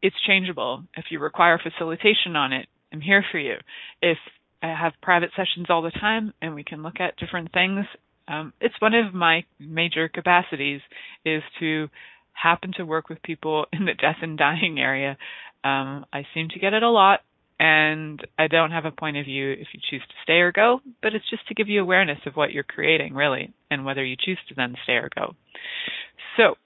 it's 0.00 0.16
changeable. 0.26 0.84
If 0.96 1.06
you 1.10 1.18
require 1.20 1.60
facilitation 1.62 2.36
on 2.36 2.52
it, 2.52 2.66
I'm 2.92 3.00
here 3.00 3.24
for 3.30 3.38
you. 3.38 3.56
If 4.00 4.18
I 4.62 4.68
have 4.68 4.92
private 5.02 5.30
sessions 5.36 5.66
all 5.68 5.82
the 5.82 5.90
time 5.90 6.32
and 6.40 6.54
we 6.54 6.64
can 6.64 6.82
look 6.82 7.00
at 7.00 7.16
different 7.16 7.52
things, 7.52 7.84
um, 8.32 8.52
it's 8.60 8.74
one 8.80 8.94
of 8.94 9.14
my 9.14 9.44
major 9.58 10.08
capacities 10.08 10.80
is 11.24 11.42
to 11.60 11.88
happen 12.32 12.72
to 12.76 12.84
work 12.84 13.08
with 13.08 13.22
people 13.22 13.66
in 13.72 13.84
the 13.84 13.94
death 13.94 14.16
and 14.22 14.38
dying 14.38 14.78
area. 14.78 15.16
Um, 15.64 16.06
I 16.12 16.24
seem 16.34 16.48
to 16.50 16.58
get 16.58 16.72
it 16.72 16.82
a 16.82 16.90
lot 16.90 17.20
and 17.60 18.26
I 18.36 18.48
don't 18.48 18.72
have 18.72 18.86
a 18.86 18.90
point 18.90 19.16
of 19.18 19.26
view 19.26 19.52
if 19.52 19.68
you 19.72 19.80
choose 19.88 20.02
to 20.02 20.14
stay 20.24 20.40
or 20.40 20.50
go, 20.50 20.80
but 21.00 21.14
it's 21.14 21.28
just 21.30 21.46
to 21.46 21.54
give 21.54 21.68
you 21.68 21.80
awareness 21.80 22.18
of 22.26 22.34
what 22.34 22.50
you're 22.50 22.64
creating, 22.64 23.14
really, 23.14 23.52
and 23.70 23.84
whether 23.84 24.04
you 24.04 24.16
choose 24.18 24.38
to 24.48 24.54
then 24.56 24.74
stay 24.82 24.94
or 24.94 25.08
go. 25.14 25.36
So, 26.36 26.56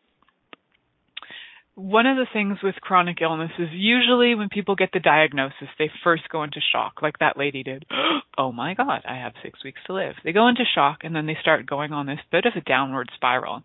one 1.77 2.07
of 2.07 2.17
the 2.17 2.27
things 2.33 2.57
with 2.63 2.75
chronic 2.77 3.19
illness 3.21 3.51
is 3.59 3.69
usually 3.71 4.35
when 4.35 4.49
people 4.49 4.75
get 4.77 4.91
the 4.93 4.99
diagnosis, 4.99 5.69
they 5.79 5.91
first 6.03 6.23
go 6.31 6.43
into 6.43 6.59
shock, 6.73 7.03
like 7.03 7.19
that 7.19 7.37
lady 7.37 7.63
did. 7.63 7.85
oh 8.39 8.51
my 8.51 8.73
God, 8.75 9.03
I 9.07 9.17
have 9.17 9.35
six 9.43 9.63
weeks 9.63 9.81
to 9.87 9.93
live. 9.95 10.15
They 10.25 10.33
go 10.33 10.49
into 10.49 10.65
shock 10.75 11.01
and 11.03 11.15
then 11.15 11.27
they 11.27 11.37
start 11.41 11.67
going 11.67 11.93
on 11.93 12.07
this 12.07 12.19
bit 12.33 12.47
of 12.47 12.55
a 12.57 12.63
downward 12.63 13.11
spiral. 13.15 13.63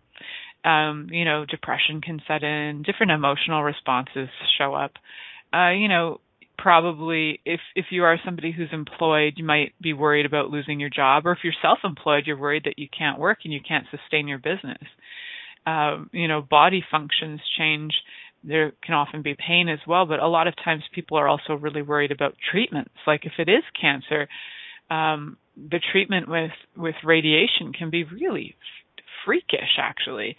Um, 0.62 1.08
you 1.10 1.24
know, 1.24 1.46
depression 1.46 2.02
can 2.02 2.20
set 2.28 2.42
in, 2.42 2.82
different 2.82 3.12
emotional 3.12 3.62
responses 3.62 4.28
show 4.58 4.74
up. 4.74 4.92
Uh, 5.52 5.70
you 5.70 5.88
know, 5.88 6.20
probably 6.58 7.40
if 7.44 7.60
if 7.74 7.86
you 7.90 8.04
are 8.04 8.18
somebody 8.24 8.52
who's 8.52 8.68
employed 8.72 9.32
you 9.36 9.44
might 9.44 9.72
be 9.80 9.92
worried 9.92 10.26
about 10.26 10.50
losing 10.50 10.78
your 10.78 10.90
job 10.90 11.26
or 11.26 11.32
if 11.32 11.38
you're 11.42 11.52
self-employed 11.60 12.22
you're 12.24 12.38
worried 12.38 12.62
that 12.64 12.78
you 12.78 12.86
can't 12.96 13.18
work 13.18 13.38
and 13.42 13.52
you 13.52 13.58
can't 13.66 13.86
sustain 13.90 14.28
your 14.28 14.38
business 14.38 14.78
um, 15.66 16.10
you 16.12 16.28
know 16.28 16.40
body 16.40 16.84
functions 16.90 17.40
change 17.58 17.92
there 18.44 18.72
can 18.84 18.94
often 18.94 19.22
be 19.22 19.34
pain 19.34 19.68
as 19.68 19.78
well 19.86 20.06
but 20.06 20.20
a 20.20 20.28
lot 20.28 20.46
of 20.46 20.54
times 20.64 20.82
people 20.94 21.16
are 21.16 21.28
also 21.28 21.54
really 21.54 21.82
worried 21.82 22.10
about 22.10 22.34
treatments 22.50 22.92
like 23.06 23.24
if 23.24 23.32
it 23.38 23.48
is 23.48 23.62
cancer 23.80 24.28
um, 24.90 25.36
the 25.56 25.80
treatment 25.92 26.28
with 26.28 26.50
with 26.76 26.94
radiation 27.04 27.72
can 27.72 27.90
be 27.90 28.04
really 28.04 28.56
freakish 29.24 29.78
actually 29.78 30.36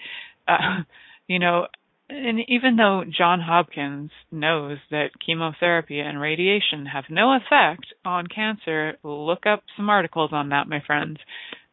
uh, 0.47 0.81
you 1.27 1.39
know 1.39 1.67
and 2.09 2.39
even 2.47 2.75
though 2.75 3.03
John 3.05 3.39
Hopkins 3.39 4.11
knows 4.31 4.77
that 4.91 5.11
chemotherapy 5.25 5.99
and 5.99 6.19
radiation 6.19 6.85
have 6.85 7.05
no 7.09 7.35
effect 7.35 7.85
on 8.05 8.27
cancer, 8.27 8.97
look 9.03 9.45
up 9.45 9.63
some 9.77 9.89
articles 9.89 10.31
on 10.33 10.49
that, 10.49 10.67
my 10.67 10.81
friends. 10.85 11.17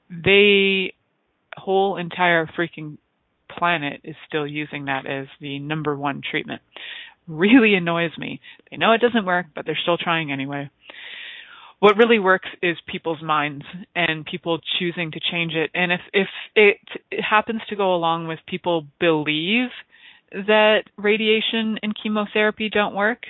The 0.09 0.89
whole 1.57 1.97
entire 1.97 2.47
freaking 2.47 2.99
planet 3.61 4.01
is 4.03 4.16
still 4.27 4.46
using 4.46 4.87
that 4.87 5.07
as 5.07 5.27
the 5.40 5.59
number 5.59 5.94
one 5.94 6.23
treatment. 6.29 6.62
Really 7.29 7.75
annoys 7.75 8.11
me. 8.18 8.40
They 8.70 8.79
know 8.79 8.92
it 8.92 9.03
doesn't 9.03 9.27
work, 9.27 9.46
but 9.55 9.66
they're 9.66 9.79
still 9.81 9.99
trying 9.99 10.33
anyway. 10.33 10.70
What 11.79 11.96
really 11.96 12.18
works 12.18 12.49
is 12.62 12.77
people's 12.90 13.23
minds 13.23 13.64
and 13.94 14.25
people 14.27 14.59
choosing 14.79 15.12
to 15.12 15.20
change 15.31 15.53
it. 15.55 15.70
And 15.75 15.92
if 15.92 16.01
if 16.12 16.29
it, 16.57 16.77
it 17.11 17.23
happens 17.23 17.61
to 17.68 17.77
go 17.77 17.94
along 17.94 18.27
with 18.27 18.38
people 18.46 18.87
believe 18.99 19.68
that 20.33 20.85
radiation 20.96 21.79
and 21.83 21.94
chemotherapy 22.03 22.70
don't 22.70 22.94
work, 22.94 23.20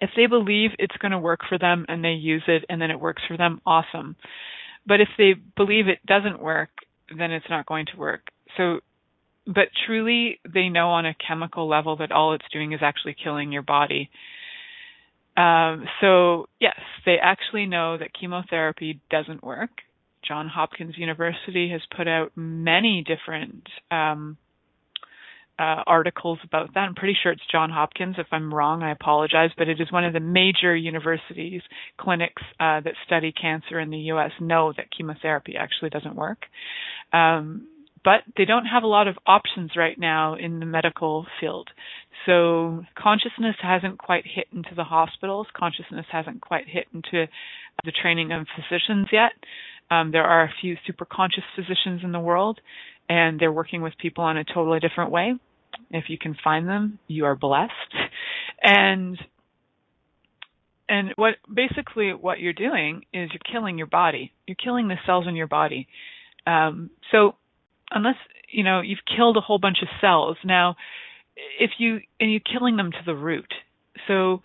if 0.00 0.10
they 0.16 0.26
believe 0.26 0.70
it's 0.78 0.96
going 0.96 1.12
to 1.12 1.18
work 1.18 1.40
for 1.48 1.58
them 1.58 1.86
and 1.88 2.04
they 2.04 2.10
use 2.10 2.42
it 2.46 2.64
and 2.68 2.80
then 2.80 2.90
it 2.90 3.00
works 3.00 3.22
for 3.26 3.36
them, 3.36 3.60
awesome. 3.66 4.16
But 4.86 5.00
if 5.00 5.08
they 5.16 5.34
believe 5.56 5.86
it 5.88 6.04
doesn't 6.06 6.42
work, 6.42 6.70
then 7.16 7.30
it's 7.30 7.46
not 7.48 7.66
going 7.66 7.86
to 7.92 7.96
work. 7.96 8.28
So, 8.56 8.80
but 9.46 9.68
truly, 9.86 10.40
they 10.52 10.68
know 10.68 10.90
on 10.90 11.06
a 11.06 11.14
chemical 11.26 11.68
level 11.68 11.96
that 11.96 12.12
all 12.12 12.34
it's 12.34 12.44
doing 12.52 12.72
is 12.72 12.80
actually 12.82 13.16
killing 13.22 13.52
your 13.52 13.62
body. 13.62 14.10
Um, 15.36 15.86
so, 16.00 16.48
yes, 16.60 16.78
they 17.06 17.16
actually 17.20 17.66
know 17.66 17.96
that 17.98 18.10
chemotherapy 18.18 19.00
doesn't 19.10 19.42
work. 19.42 19.70
John 20.26 20.48
Hopkins 20.48 20.96
University 20.96 21.70
has 21.70 21.80
put 21.96 22.06
out 22.06 22.32
many 22.36 23.04
different 23.04 23.66
um, 23.90 24.36
uh, 25.58 25.82
articles 25.86 26.38
about 26.44 26.74
that. 26.74 26.80
I'm 26.80 26.94
pretty 26.94 27.16
sure 27.22 27.32
it's 27.32 27.42
John 27.50 27.70
Hopkins. 27.70 28.16
If 28.18 28.26
I'm 28.32 28.52
wrong, 28.52 28.82
I 28.82 28.90
apologize, 28.92 29.50
but 29.56 29.68
it 29.68 29.80
is 29.80 29.92
one 29.92 30.04
of 30.04 30.12
the 30.12 30.20
major 30.20 30.74
universities, 30.74 31.62
clinics 31.98 32.42
uh, 32.60 32.80
that 32.80 32.94
study 33.06 33.32
cancer 33.32 33.78
in 33.78 33.90
the 33.90 33.98
U.S. 33.98 34.30
know 34.40 34.72
that 34.76 34.86
chemotherapy 34.96 35.56
actually 35.58 35.90
doesn't 35.90 36.16
work. 36.16 36.44
Um, 37.12 37.68
but 38.04 38.20
they 38.36 38.44
don't 38.44 38.66
have 38.66 38.82
a 38.82 38.88
lot 38.88 39.08
of 39.08 39.16
options 39.26 39.72
right 39.76 39.98
now 39.98 40.34
in 40.34 40.58
the 40.60 40.66
medical 40.66 41.26
field. 41.40 41.70
So 42.26 42.84
consciousness 42.96 43.56
hasn't 43.60 43.98
quite 43.98 44.24
hit 44.26 44.46
into 44.52 44.74
the 44.74 44.84
hospitals. 44.84 45.46
Consciousness 45.56 46.06
hasn't 46.10 46.40
quite 46.40 46.68
hit 46.68 46.86
into 46.92 47.26
the 47.84 47.92
training 47.92 48.32
of 48.32 48.46
physicians 48.56 49.08
yet. 49.12 49.32
Um, 49.90 50.10
there 50.10 50.24
are 50.24 50.44
a 50.44 50.54
few 50.60 50.76
super 50.86 51.04
conscious 51.04 51.44
physicians 51.54 52.02
in 52.02 52.12
the 52.12 52.20
world, 52.20 52.60
and 53.08 53.38
they're 53.38 53.52
working 53.52 53.82
with 53.82 53.92
people 53.98 54.24
on 54.24 54.36
a 54.36 54.44
totally 54.44 54.80
different 54.80 55.10
way. 55.10 55.34
If 55.90 56.04
you 56.08 56.18
can 56.18 56.36
find 56.42 56.68
them, 56.68 56.98
you 57.08 57.24
are 57.24 57.36
blessed. 57.36 57.72
And 58.62 59.18
and 60.88 61.12
what 61.16 61.34
basically 61.52 62.12
what 62.12 62.38
you're 62.38 62.52
doing 62.52 63.04
is 63.12 63.30
you're 63.32 63.52
killing 63.52 63.78
your 63.78 63.86
body. 63.86 64.32
You're 64.46 64.56
killing 64.62 64.88
the 64.88 64.96
cells 65.06 65.26
in 65.26 65.34
your 65.34 65.46
body. 65.46 65.88
Um, 66.46 66.90
so 67.10 67.34
unless 67.94 68.16
you 68.50 68.64
know 68.64 68.80
you've 68.80 69.04
killed 69.16 69.36
a 69.36 69.40
whole 69.40 69.58
bunch 69.58 69.78
of 69.82 69.88
cells 70.00 70.36
now, 70.44 70.76
if 71.58 71.70
you 71.78 72.00
and 72.20 72.30
you're 72.30 72.40
killing 72.40 72.76
them 72.76 72.92
to 72.92 73.04
the 73.04 73.14
root. 73.14 73.52
So 74.08 74.42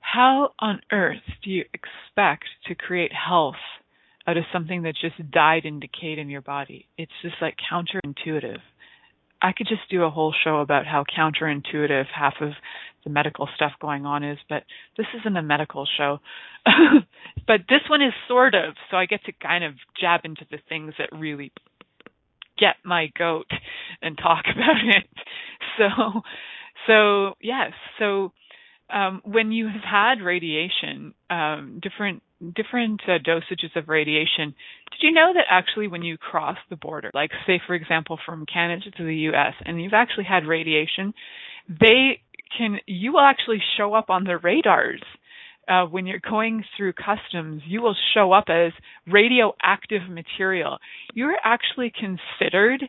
how 0.00 0.50
on 0.58 0.80
earth 0.92 1.22
do 1.42 1.50
you 1.50 1.64
expect 1.72 2.44
to 2.66 2.74
create 2.74 3.12
health 3.12 3.54
out 4.26 4.36
of 4.36 4.44
something 4.52 4.82
that 4.82 4.94
just 5.00 5.30
died 5.30 5.64
and 5.64 5.80
decayed 5.80 6.18
in 6.18 6.28
your 6.28 6.42
body? 6.42 6.86
It's 6.98 7.12
just 7.22 7.36
like 7.40 7.56
counterintuitive. 7.72 8.58
I 9.42 9.52
could 9.52 9.66
just 9.66 9.90
do 9.90 10.04
a 10.04 10.10
whole 10.10 10.34
show 10.44 10.60
about 10.60 10.86
how 10.86 11.04
counterintuitive 11.04 12.06
half 12.14 12.34
of 12.40 12.52
the 13.04 13.10
medical 13.10 13.48
stuff 13.54 13.72
going 13.80 14.06
on 14.06 14.24
is, 14.24 14.38
but 14.48 14.62
this 14.96 15.06
isn't 15.20 15.36
a 15.36 15.42
medical 15.42 15.86
show. 15.98 16.18
but 17.46 17.60
this 17.68 17.82
one 17.88 18.00
is 18.00 18.14
sort 18.26 18.54
of, 18.54 18.74
so 18.90 18.96
I 18.96 19.04
get 19.06 19.24
to 19.24 19.32
kind 19.32 19.64
of 19.64 19.74
jab 20.00 20.20
into 20.24 20.46
the 20.50 20.58
things 20.68 20.94
that 20.98 21.10
really 21.12 21.52
get 22.58 22.76
my 22.84 23.08
goat 23.16 23.50
and 24.02 24.16
talk 24.16 24.44
about 24.54 24.96
it. 24.96 25.06
So, 25.78 26.20
so 26.86 27.34
yes, 27.40 27.72
so 27.98 28.32
um, 28.92 29.22
when 29.24 29.52
you 29.52 29.68
have 29.68 29.82
had 29.82 30.24
radiation, 30.24 31.14
um, 31.30 31.80
different 31.82 32.22
different 32.54 33.00
uh, 33.08 33.18
dosages 33.26 33.74
of 33.74 33.88
radiation. 33.88 34.54
Did 34.90 35.00
you 35.00 35.12
know 35.12 35.32
that 35.34 35.44
actually 35.48 35.88
when 35.88 36.02
you 36.02 36.18
cross 36.18 36.58
the 36.68 36.76
border, 36.76 37.10
like 37.14 37.30
say 37.46 37.60
for 37.66 37.74
example 37.74 38.18
from 38.26 38.44
Canada 38.44 38.90
to 38.98 39.04
the 39.04 39.16
US 39.32 39.54
and 39.64 39.82
you've 39.82 39.94
actually 39.94 40.24
had 40.24 40.44
radiation, 40.44 41.14
they 41.68 42.20
can 42.56 42.78
you 42.86 43.14
will 43.14 43.20
actually 43.20 43.62
show 43.76 43.94
up 43.94 44.10
on 44.10 44.24
the 44.24 44.36
radars 44.36 45.02
uh, 45.68 45.86
when 45.86 46.06
you're 46.06 46.20
going 46.20 46.64
through 46.76 46.92
customs, 46.92 47.62
you 47.66 47.82
will 47.82 47.96
show 48.14 48.32
up 48.32 48.44
as 48.48 48.72
radioactive 49.06 50.02
material. 50.08 50.78
You're 51.14 51.36
actually 51.42 51.92
considered 51.92 52.82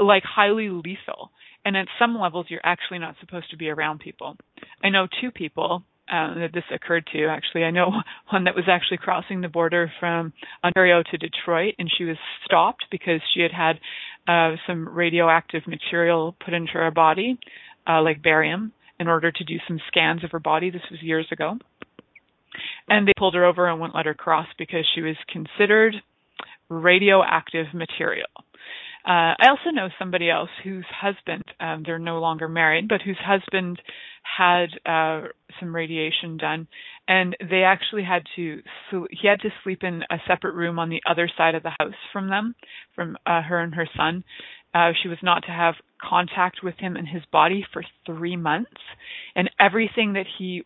like 0.00 0.22
highly 0.24 0.68
lethal. 0.68 1.30
And 1.64 1.76
at 1.76 1.86
some 1.98 2.18
levels, 2.18 2.46
you're 2.48 2.60
actually 2.64 2.98
not 2.98 3.16
supposed 3.20 3.50
to 3.50 3.56
be 3.56 3.68
around 3.68 4.00
people. 4.00 4.36
I 4.82 4.88
know 4.88 5.06
two 5.20 5.30
people 5.30 5.84
uh, 6.10 6.34
that 6.34 6.50
this 6.52 6.64
occurred 6.74 7.06
to. 7.12 7.26
Actually, 7.26 7.64
I 7.64 7.70
know 7.70 7.90
one 8.30 8.44
that 8.44 8.54
was 8.54 8.64
actually 8.68 8.98
crossing 8.98 9.40
the 9.40 9.48
border 9.48 9.90
from 10.00 10.32
Ontario 10.64 11.02
to 11.10 11.18
Detroit, 11.18 11.74
and 11.78 11.90
she 11.96 12.04
was 12.04 12.16
stopped 12.44 12.86
because 12.90 13.20
she 13.32 13.40
had 13.40 13.52
had 13.52 13.78
uh, 14.26 14.56
some 14.66 14.88
radioactive 14.88 15.62
material 15.66 16.36
put 16.44 16.54
into 16.54 16.72
her 16.72 16.90
body, 16.90 17.38
uh, 17.88 18.02
like 18.02 18.22
barium, 18.22 18.72
in 18.98 19.08
order 19.08 19.30
to 19.32 19.44
do 19.44 19.56
some 19.66 19.80
scans 19.88 20.24
of 20.24 20.30
her 20.32 20.40
body. 20.40 20.70
This 20.70 20.82
was 20.90 21.00
years 21.02 21.26
ago. 21.32 21.58
And 22.88 23.06
they 23.06 23.12
pulled 23.16 23.34
her 23.34 23.44
over 23.44 23.68
and 23.68 23.80
wouldn't 23.80 23.96
let 23.96 24.06
her 24.06 24.14
cross 24.14 24.46
because 24.58 24.86
she 24.94 25.02
was 25.02 25.16
considered 25.28 25.94
radioactive 26.68 27.66
material. 27.74 28.28
Uh, 29.04 29.34
I 29.36 29.48
also 29.50 29.70
know 29.72 29.88
somebody 29.98 30.30
else 30.30 30.50
whose 30.62 30.84
husband, 30.88 31.42
um, 31.58 31.82
they're 31.84 31.98
no 31.98 32.20
longer 32.20 32.48
married, 32.48 32.86
but 32.88 33.02
whose 33.02 33.18
husband 33.20 33.82
had 34.22 34.66
uh, 34.86 35.26
some 35.58 35.74
radiation 35.74 36.36
done, 36.36 36.68
and 37.08 37.36
they 37.50 37.64
actually 37.64 38.04
had 38.04 38.22
to. 38.36 38.62
So 38.90 39.08
he 39.10 39.26
had 39.26 39.40
to 39.40 39.50
sleep 39.64 39.82
in 39.82 40.02
a 40.08 40.18
separate 40.28 40.54
room 40.54 40.78
on 40.78 40.88
the 40.88 41.02
other 41.08 41.28
side 41.36 41.56
of 41.56 41.64
the 41.64 41.72
house 41.80 41.94
from 42.12 42.28
them, 42.28 42.54
from 42.94 43.16
uh, 43.26 43.42
her 43.42 43.60
and 43.60 43.74
her 43.74 43.88
son. 43.96 44.22
Uh, 44.72 44.92
she 45.02 45.08
was 45.08 45.18
not 45.20 45.42
to 45.46 45.50
have 45.50 45.74
contact 46.00 46.58
with 46.62 46.76
him 46.78 46.94
and 46.96 47.08
his 47.08 47.22
body 47.32 47.66
for 47.72 47.82
three 48.06 48.36
months, 48.36 48.70
and 49.34 49.50
everything 49.58 50.12
that 50.12 50.26
he 50.38 50.62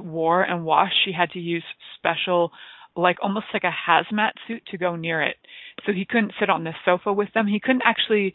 wore 0.00 0.42
and 0.42 0.64
washed, 0.64 0.94
she 1.04 1.12
had 1.12 1.30
to 1.30 1.40
use 1.40 1.64
special 1.98 2.52
like 2.96 3.16
almost 3.22 3.46
like 3.52 3.64
a 3.64 3.90
hazmat 3.90 4.32
suit 4.46 4.62
to 4.70 4.78
go 4.78 4.96
near 4.96 5.22
it. 5.22 5.36
So 5.84 5.92
he 5.92 6.04
couldn't 6.04 6.34
sit 6.38 6.48
on 6.48 6.64
the 6.64 6.72
sofa 6.84 7.12
with 7.12 7.28
them. 7.34 7.46
He 7.46 7.60
couldn't 7.60 7.82
actually 7.84 8.34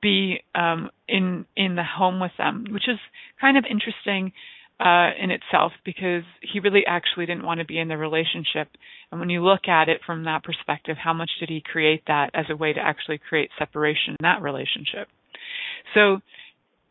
be 0.00 0.42
um 0.54 0.90
in 1.08 1.44
in 1.56 1.76
the 1.76 1.84
home 1.84 2.20
with 2.20 2.32
them, 2.38 2.64
which 2.70 2.88
is 2.88 2.98
kind 3.40 3.56
of 3.56 3.64
interesting 3.68 4.32
uh 4.78 5.10
in 5.20 5.30
itself 5.30 5.72
because 5.84 6.22
he 6.40 6.60
really 6.60 6.84
actually 6.86 7.26
didn't 7.26 7.44
want 7.44 7.60
to 7.60 7.66
be 7.66 7.78
in 7.78 7.88
the 7.88 7.96
relationship. 7.96 8.68
And 9.10 9.20
when 9.20 9.30
you 9.30 9.42
look 9.44 9.68
at 9.68 9.88
it 9.88 10.00
from 10.06 10.24
that 10.24 10.44
perspective, 10.44 10.96
how 11.02 11.12
much 11.12 11.30
did 11.40 11.48
he 11.48 11.62
create 11.64 12.02
that 12.06 12.30
as 12.34 12.46
a 12.48 12.56
way 12.56 12.72
to 12.72 12.80
actually 12.80 13.18
create 13.18 13.50
separation 13.58 14.10
in 14.10 14.22
that 14.22 14.42
relationship? 14.42 15.08
So 15.94 16.20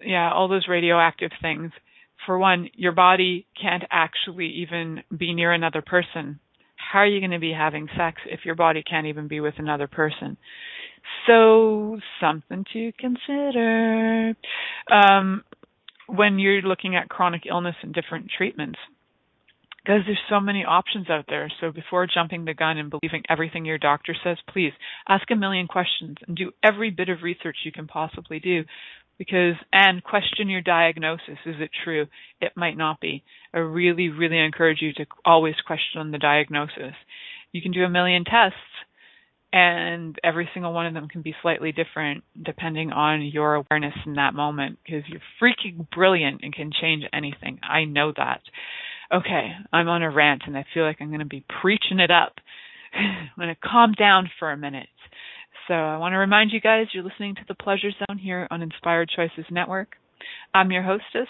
yeah, 0.01 0.31
all 0.31 0.47
those 0.47 0.67
radioactive 0.67 1.31
things. 1.41 1.71
For 2.25 2.37
one, 2.37 2.69
your 2.73 2.91
body 2.91 3.45
can't 3.61 3.83
actually 3.91 4.47
even 4.61 5.03
be 5.15 5.33
near 5.33 5.51
another 5.51 5.81
person 5.81 6.39
how 6.95 6.99
are 6.99 7.07
you 7.07 7.19
going 7.19 7.31
to 7.31 7.39
be 7.39 7.51
having 7.51 7.87
sex 7.97 8.21
if 8.25 8.41
your 8.45 8.55
body 8.55 8.83
can't 8.83 9.07
even 9.07 9.27
be 9.27 9.39
with 9.39 9.55
another 9.57 9.87
person? 9.87 10.37
So 11.27 11.99
something 12.21 12.65
to 12.73 12.91
consider 12.93 14.33
um, 14.91 15.43
when 16.07 16.39
you're 16.39 16.61
looking 16.61 16.95
at 16.95 17.09
chronic 17.09 17.43
illness 17.49 17.75
and 17.81 17.93
different 17.93 18.31
treatments. 18.35 18.79
Because 19.83 20.01
there's 20.07 20.17
so 20.29 20.39
many 20.39 20.65
options 20.65 21.11
out 21.11 21.25
there. 21.27 21.51
So 21.61 21.71
before 21.71 22.07
jumping 22.07 22.45
the 22.45 22.55
gun 22.55 22.79
and 22.79 22.89
believing 22.89 23.21
everything 23.29 23.65
your 23.65 23.77
doctor 23.77 24.15
says, 24.23 24.37
please 24.51 24.71
ask 25.07 25.29
a 25.29 25.35
million 25.35 25.67
questions 25.67 26.17
and 26.27 26.35
do 26.35 26.51
every 26.63 26.89
bit 26.89 27.09
of 27.09 27.21
research 27.21 27.57
you 27.63 27.71
can 27.71 27.85
possibly 27.85 28.39
do 28.39 28.63
because 29.17 29.55
and 29.71 30.03
question 30.03 30.49
your 30.49 30.61
diagnosis 30.61 31.37
is 31.45 31.55
it 31.59 31.71
true? 31.83 32.07
It 32.41 32.53
might 32.55 32.77
not 32.77 32.99
be. 32.99 33.23
I 33.53 33.59
really 33.59 34.09
really 34.09 34.39
encourage 34.39 34.81
you 34.81 34.93
to 34.93 35.05
always 35.23 35.55
question 35.65 36.11
the 36.11 36.17
diagnosis. 36.17 36.95
You 37.51 37.61
can 37.61 37.71
do 37.71 37.83
a 37.83 37.89
million 37.89 38.25
tests 38.25 38.57
and 39.53 40.17
every 40.23 40.49
single 40.53 40.73
one 40.73 40.85
of 40.85 40.93
them 40.93 41.07
can 41.07 41.21
be 41.21 41.33
slightly 41.41 41.71
different 41.71 42.23
depending 42.43 42.91
on 42.91 43.21
your 43.21 43.55
awareness 43.55 43.93
in 44.05 44.15
that 44.15 44.33
moment 44.33 44.79
because 44.83 45.03
you're 45.07 45.21
freaking 45.41 45.89
brilliant 45.91 46.41
and 46.43 46.53
can 46.53 46.71
change 46.81 47.03
anything. 47.13 47.59
I 47.63 47.85
know 47.85 48.11
that. 48.15 48.41
Okay 49.13 49.51
i'm 49.71 49.87
on 49.87 50.01
a 50.01 50.09
rant 50.09 50.41
and 50.47 50.57
i 50.57 50.65
feel 50.73 50.83
like 50.83 50.97
i'm 50.99 51.09
going 51.09 51.19
to 51.19 51.25
be 51.25 51.45
preaching 51.61 51.99
it 51.99 52.11
up. 52.11 52.33
I'm 52.93 53.29
going 53.37 53.49
to 53.53 53.67
calm 53.67 53.93
down 53.93 54.29
for 54.39 54.51
a 54.51 54.57
minute 54.57 54.87
so 55.67 55.73
I 55.73 55.97
want 55.97 56.13
to 56.13 56.17
remind 56.17 56.51
you 56.51 56.61
guys 56.61 56.87
you're 56.93 57.03
listening 57.03 57.35
to 57.35 57.41
the 57.47 57.55
Pleasure 57.55 57.89
Zone 57.91 58.17
here 58.17 58.47
on 58.51 58.61
Inspired 58.61 59.09
Choices 59.15 59.45
Network. 59.49 59.95
I'm 60.53 60.71
your 60.71 60.83
hostess 60.83 61.29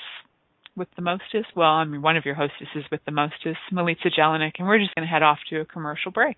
with 0.75 0.87
the 0.95 1.01
mostest. 1.01 1.55
Well, 1.55 1.69
I'm 1.69 2.01
one 2.01 2.17
of 2.17 2.25
your 2.25 2.35
hostesses 2.35 2.83
with 2.91 3.01
the 3.05 3.11
mostest, 3.11 3.59
Milica 3.71 4.11
Jelenic, 4.17 4.53
and 4.59 4.67
we're 4.67 4.79
just 4.79 4.93
going 4.95 5.07
to 5.07 5.11
head 5.11 5.23
off 5.23 5.39
to 5.49 5.61
a 5.61 5.65
commercial 5.65 6.11
break. 6.11 6.37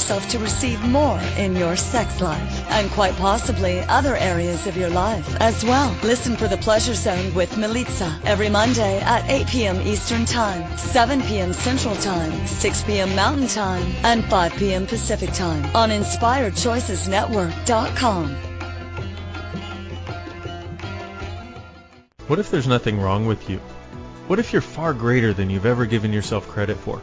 yourself 0.00 0.28
to 0.30 0.38
receive 0.38 0.80
more 0.88 1.20
in 1.36 1.54
your 1.54 1.76
sex 1.76 2.22
life 2.22 2.64
and 2.70 2.90
quite 2.92 3.14
possibly 3.16 3.80
other 3.80 4.16
areas 4.16 4.66
of 4.66 4.74
your 4.74 4.88
life 4.88 5.36
as 5.40 5.62
well. 5.62 5.94
Listen 6.02 6.38
for 6.38 6.48
the 6.48 6.56
Pleasure 6.56 6.94
Zone 6.94 7.34
with 7.34 7.50
Milica 7.52 8.18
every 8.24 8.48
Monday 8.48 8.98
at 9.00 9.28
8 9.28 9.46
p.m. 9.46 9.78
Eastern 9.82 10.24
Time, 10.24 10.78
7 10.78 11.20
p.m. 11.24 11.52
Central 11.52 11.94
Time, 11.96 12.46
6 12.46 12.84
p.m. 12.84 13.14
Mountain 13.14 13.48
Time, 13.48 13.82
and 14.02 14.24
5 14.24 14.54
p.m. 14.54 14.86
Pacific 14.86 15.34
Time 15.34 15.62
on 15.76 15.90
InspiredChoicesNetwork.com. 15.90 18.28
What 22.26 22.38
if 22.38 22.50
there's 22.50 22.66
nothing 22.66 22.98
wrong 22.98 23.26
with 23.26 23.50
you? 23.50 23.58
What 24.28 24.38
if 24.38 24.50
you're 24.50 24.62
far 24.62 24.94
greater 24.94 25.34
than 25.34 25.50
you've 25.50 25.66
ever 25.66 25.84
given 25.84 26.10
yourself 26.10 26.48
credit 26.48 26.78
for? 26.78 27.02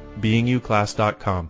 beingyouclass.com. 0.21 1.49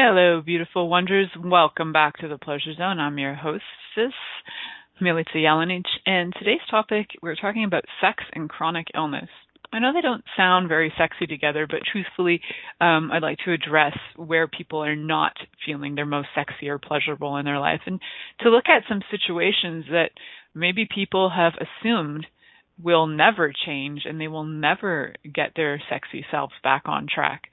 Hello, 0.00 0.40
beautiful 0.40 0.88
wonders. 0.88 1.26
Welcome 1.36 1.92
back 1.92 2.18
to 2.18 2.28
the 2.28 2.38
Pleasure 2.38 2.72
Zone. 2.72 3.00
I'm 3.00 3.18
your 3.18 3.34
hostess, 3.34 4.14
Milica 5.02 5.34
Jelenic, 5.34 5.86
and 6.06 6.32
today's 6.38 6.60
topic 6.70 7.08
we're 7.20 7.34
talking 7.34 7.64
about 7.64 7.82
sex 8.00 8.22
and 8.32 8.48
chronic 8.48 8.86
illness. 8.94 9.28
I 9.72 9.80
know 9.80 9.92
they 9.92 10.00
don't 10.00 10.22
sound 10.36 10.68
very 10.68 10.92
sexy 10.96 11.26
together, 11.26 11.66
but 11.68 11.80
truthfully, 11.90 12.40
um, 12.80 13.10
I'd 13.12 13.22
like 13.22 13.38
to 13.44 13.52
address 13.52 13.98
where 14.14 14.46
people 14.46 14.84
are 14.84 14.94
not 14.94 15.32
feeling 15.66 15.96
their 15.96 16.06
most 16.06 16.28
sexy 16.32 16.68
or 16.68 16.78
pleasurable 16.78 17.36
in 17.36 17.44
their 17.44 17.58
life, 17.58 17.80
and 17.84 18.00
to 18.42 18.50
look 18.50 18.68
at 18.68 18.84
some 18.88 19.02
situations 19.10 19.86
that 19.90 20.10
maybe 20.54 20.86
people 20.88 21.28
have 21.28 21.54
assumed 21.56 22.24
will 22.80 23.08
never 23.08 23.52
change 23.66 24.02
and 24.04 24.20
they 24.20 24.28
will 24.28 24.44
never 24.44 25.12
get 25.24 25.54
their 25.56 25.82
sexy 25.90 26.24
selves 26.30 26.54
back 26.62 26.82
on 26.86 27.08
track. 27.12 27.48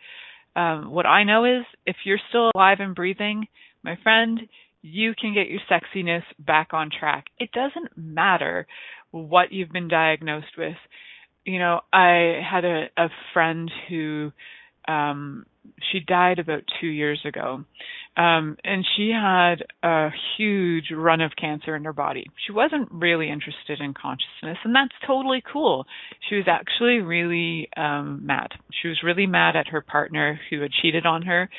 Um, 0.56 0.92
what 0.92 1.06
I 1.06 1.24
know 1.24 1.46
is 1.46 1.66
if 1.86 1.98
you're 2.06 2.20
still 2.30 2.52
alive 2.56 2.78
and 2.80 2.96
breathing, 2.96 3.48
my 3.84 3.98
friend, 4.04 4.42
you 4.82 5.14
can 5.20 5.34
get 5.34 5.50
your 5.50 5.62
sexiness 5.70 6.24
back 6.40 6.70
on 6.74 6.90
track. 6.98 7.26
It 7.40 7.52
doesn't 7.52 7.98
matter 7.98 8.68
what 9.12 9.52
you've 9.52 9.72
been 9.72 9.88
diagnosed 9.88 10.58
with. 10.58 10.76
You 11.46 11.60
know, 11.60 11.82
I 11.92 12.42
had 12.50 12.66
a, 12.66 12.86
a 12.98 13.10
friend 13.34 13.72
who 13.90 14.32
um 14.88 15.46
she 15.92 16.00
died 16.00 16.40
about 16.40 16.62
two 16.80 16.88
years 16.88 17.20
ago. 17.26 17.64
Um, 18.18 18.56
and 18.64 18.86
she 18.96 19.12
had 19.12 19.66
a 19.84 20.10
huge 20.38 20.86
run 20.96 21.20
of 21.20 21.32
cancer 21.40 21.76
in 21.76 21.84
her 21.84 21.94
body. 21.94 22.28
She 22.46 22.54
wasn't 22.54 22.90
really 22.92 23.30
interested 23.30 23.82
in 23.82 23.94
consciousness, 23.94 24.58
and 24.64 24.74
that's 24.74 24.94
totally 25.06 25.44
cool. 25.52 25.86
She 26.30 26.36
was 26.36 26.46
actually 26.48 27.00
really 27.00 27.70
um, 27.76 28.22
mad. 28.26 28.52
She 28.82 28.88
was 28.88 29.02
really 29.04 29.26
mad 29.28 29.56
at 29.58 29.68
her 29.68 29.82
partner 29.82 30.40
who 30.50 30.62
had 30.62 30.72
cheated 30.72 31.06
on 31.06 31.24
her, 31.24 31.50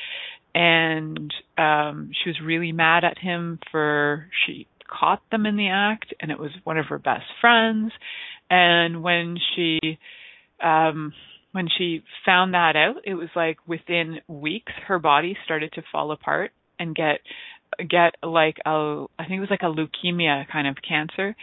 and 0.55 1.31
um, 1.59 2.09
she 2.23 2.31
was 2.31 2.39
really 2.43 2.71
mad 2.71 3.03
at 3.03 3.19
him 3.19 3.59
for 3.71 4.25
she 4.45 4.67
caught 4.87 5.21
them 5.29 5.45
in 5.45 5.57
the 5.57 5.69
act, 5.69 6.13
and 6.19 6.31
it 6.31 6.39
was 6.39 6.51
one 6.63 6.77
of 6.77 6.87
her 6.87 6.97
best 6.97 7.25
friends. 7.39 7.91
And 8.49 9.03
when 9.03 9.37
she 9.55 9.99
um 10.63 11.13
when 11.51 11.67
she 11.77 12.03
found 12.25 12.53
that 12.53 12.75
out, 12.75 12.97
it 13.05 13.15
was 13.15 13.29
like 13.35 13.57
within 13.67 14.19
weeks 14.27 14.71
her 14.87 14.99
body 14.99 15.37
started 15.45 15.71
to 15.73 15.83
fall 15.91 16.11
apart 16.11 16.51
and 16.79 16.95
get 16.95 17.19
get 17.89 18.15
like 18.23 18.57
a 18.65 19.05
I 19.19 19.25
think 19.25 19.37
it 19.37 19.41
was 19.41 19.49
like 19.49 19.61
a 19.61 19.65
leukemia 19.65 20.47
kind 20.51 20.67
of 20.67 20.77
cancer. 20.87 21.35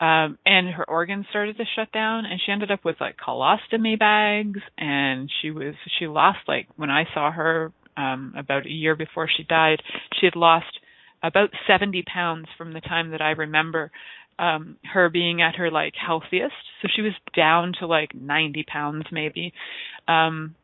Um 0.00 0.38
and 0.46 0.68
her 0.68 0.88
organs 0.88 1.26
started 1.30 1.56
to 1.58 1.64
shut 1.76 1.92
down 1.92 2.24
and 2.24 2.40
she 2.44 2.52
ended 2.52 2.70
up 2.70 2.84
with 2.84 2.96
like 3.00 3.16
colostomy 3.16 3.98
bags 3.98 4.60
and 4.78 5.30
she 5.40 5.50
was 5.50 5.74
she 5.98 6.06
lost 6.06 6.38
like 6.48 6.68
when 6.76 6.90
I 6.90 7.04
saw 7.12 7.30
her 7.30 7.72
um 7.96 8.34
about 8.36 8.66
a 8.66 8.70
year 8.70 8.96
before 8.96 9.28
she 9.28 9.42
died, 9.44 9.82
she 10.18 10.26
had 10.26 10.36
lost 10.36 10.78
about 11.22 11.50
70 11.66 12.02
pounds 12.02 12.46
from 12.56 12.72
the 12.72 12.80
time 12.80 13.10
that 13.10 13.20
I 13.20 13.30
remember 13.30 13.90
um 14.40 14.76
her 14.92 15.08
being 15.10 15.42
at 15.42 15.56
her 15.56 15.70
like 15.70 15.94
healthiest. 15.94 16.54
So 16.82 16.88
she 16.94 17.02
was 17.02 17.12
down 17.36 17.74
to 17.80 17.86
like 17.86 18.14
90 18.14 18.64
pounds 18.66 19.04
maybe. 19.12 19.52
Um 20.08 20.54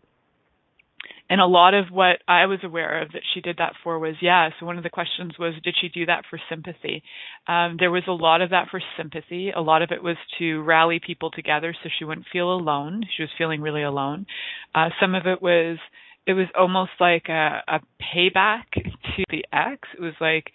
and 1.29 1.41
a 1.41 1.47
lot 1.47 1.75
of 1.75 1.87
what 1.91 2.23
I 2.29 2.47
was 2.47 2.61
aware 2.63 3.03
of 3.03 3.11
that 3.13 3.23
she 3.35 3.41
did 3.41 3.57
that 3.59 3.75
for 3.83 3.99
was 3.99 4.15
yeah 4.21 4.49
so 4.59 4.67
one 4.67 4.79
of 4.79 4.83
the 4.83 4.91
questions 4.91 5.33
was 5.39 5.55
did 5.63 5.75
she 5.81 5.89
do 5.89 6.07
that 6.07 6.25
for 6.31 6.41
sympathy? 6.49 7.03
Um 7.47 7.77
there 7.79 7.91
was 7.91 8.05
a 8.09 8.13
lot 8.13 8.41
of 8.41 8.51
that 8.51 8.69
for 8.71 8.81
sympathy. 8.97 9.51
A 9.51 9.61
lot 9.61 9.83
of 9.83 9.91
it 9.91 10.03
was 10.03 10.17
to 10.39 10.63
rally 10.63 11.01
people 11.05 11.31
together 11.31 11.75
so 11.83 11.91
she 11.99 12.05
wouldn't 12.05 12.27
feel 12.33 12.51
alone. 12.53 13.03
She 13.17 13.23
was 13.23 13.31
feeling 13.37 13.61
really 13.61 13.83
alone. 13.83 14.27
Uh 14.75 14.89
some 15.01 15.15
of 15.15 15.27
it 15.27 15.43
was 15.43 15.79
it 16.27 16.33
was 16.33 16.49
almost 16.59 16.91
like 16.99 17.29
a, 17.29 17.63
a 17.69 17.81
payback 18.03 18.65
to 18.75 19.25
the 19.31 19.45
ex. 19.53 19.89
It 19.97 20.01
was 20.01 20.15
like 20.21 20.51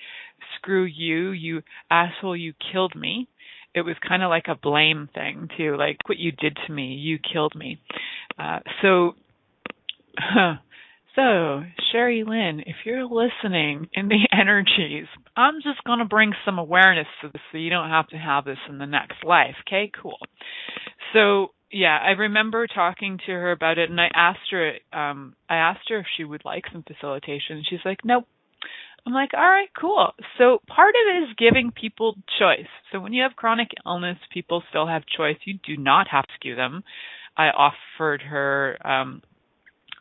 screw 0.57 0.83
you, 0.83 1.31
you 1.31 1.61
asshole, 1.89 2.35
you 2.35 2.53
killed 2.71 2.95
me. 2.95 3.27
It 3.73 3.81
was 3.81 3.95
kind 4.05 4.21
of 4.21 4.29
like 4.29 4.45
a 4.47 4.55
blame 4.55 5.09
thing 5.13 5.47
too, 5.57 5.77
like 5.77 5.97
what 6.07 6.17
you 6.17 6.31
did 6.31 6.57
to 6.67 6.73
me, 6.73 6.93
you 6.93 7.19
killed 7.19 7.55
me. 7.55 7.79
Uh, 8.37 8.59
so, 8.81 9.13
so 11.15 11.63
Sherry 11.91 12.23
Lynn, 12.27 12.61
if 12.65 12.75
you're 12.85 13.05
listening 13.05 13.87
in 13.93 14.09
the 14.09 14.27
energies, 14.37 15.07
I'm 15.37 15.55
just 15.63 15.83
going 15.85 15.99
to 15.99 16.05
bring 16.05 16.33
some 16.45 16.59
awareness 16.59 17.07
to 17.21 17.29
this 17.29 17.41
so 17.51 17.57
you 17.57 17.69
don't 17.69 17.89
have 17.89 18.07
to 18.09 18.17
have 18.17 18.43
this 18.45 18.57
in 18.69 18.77
the 18.77 18.85
next 18.85 19.23
life. 19.23 19.55
Okay, 19.67 19.89
cool. 20.01 20.17
So 21.13 21.51
yeah, 21.71 21.97
I 22.01 22.11
remember 22.11 22.67
talking 22.67 23.19
to 23.25 23.31
her 23.31 23.51
about 23.51 23.77
it, 23.77 23.89
and 23.89 23.99
I 23.99 24.09
asked 24.13 24.51
her, 24.51 24.73
um, 24.91 25.35
I 25.49 25.55
asked 25.55 25.89
her 25.89 25.99
if 25.99 26.05
she 26.17 26.23
would 26.23 26.43
like 26.43 26.65
some 26.71 26.83
facilitation. 26.83 27.63
She's 27.69 27.79
like, 27.85 27.99
nope, 28.03 28.27
I'm 29.05 29.13
like, 29.13 29.31
all 29.33 29.39
right, 29.39 29.69
cool. 29.79 30.11
So 30.37 30.59
part 30.67 30.93
of 30.95 31.15
it 31.15 31.23
is 31.23 31.35
giving 31.37 31.71
people 31.71 32.15
choice. 32.39 32.69
So 32.91 32.99
when 32.99 33.13
you 33.13 33.23
have 33.23 33.35
chronic 33.35 33.69
illness, 33.85 34.17
people 34.31 34.63
still 34.69 34.87
have 34.87 35.03
choice. 35.17 35.37
You 35.45 35.55
do 35.65 35.75
not 35.75 36.07
have 36.09 36.25
to 36.25 36.33
skew 36.35 36.55
them. 36.55 36.83
I 37.35 37.47
offered 37.47 38.21
her, 38.21 38.77
um, 38.85 39.23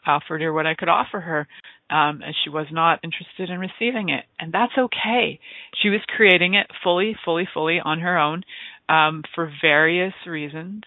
offered 0.07 0.43
her 0.43 0.53
what 0.53 0.67
I 0.67 0.75
could 0.75 0.89
offer 0.89 1.21
her, 1.21 1.49
um, 1.91 2.23
and 2.23 2.35
she 2.45 2.51
was 2.51 2.67
not 2.71 3.01
interested 3.03 3.51
in 3.51 3.59
receiving 3.59 4.11
it, 4.11 4.25
and 4.39 4.53
that's 4.53 4.73
okay. 4.77 5.41
She 5.83 5.89
was 5.89 6.01
creating 6.09 6.55
it 6.55 6.67
fully, 6.83 7.17
fully, 7.25 7.49
fully 7.53 7.81
on 7.83 8.01
her 8.01 8.19
own 8.19 8.43
um, 8.89 9.23
for 9.35 9.53
various 9.63 10.15
reasons. 10.27 10.83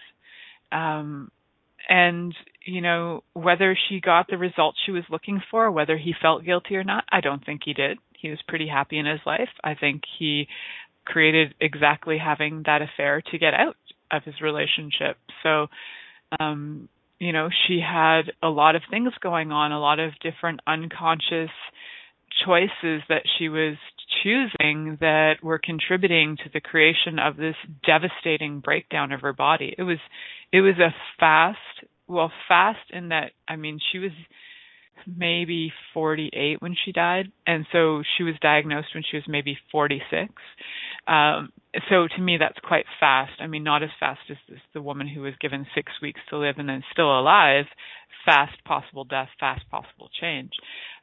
Um, 0.72 1.30
and 1.88 2.34
you 2.64 2.80
know 2.80 3.22
whether 3.34 3.76
she 3.88 4.00
got 4.00 4.26
the 4.28 4.38
results 4.38 4.78
she 4.84 4.92
was 4.92 5.04
looking 5.10 5.40
for 5.50 5.70
whether 5.70 5.96
he 5.96 6.14
felt 6.20 6.44
guilty 6.44 6.76
or 6.76 6.84
not 6.84 7.04
i 7.10 7.20
don't 7.20 7.44
think 7.44 7.62
he 7.64 7.74
did. 7.74 7.98
He 8.24 8.30
was 8.30 8.38
pretty 8.48 8.66
happy 8.66 8.98
in 8.98 9.04
his 9.04 9.20
life. 9.26 9.50
I 9.62 9.74
think 9.74 10.02
he 10.18 10.48
created 11.04 11.54
exactly 11.60 12.16
having 12.16 12.62
that 12.64 12.80
affair 12.80 13.20
to 13.30 13.38
get 13.38 13.52
out 13.52 13.76
of 14.10 14.22
his 14.22 14.40
relationship. 14.40 15.18
So 15.42 15.66
um 16.40 16.88
you 17.18 17.32
know 17.32 17.50
she 17.66 17.80
had 17.80 18.32
a 18.42 18.48
lot 18.48 18.76
of 18.76 18.82
things 18.90 19.12
going 19.20 19.52
on 19.52 19.72
a 19.72 19.80
lot 19.80 20.00
of 20.00 20.12
different 20.20 20.60
unconscious 20.66 21.50
choices 22.44 23.02
that 23.08 23.22
she 23.38 23.48
was 23.48 23.76
choosing 24.22 24.96
that 25.00 25.34
were 25.42 25.58
contributing 25.58 26.36
to 26.38 26.50
the 26.52 26.60
creation 26.60 27.18
of 27.18 27.36
this 27.36 27.56
devastating 27.86 28.60
breakdown 28.60 29.12
of 29.12 29.20
her 29.20 29.32
body. 29.32 29.74
It 29.76 29.82
was 29.82 29.98
it 30.52 30.60
was 30.60 30.78
a 30.78 30.94
fast, 31.20 31.58
well 32.08 32.32
fast 32.48 32.90
in 32.90 33.08
that 33.08 33.32
I 33.48 33.56
mean 33.56 33.78
she 33.92 33.98
was 33.98 34.12
maybe 35.06 35.72
48 35.92 36.62
when 36.62 36.74
she 36.84 36.92
died 36.92 37.26
and 37.46 37.66
so 37.72 38.02
she 38.16 38.22
was 38.22 38.34
diagnosed 38.40 38.88
when 38.94 39.02
she 39.08 39.16
was 39.16 39.24
maybe 39.28 39.58
46 39.72 40.32
um 41.08 41.50
so 41.90 42.06
to 42.06 42.22
me 42.22 42.36
that's 42.38 42.58
quite 42.62 42.86
fast. 43.00 43.32
I 43.40 43.46
mean 43.46 43.64
not 43.64 43.82
as 43.82 43.90
fast 43.98 44.20
as 44.30 44.36
this, 44.48 44.60
the 44.72 44.80
woman 44.82 45.08
who 45.08 45.22
was 45.22 45.34
given 45.40 45.66
6 45.74 45.92
weeks 46.00 46.20
to 46.30 46.38
live 46.38 46.56
and 46.58 46.68
then 46.68 46.82
still 46.92 47.18
alive 47.18 47.66
fast 48.24 48.62
possible 48.64 49.04
death 49.04 49.28
fast 49.38 49.62
possible 49.70 50.08
change 50.20 50.52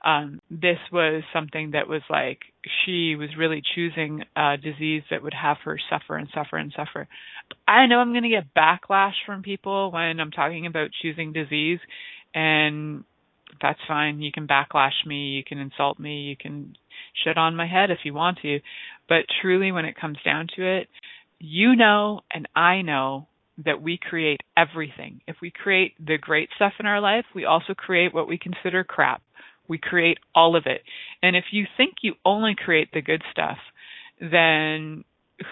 um 0.04 0.40
this 0.50 0.78
was 0.92 1.24
something 1.34 1.72
that 1.72 1.88
was 1.88 2.02
like 2.10 2.40
she 2.86 3.16
was 3.16 3.30
really 3.38 3.62
choosing 3.76 4.24
a 4.36 4.58
disease 4.58 5.04
that 5.10 5.22
would 5.24 5.34
have 5.34 5.58
her 5.64 5.80
suffer 5.90 6.16
and 6.16 6.28
suffer 6.34 6.58
and 6.58 6.74
suffer 6.76 7.08
i 7.68 7.86
know 7.86 8.00
i'm 8.00 8.12
going 8.12 8.24
to 8.24 8.30
get 8.30 8.54
backlash 8.56 9.14
from 9.26 9.42
people 9.44 9.92
when 9.92 10.20
i'm 10.20 10.32
talking 10.32 10.66
about 10.66 10.90
choosing 11.02 11.34
disease 11.34 11.80
and 12.34 13.04
that's 13.62 13.80
fine. 13.88 14.22
You 14.22 14.32
can 14.32 14.48
backlash 14.48 15.06
me, 15.06 15.30
you 15.30 15.44
can 15.44 15.58
insult 15.58 16.00
me, 16.00 16.22
you 16.22 16.36
can 16.38 16.76
shit 17.24 17.38
on 17.38 17.56
my 17.56 17.68
head 17.68 17.92
if 17.92 18.00
you 18.04 18.14
want 18.14 18.40
to. 18.44 18.60
But 19.10 19.26
truly, 19.42 19.72
when 19.72 19.86
it 19.86 20.00
comes 20.00 20.18
down 20.24 20.48
to 20.56 20.78
it, 20.80 20.88
you 21.40 21.76
know 21.76 22.22
and 22.32 22.48
I 22.56 22.82
know 22.84 23.28
that 23.66 23.82
we 23.82 23.98
create 23.98 24.42
everything. 24.58 25.22
If 25.28 25.38
we 25.42 25.52
create 25.52 25.94
the 26.00 26.18
great 26.18 26.50
stuff 26.56 26.74
in 26.80 26.86
our 26.86 27.02
life, 27.02 27.26
we 27.36 27.46
also 27.46 27.74
create 27.74 28.14
what 28.14 28.28
we 28.28 28.38
consider 28.38 28.84
crap. 28.84 29.22
We 29.68 29.78
create 29.78 30.18
all 30.36 30.56
of 30.56 30.64
it. 30.66 30.82
And 31.24 31.36
if 31.36 31.46
you 31.52 31.66
think 31.78 31.96
you 32.02 32.16
only 32.26 32.56
create 32.56 32.90
the 32.94 33.02
good 33.02 33.24
stuff, 33.32 33.58
then 34.20 35.04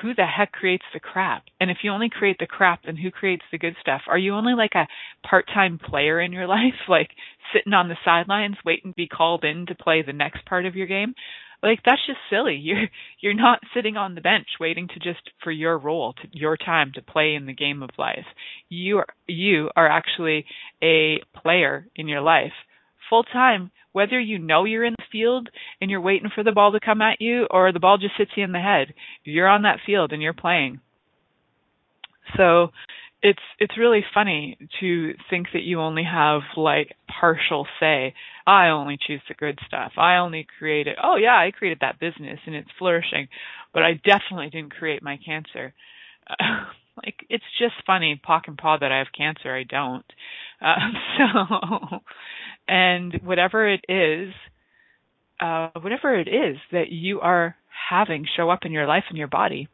who 0.02 0.14
the 0.14 0.26
heck 0.26 0.52
creates 0.52 0.84
the 0.94 1.00
crap? 1.00 1.44
And 1.60 1.72
if 1.72 1.78
you 1.84 1.92
only 1.92 2.10
create 2.10 2.38
the 2.40 2.48
crap, 2.48 2.84
then 2.86 2.98
who 2.98 3.12
creates 3.12 3.44
the 3.52 3.58
good 3.58 3.76
stuff? 3.82 4.02
Are 4.08 4.18
you 4.18 4.36
only 4.36 4.54
like 4.54 4.76
a 4.76 4.88
part-time 5.28 5.80
player 5.84 6.20
in 6.20 6.32
your 6.32 6.48
life, 6.58 6.88
like 6.88 7.10
sitting 7.54 7.74
on 7.74 7.88
the 7.90 7.98
sidelines 8.06 8.58
waiting 8.66 8.92
to 8.92 8.96
be 8.96 9.08
called 9.08 9.44
in 9.44 9.66
to 9.68 9.76
play 9.76 10.02
the 10.02 10.14
next 10.14 10.46
part 10.46 10.66
of 10.66 10.76
your 10.76 10.88
game? 10.88 11.14
Like 11.62 11.80
that's 11.86 12.06
just 12.06 12.20
silly. 12.30 12.56
You're 12.62 12.88
you're 13.20 13.34
not 13.34 13.60
sitting 13.74 13.98
on 13.98 14.16
the 14.16 14.22
bench 14.22 14.48
waiting 14.60 14.88
to 14.90 15.00
just 15.00 15.30
for 15.44 15.52
your 15.52 15.78
role, 15.78 16.14
to 16.14 16.28
your 16.32 16.58
time 16.58 16.92
to 16.96 17.02
play 17.02 17.36
in 17.36 17.46
the 17.46 17.54
game 17.54 17.84
of 17.84 17.90
life. 17.98 18.26
You 18.70 19.00
are 19.00 19.08
you 19.28 19.70
are 19.76 19.90
actually 19.90 20.46
a 20.82 21.22
player 21.42 21.88
in 21.96 22.08
your 22.08 22.22
life 22.22 22.54
full 23.10 23.24
time 23.24 23.72
whether 23.92 24.20
you 24.20 24.38
know 24.38 24.66
you're 24.66 24.86
in 24.86 24.96
the 24.98 25.06
field 25.12 25.50
and 25.82 25.90
you're 25.90 26.02
waiting 26.02 26.30
for 26.34 26.44
the 26.44 26.52
ball 26.52 26.72
to 26.72 26.80
come 26.80 27.02
at 27.02 27.20
you 27.20 27.48
or 27.50 27.72
the 27.72 27.80
ball 27.80 27.98
just 27.98 28.14
hits 28.18 28.32
you 28.36 28.44
in 28.44 28.52
the 28.52 28.60
head, 28.60 28.94
you're 29.24 29.48
on 29.48 29.64
that 29.64 29.80
field 29.86 30.14
and 30.14 30.22
you're 30.22 30.34
playing. 30.34 30.80
So 32.38 32.70
it's 33.22 33.40
it's 33.60 33.78
really 33.78 34.04
funny 34.14 34.58
to 34.80 35.14
think 35.30 35.48
that 35.54 35.64
you 35.64 35.82
only 35.82 36.04
have 36.04 36.42
like 36.56 36.96
partial 37.20 37.68
say. 37.80 38.14
I 38.48 38.70
only 38.70 38.98
choose 39.06 39.22
the 39.28 39.34
good 39.34 39.60
stuff. 39.68 39.94
I 39.98 40.18
only 40.18 40.48
created. 40.58 40.98
Oh 41.04 41.16
yeah, 41.18 41.36
I 41.36 41.52
created 41.52 41.80
that 41.82 42.00
business 42.00 42.40
and 42.46 42.56
it's 42.56 42.70
flourishing, 42.78 43.28
but 43.74 43.84
I 43.84 43.94
definitely 43.94 44.50
didn't 44.50 44.74
create 44.74 45.04
my 45.04 45.18
cancer. 45.24 45.74
Like 47.02 47.26
it's 47.30 47.46
just 47.58 47.76
funny, 47.88 48.20
pock 48.22 48.44
and 48.48 48.58
paw 48.58 48.78
that 48.78 48.92
I 48.92 48.98
have 48.98 49.08
cancer. 49.18 49.56
I 49.56 49.64
don't. 49.64 50.04
Uh, 50.62 50.76
so 51.18 52.00
and 52.68 53.22
whatever 53.24 53.68
it 53.72 53.86
is, 53.88 54.34
uh, 55.40 55.70
whatever 55.80 56.20
it 56.20 56.28
is 56.28 56.58
that 56.74 56.92
you 56.92 57.22
are 57.22 57.56
having 57.90 58.26
show 58.36 58.50
up 58.50 58.66
in 58.66 58.74
your 58.74 58.86
life 58.86 59.06
and 59.08 59.18
your 59.18 59.30
body, 59.30 59.70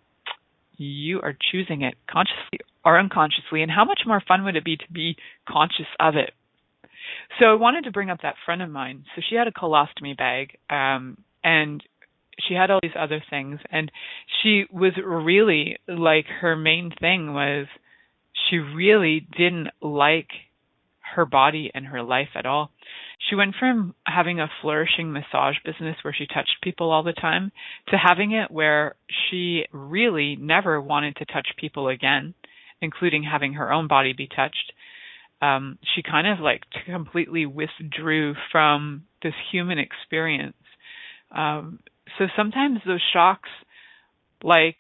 you 0.78 1.20
are 1.22 1.36
choosing 1.52 1.82
it 1.82 1.96
consciously 2.08 2.60
or 2.86 3.00
unconsciously. 3.00 3.62
And 3.62 3.72
how 3.72 3.84
much 3.84 4.02
more 4.06 4.22
fun 4.26 4.46
would 4.46 4.56
it 4.56 4.64
be 4.64 4.78
to 4.78 4.92
be 4.92 5.18
conscious 5.50 5.88
of 6.00 6.16
it? 6.16 6.32
So 7.40 7.46
I 7.46 7.56
wanted 7.56 7.86
to 7.86 7.92
bring 7.92 8.10
up 8.10 8.22
that 8.22 8.36
friend 8.46 8.62
of 8.62 8.70
mine. 8.70 9.06
So 9.16 9.22
she 9.28 9.36
had 9.36 9.48
a 9.48 9.52
colostomy 9.52 10.16
bag, 10.16 10.58
um, 10.70 11.18
and 11.44 11.84
she 12.40 12.54
had 12.54 12.72
all 12.72 12.80
these 12.82 12.92
other 12.98 13.24
things 13.30 13.60
and 13.72 13.92
she 14.42 14.66
was 14.72 14.94
really 15.04 15.78
like 15.88 16.26
her 16.42 16.56
main 16.56 16.92
thing 17.00 17.34
was 17.34 17.68
she 18.50 18.58
really 18.58 19.26
didn't 19.38 19.70
like 19.82 20.28
her 21.16 21.26
body 21.26 21.72
and 21.74 21.86
her 21.86 22.04
life 22.04 22.30
at 22.36 22.46
all. 22.46 22.72
She 23.30 23.36
went 23.36 23.56
from 23.58 23.96
having 24.06 24.40
a 24.40 24.50
flourishing 24.62 25.14
massage 25.14 25.56
business 25.64 25.96
where 26.04 26.14
she 26.14 26.28
touched 26.28 26.58
people 26.62 26.92
all 26.92 27.04
the 27.04 27.14
time 27.14 27.52
to 27.88 27.98
having 27.98 28.34
it 28.34 28.52
where 28.52 28.96
she 29.30 29.64
really 29.72 30.36
never 30.36 30.82
wanted 30.82 31.16
to 31.18 31.26
touch 31.26 31.48
people 31.58 31.88
again, 31.88 32.34
including 32.82 33.24
having 33.24 33.54
her 33.54 33.72
own 33.72 33.88
body 33.88 34.14
be 34.14 34.28
touched. 34.28 34.74
Um, 35.42 35.78
she 35.96 36.02
kind 36.02 36.28
of 36.28 36.40
like 36.40 36.62
completely 36.86 37.46
withdrew 37.46 38.36
from 38.52 39.04
this 39.22 39.34
human 39.52 39.80
experience. 39.80 40.56
Um, 41.36 41.80
so 42.18 42.26
sometimes 42.36 42.80
those 42.86 43.02
shocks, 43.14 43.50
like 44.44 44.78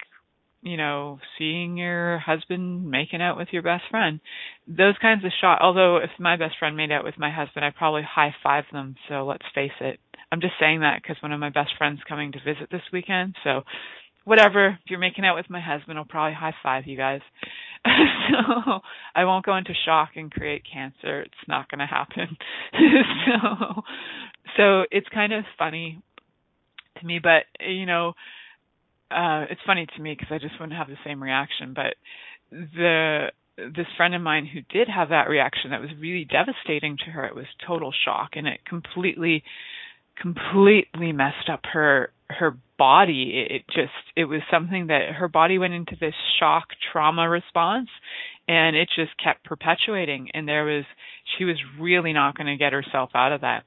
you 0.66 0.78
know, 0.78 1.20
seeing 1.38 1.78
your 1.78 2.18
husband 2.18 2.90
making 2.90 3.22
out 3.22 3.38
with 3.38 3.50
your 3.52 3.62
best 3.62 3.84
friend. 3.92 4.20
Those 4.68 4.96
kinds 5.00 5.24
of 5.24 5.32
shots. 5.40 5.62
Although 5.64 5.98
if 5.98 6.10
my 6.20 6.38
best 6.38 6.56
friend 6.58 6.76
made 6.76 6.92
out 6.92 7.04
with 7.04 7.20
my 7.20 7.32
husband, 7.32 7.64
I'd 7.64 7.76
probably 7.76 8.02
high 8.02 8.34
five 8.42 8.64
them. 8.72 8.96
So 9.08 9.26
let's 9.28 9.46
face 9.54 9.78
it. 9.80 10.00
I'm 10.32 10.42
just 10.42 10.56
saying 10.60 10.80
that 10.80 11.02
because 11.02 11.22
one 11.22 11.32
of 11.32 11.40
my 11.40 11.52
best 11.52 11.70
friends 11.78 12.00
coming 12.10 12.32
to 12.32 12.40
visit 12.40 12.70
this 12.72 12.82
weekend. 12.92 13.36
So 13.44 13.62
whatever. 14.26 14.68
If 14.84 14.90
you're 14.90 15.00
making 15.00 15.26
out 15.26 15.36
with 15.36 15.50
my 15.50 15.62
husband, 15.62 15.98
I'll 15.98 16.06
probably 16.06 16.36
high 16.36 16.54
five 16.62 16.86
you 16.86 16.98
guys. 16.98 17.22
so 17.86 18.80
I 19.16 19.24
won't 19.24 19.46
go 19.46 19.56
into 19.56 19.74
shock 19.86 20.12
and 20.16 20.32
create 20.32 20.64
cancer. 20.72 21.22
It's 21.22 21.48
not 21.48 21.70
going 21.72 21.80
to 21.80 21.86
happen. 21.86 22.38
so 23.26 23.82
so 24.58 24.84
it's 24.92 25.08
kind 25.14 25.34
of 25.34 25.46
funny 25.58 26.02
to 27.00 27.06
me, 27.06 27.20
but 27.20 27.44
you 27.66 27.86
know 27.86 28.14
uh 29.12 29.46
it's 29.50 29.62
funny 29.66 29.86
to 29.96 30.02
me 30.02 30.16
because 30.18 30.34
I 30.34 30.40
just 30.40 30.60
wouldn't 30.60 30.78
have 30.78 30.88
the 30.88 30.98
same 31.06 31.22
reaction. 31.22 31.74
But 31.74 31.96
the 32.50 33.28
this 33.58 33.88
friend 33.96 34.14
of 34.14 34.22
mine 34.22 34.46
who 34.46 34.62
did 34.62 34.90
have 34.90 35.10
that 35.10 35.30
reaction 35.30 35.72
that 35.72 35.82
was 35.82 35.90
really 36.00 36.26
devastating 36.26 36.98
to 36.98 37.12
her. 37.12 37.26
It 37.26 37.36
was 37.36 37.46
total 37.66 37.94
shock, 38.04 38.32
and 38.34 38.48
it 38.48 38.60
completely, 38.68 39.44
completely 40.22 41.12
messed 41.12 41.50
up 41.52 41.62
her 41.74 42.12
her 42.30 42.58
body. 42.78 43.46
It 43.50 43.66
just 43.68 43.94
it 44.16 44.26
was 44.26 44.42
something 44.52 44.88
that 44.88 45.14
her 45.18 45.28
body 45.28 45.58
went 45.58 45.74
into 45.74 45.96
this 46.00 46.16
shock 46.40 46.68
trauma 46.92 47.30
response, 47.30 47.90
and 48.48 48.76
it 48.76 48.90
just 48.96 49.12
kept 49.24 49.46
perpetuating. 49.46 50.30
And 50.34 50.48
there 50.48 50.66
was 50.66 50.86
she 51.38 51.46
was 51.46 51.58
really 51.80 52.14
not 52.14 52.38
going 52.38 52.48
to 52.48 52.58
get 52.58 52.74
herself 52.74 53.12
out 53.14 53.32
of 53.32 53.42
that. 53.42 53.64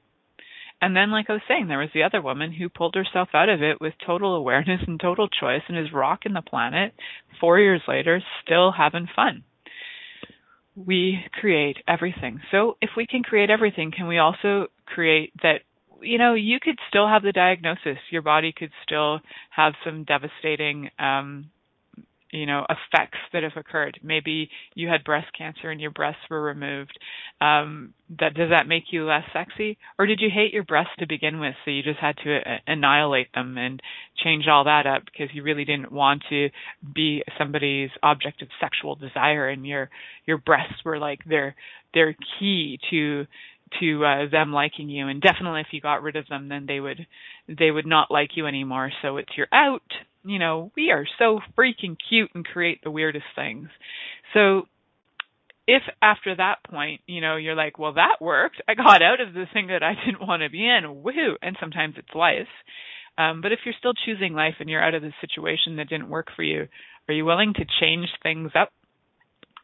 And 0.81 0.95
then, 0.95 1.11
like 1.11 1.25
I 1.29 1.33
was 1.33 1.41
saying, 1.47 1.67
there 1.67 1.79
was 1.79 1.89
the 1.93 2.03
other 2.03 2.21
woman 2.21 2.53
who 2.53 2.69
pulled 2.69 2.95
herself 2.95 3.29
out 3.33 3.49
of 3.49 3.61
it 3.61 3.81
with 3.81 3.93
total 4.05 4.35
awareness 4.35 4.81
and 4.87 4.99
total 4.99 5.27
choice 5.27 5.61
and 5.67 5.77
is 5.77 5.91
rocking 5.93 6.33
the 6.33 6.41
planet 6.41 6.93
four 7.39 7.59
years 7.59 7.81
later, 7.87 8.21
still 8.45 8.71
having 8.71 9.07
fun. 9.13 9.43
We 10.75 11.25
create 11.33 11.77
everything. 11.85 12.39
So, 12.51 12.77
if 12.81 12.91
we 12.95 13.05
can 13.05 13.23
create 13.23 13.49
everything, 13.49 13.91
can 13.91 14.07
we 14.07 14.19
also 14.19 14.67
create 14.85 15.33
that? 15.43 15.61
You 16.01 16.17
know, 16.17 16.33
you 16.33 16.59
could 16.61 16.77
still 16.87 17.07
have 17.07 17.23
the 17.23 17.31
diagnosis. 17.31 17.97
Your 18.11 18.21
body 18.21 18.53
could 18.55 18.71
still 18.83 19.19
have 19.51 19.73
some 19.83 20.03
devastating 20.03 20.89
um, 20.99 21.49
you 22.31 22.45
know 22.45 22.65
effects 22.69 23.17
that 23.33 23.43
have 23.43 23.53
occurred. 23.55 23.99
Maybe 24.03 24.49
you 24.75 24.87
had 24.87 25.03
breast 25.03 25.27
cancer 25.37 25.69
and 25.69 25.81
your 25.81 25.91
breasts 25.91 26.21
were 26.29 26.41
removed. 26.41 26.97
Um 27.41 27.93
that 28.19 28.33
does 28.33 28.49
that 28.49 28.67
make 28.67 28.85
you 28.91 29.05
less 29.05 29.23
sexy? 29.33 29.77
Or 29.97 30.05
did 30.05 30.19
you 30.21 30.29
hate 30.33 30.53
your 30.53 30.63
breasts 30.63 30.93
to 30.99 31.07
begin 31.07 31.39
with 31.39 31.55
so 31.63 31.71
you 31.71 31.83
just 31.83 31.99
had 31.99 32.17
to 32.23 32.37
uh, 32.37 32.57
annihilate 32.67 33.31
them 33.33 33.57
and 33.57 33.81
change 34.23 34.45
all 34.47 34.63
that 34.65 34.85
up 34.87 35.03
because 35.05 35.33
you 35.33 35.43
really 35.43 35.65
didn't 35.65 35.91
want 35.91 36.23
to 36.29 36.49
be 36.93 37.23
somebody's 37.37 37.89
object 38.03 38.41
of 38.41 38.47
sexual 38.59 38.95
desire 38.95 39.49
and 39.49 39.65
your 39.65 39.89
your 40.25 40.37
breasts 40.37 40.83
were 40.85 40.99
like 40.99 41.23
their 41.25 41.55
their 41.93 42.15
key 42.39 42.79
to 42.91 43.25
to 43.79 44.05
uh, 44.05 44.29
them 44.29 44.51
liking 44.51 44.89
you. 44.89 45.07
And 45.07 45.21
definitely 45.21 45.61
if 45.61 45.67
you 45.71 45.81
got 45.81 46.03
rid 46.03 46.15
of 46.15 46.27
them 46.27 46.49
then 46.49 46.65
they 46.67 46.79
would 46.79 47.05
they 47.47 47.71
would 47.71 47.85
not 47.85 48.11
like 48.11 48.31
you 48.35 48.47
anymore. 48.47 48.91
So 49.01 49.17
it's 49.17 49.31
you're 49.37 49.47
out. 49.53 49.83
You 50.23 50.39
know 50.39 50.71
we 50.75 50.91
are 50.91 51.05
so 51.17 51.39
freaking 51.57 51.97
cute 52.09 52.31
and 52.33 52.45
create 52.45 52.83
the 52.83 52.91
weirdest 52.91 53.25
things. 53.35 53.69
So 54.33 54.63
if 55.67 55.83
after 56.01 56.35
that 56.35 56.63
point 56.69 57.01
you 57.05 57.21
know 57.21 57.35
you're 57.35 57.55
like 57.55 57.79
well 57.79 57.93
that 57.93 58.17
worked. 58.21 58.61
I 58.67 58.73
got 58.75 59.01
out 59.01 59.21
of 59.21 59.33
the 59.33 59.45
thing 59.53 59.67
that 59.67 59.83
i 59.83 59.93
didn't 60.05 60.27
want 60.27 60.43
to 60.43 60.49
be 60.49 60.65
in. 60.65 61.03
Woohoo. 61.03 61.35
And 61.41 61.57
sometimes 61.59 61.95
it's 61.97 62.15
life. 62.15 62.47
Um, 63.17 63.41
but 63.41 63.51
if 63.51 63.59
you're 63.65 63.75
still 63.77 63.93
choosing 64.05 64.33
life 64.33 64.55
and 64.59 64.69
you're 64.69 64.83
out 64.83 64.93
of 64.93 65.01
the 65.01 65.11
situation 65.19 65.75
that 65.75 65.89
didn't 65.89 66.09
work 66.09 66.27
for 66.35 66.43
you 66.43 66.67
are 67.09 67.13
you 67.13 67.25
willing 67.25 67.53
to 67.55 67.65
change 67.81 68.07
things 68.21 68.51
up? 68.53 68.69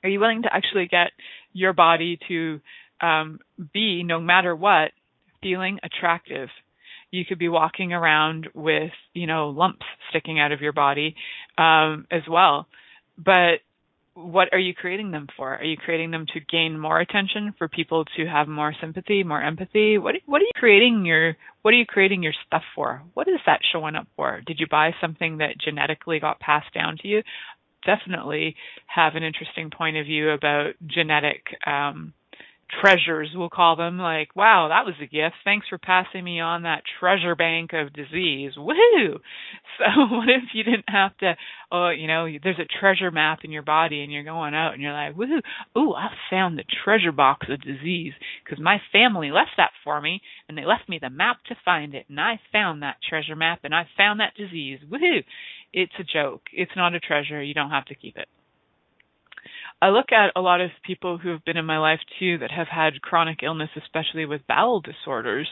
Are 0.03 0.10
you 0.10 0.20
willing 0.20 0.41
to 0.43 0.49
actually 0.53 0.88
get 0.88 1.12
your 1.53 1.74
body 1.74 2.18
to 2.28 2.60
um, 3.02 3.39
be, 3.74 4.04
no 4.04 4.20
matter 4.20 4.56
what, 4.56 4.91
feeling 5.41 5.80
attractive. 5.84 6.50
You 7.12 7.24
could 7.26 7.39
be 7.39 7.50
walking 7.50 7.93
around 7.93 8.50
with, 8.54 8.91
you 9.14 9.28
know, 9.28 9.50
lumps 9.50 9.86
sticking 10.10 10.39
out 10.39 10.52
of 10.52 10.62
your 10.62 10.74
body 10.74 11.16
um, 11.58 12.08
as 12.12 12.24
well. 12.30 12.68
But 13.18 13.60
what 14.16 14.48
are 14.54 14.60
you 14.60 14.74
creating 14.74 15.12
them 15.12 15.28
for? 15.36 15.56
Are 15.56 15.64
you 15.64 15.76
creating 15.76 16.12
them 16.12 16.26
to 16.34 16.39
gain 16.39 16.80
more 16.80 17.00
attention 17.00 17.54
for 17.58 17.68
people 17.68 18.06
to 18.16 18.26
have 18.26 18.48
more 18.48 18.74
sympathy, 18.80 19.24
more 19.24 19.41
empathy? 19.41 19.98
What 19.98 20.16
what 20.26 20.41
are 20.41 20.46
you 20.46 20.52
creating 20.56 21.06
your 21.06 21.36
what 21.62 21.74
are 21.74 21.78
you 21.78 21.86
creating 21.86 22.24
your 22.24 22.34
stuff 22.48 22.64
for? 22.74 23.04
What 23.14 23.28
is 23.28 23.39
that 23.46 23.60
showing 23.72 23.96
up 23.96 24.08
for? 24.16 24.41
Did 24.46 24.60
you 24.60 24.68
buy 24.72 24.91
something 25.02 25.39
that 25.39 25.60
genetically 25.60 26.20
got 26.20 26.39
passed 26.39 26.74
down 26.74 26.98
to 27.02 27.08
you? 27.08 27.24
Definitely 27.86 28.56
have 28.88 29.16
an 29.16 29.24
interesting 29.24 29.70
point 29.70 29.98
of 29.98 30.06
view 30.06 30.32
about 30.32 30.74
genetic 30.88 31.43
um, 31.68 32.14
treasures, 32.82 33.32
we'll 33.34 33.49
call 33.49 33.76
them, 33.76 33.97
like, 33.97 34.36
wow, 34.36 34.68
that 34.70 34.86
was 34.86 34.95
a 35.01 35.05
gift. 35.05 35.36
Thanks 35.43 35.68
for 35.68 35.78
passing 35.78 36.24
me 36.24 36.39
on 36.39 36.63
that 36.63 36.84
treasure 36.99 37.36
bank 37.36 37.72
of 37.74 37.93
disease. 37.93 38.53
Woohoo! 38.57 39.20
So 39.78 40.16
what 40.16 40.30
if 40.30 40.43
you 40.53 40.63
didn't 40.63 40.88
have 40.88 41.18
to, 41.18 41.36
oh, 41.70 41.89
you 41.89 42.07
know, 42.07 42.28
there's 42.41 42.59
a 42.59 42.80
treasure 42.80 43.11
map 43.11 43.39
in 43.43 43.51
your 43.51 43.61
body 43.61 44.03
and 44.03 44.11
you're 44.11 44.24
going 44.24 44.55
out 44.55 44.72
and 44.72 44.82
you're 44.82 44.93
like, 44.93 45.18
woohoo, 45.18 45.41
ooh, 45.78 45.93
I 45.93 46.07
found 46.30 46.57
the 46.57 46.63
treasure 46.86 47.11
box 47.11 47.47
of 47.49 47.61
disease 47.61 48.13
because 48.41 48.63
my 48.63 48.78
family 48.93 49.32
left 49.32 49.51
that 49.57 49.72
for 49.84 49.99
me 49.99 50.22
and 50.47 50.57
they 50.57 50.63
left 50.63 50.88
me 50.88 50.97
the 51.01 51.09
map 51.09 51.43
to 51.49 51.57
find 51.66 51.93
it 51.93 52.05
and 52.07 52.22
I 52.22 52.39
found 52.53 52.84
that 52.84 52.99
treasure 53.09 53.36
map 53.36 53.59
and 53.66 53.76
I 53.76 53.86
found 53.97 54.22
that 54.22 54.36
disease. 54.38 54.80
Woohoo! 54.89 55.26
It's 55.74 55.91
a 55.99 56.05
joke. 56.05 56.43
It's 56.53 56.72
not 56.78 56.95
a 56.95 57.01
treasure. 57.01 57.43
You 57.43 57.53
don't 57.53 57.72
have 57.72 57.86
to 57.88 57.95
keep 57.95 58.16
it. 58.16 58.30
I 59.82 59.89
look 59.89 60.11
at 60.11 60.32
a 60.36 60.41
lot 60.41 60.61
of 60.61 60.71
people 60.86 61.17
who 61.17 61.30
have 61.30 61.43
been 61.45 61.57
in 61.57 61.65
my 61.65 61.78
life 61.78 61.99
too 62.19 62.38
that 62.39 62.51
have 62.51 62.67
had 62.67 63.01
chronic 63.01 63.39
illness, 63.43 63.69
especially 63.76 64.26
with 64.26 64.47
bowel 64.47 64.82
disorders. 64.82 65.47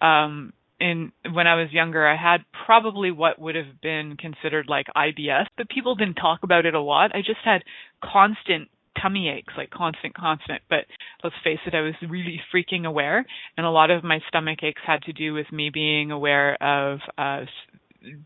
Um, 0.00 0.52
in 0.78 1.12
when 1.32 1.46
I 1.46 1.54
was 1.54 1.72
younger, 1.72 2.06
I 2.06 2.16
had 2.16 2.44
probably 2.66 3.10
what 3.10 3.38
would 3.38 3.54
have 3.54 3.80
been 3.82 4.16
considered 4.16 4.66
like 4.68 4.86
IBS, 4.94 5.46
but 5.56 5.68
people 5.70 5.94
didn't 5.94 6.16
talk 6.16 6.40
about 6.42 6.66
it 6.66 6.74
a 6.74 6.80
lot. 6.80 7.14
I 7.14 7.20
just 7.20 7.40
had 7.44 7.62
constant 8.02 8.68
tummy 9.00 9.28
aches, 9.28 9.54
like 9.56 9.70
constant, 9.70 10.14
constant. 10.14 10.62
But 10.68 10.84
let's 11.22 11.36
face 11.44 11.60
it, 11.66 11.74
I 11.74 11.80
was 11.80 11.94
really 12.08 12.40
freaking 12.54 12.86
aware, 12.86 13.24
and 13.56 13.66
a 13.66 13.70
lot 13.70 13.90
of 13.90 14.04
my 14.04 14.20
stomach 14.28 14.58
aches 14.62 14.82
had 14.86 15.02
to 15.02 15.12
do 15.12 15.32
with 15.32 15.50
me 15.52 15.70
being 15.70 16.10
aware 16.10 16.62
of 16.62 16.98
uh 17.16 17.44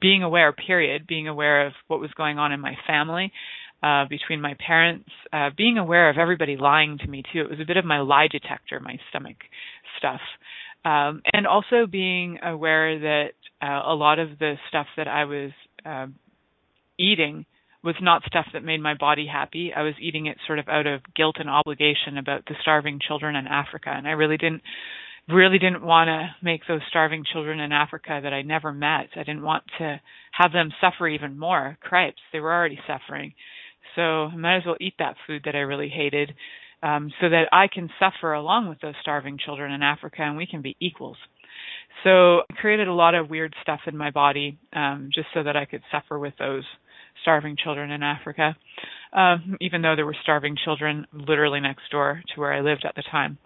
being 0.00 0.22
aware 0.22 0.52
period 0.52 1.06
being 1.06 1.28
aware 1.28 1.66
of 1.66 1.72
what 1.88 2.00
was 2.00 2.10
going 2.12 2.38
on 2.38 2.52
in 2.52 2.60
my 2.60 2.74
family 2.86 3.32
uh, 3.82 4.04
between 4.08 4.40
my 4.40 4.54
parents, 4.64 5.08
uh, 5.32 5.50
being 5.56 5.78
aware 5.78 6.10
of 6.10 6.18
everybody 6.18 6.56
lying 6.56 6.98
to 6.98 7.06
me 7.08 7.22
too. 7.32 7.40
It 7.40 7.50
was 7.50 7.60
a 7.60 7.66
bit 7.66 7.76
of 7.76 7.84
my 7.84 8.00
lie 8.00 8.28
detector, 8.30 8.80
my 8.80 8.98
stomach 9.08 9.36
stuff. 9.98 10.20
Um, 10.84 11.22
and 11.32 11.46
also 11.46 11.86
being 11.90 12.38
aware 12.42 12.98
that 12.98 13.32
uh, 13.62 13.82
a 13.86 13.94
lot 13.94 14.18
of 14.18 14.38
the 14.38 14.54
stuff 14.68 14.86
that 14.96 15.08
I 15.08 15.24
was 15.24 15.50
uh, 15.84 16.06
eating 16.98 17.44
was 17.82 17.94
not 18.00 18.22
stuff 18.26 18.46
that 18.52 18.64
made 18.64 18.82
my 18.82 18.94
body 18.94 19.26
happy. 19.26 19.72
I 19.74 19.82
was 19.82 19.94
eating 20.00 20.26
it 20.26 20.36
sort 20.46 20.58
of 20.58 20.68
out 20.68 20.86
of 20.86 21.00
guilt 21.16 21.36
and 21.38 21.48
obligation 21.48 22.18
about 22.18 22.44
the 22.46 22.54
starving 22.60 22.98
children 23.06 23.36
in 23.36 23.46
Africa, 23.46 23.90
and 23.90 24.06
I 24.06 24.12
really 24.12 24.36
didn't 24.36 24.62
really 25.28 25.58
didn't 25.58 25.82
want 25.82 26.08
to 26.08 26.34
make 26.42 26.62
those 26.66 26.80
starving 26.88 27.24
children 27.30 27.60
in 27.60 27.72
Africa 27.72 28.20
that 28.22 28.32
I 28.32 28.42
never 28.42 28.72
met. 28.72 29.10
I 29.14 29.20
didn't 29.20 29.42
want 29.42 29.62
to 29.78 30.00
have 30.32 30.52
them 30.52 30.72
suffer 30.80 31.06
even 31.06 31.38
more. 31.38 31.78
Cripes, 31.80 32.20
they 32.32 32.40
were 32.40 32.52
already 32.52 32.80
suffering. 32.86 33.34
So 34.00 34.32
I 34.32 34.36
might 34.36 34.56
as 34.56 34.62
well 34.64 34.76
eat 34.80 34.94
that 34.98 35.16
food 35.26 35.42
that 35.44 35.54
I 35.54 35.58
really 35.58 35.90
hated 35.90 36.32
um, 36.82 37.12
so 37.20 37.28
that 37.28 37.48
I 37.52 37.66
can 37.68 37.90
suffer 37.98 38.32
along 38.32 38.70
with 38.70 38.80
those 38.80 38.94
starving 39.02 39.36
children 39.44 39.72
in 39.72 39.82
Africa 39.82 40.22
and 40.22 40.38
we 40.38 40.46
can 40.46 40.62
be 40.62 40.74
equals. 40.80 41.18
So 42.02 42.38
I 42.50 42.54
created 42.58 42.88
a 42.88 42.94
lot 42.94 43.14
of 43.14 43.28
weird 43.28 43.54
stuff 43.60 43.80
in 43.86 43.94
my 43.94 44.10
body 44.10 44.58
um, 44.72 45.10
just 45.14 45.26
so 45.34 45.42
that 45.42 45.54
I 45.54 45.66
could 45.66 45.82
suffer 45.92 46.18
with 46.18 46.32
those 46.38 46.64
starving 47.20 47.58
children 47.62 47.90
in 47.90 48.02
Africa, 48.02 48.56
um, 49.12 49.58
even 49.60 49.82
though 49.82 49.96
there 49.96 50.06
were 50.06 50.16
starving 50.22 50.56
children 50.64 51.06
literally 51.12 51.60
next 51.60 51.90
door 51.90 52.22
to 52.34 52.40
where 52.40 52.54
I 52.54 52.62
lived 52.62 52.86
at 52.88 52.94
the 52.94 53.04
time. 53.10 53.36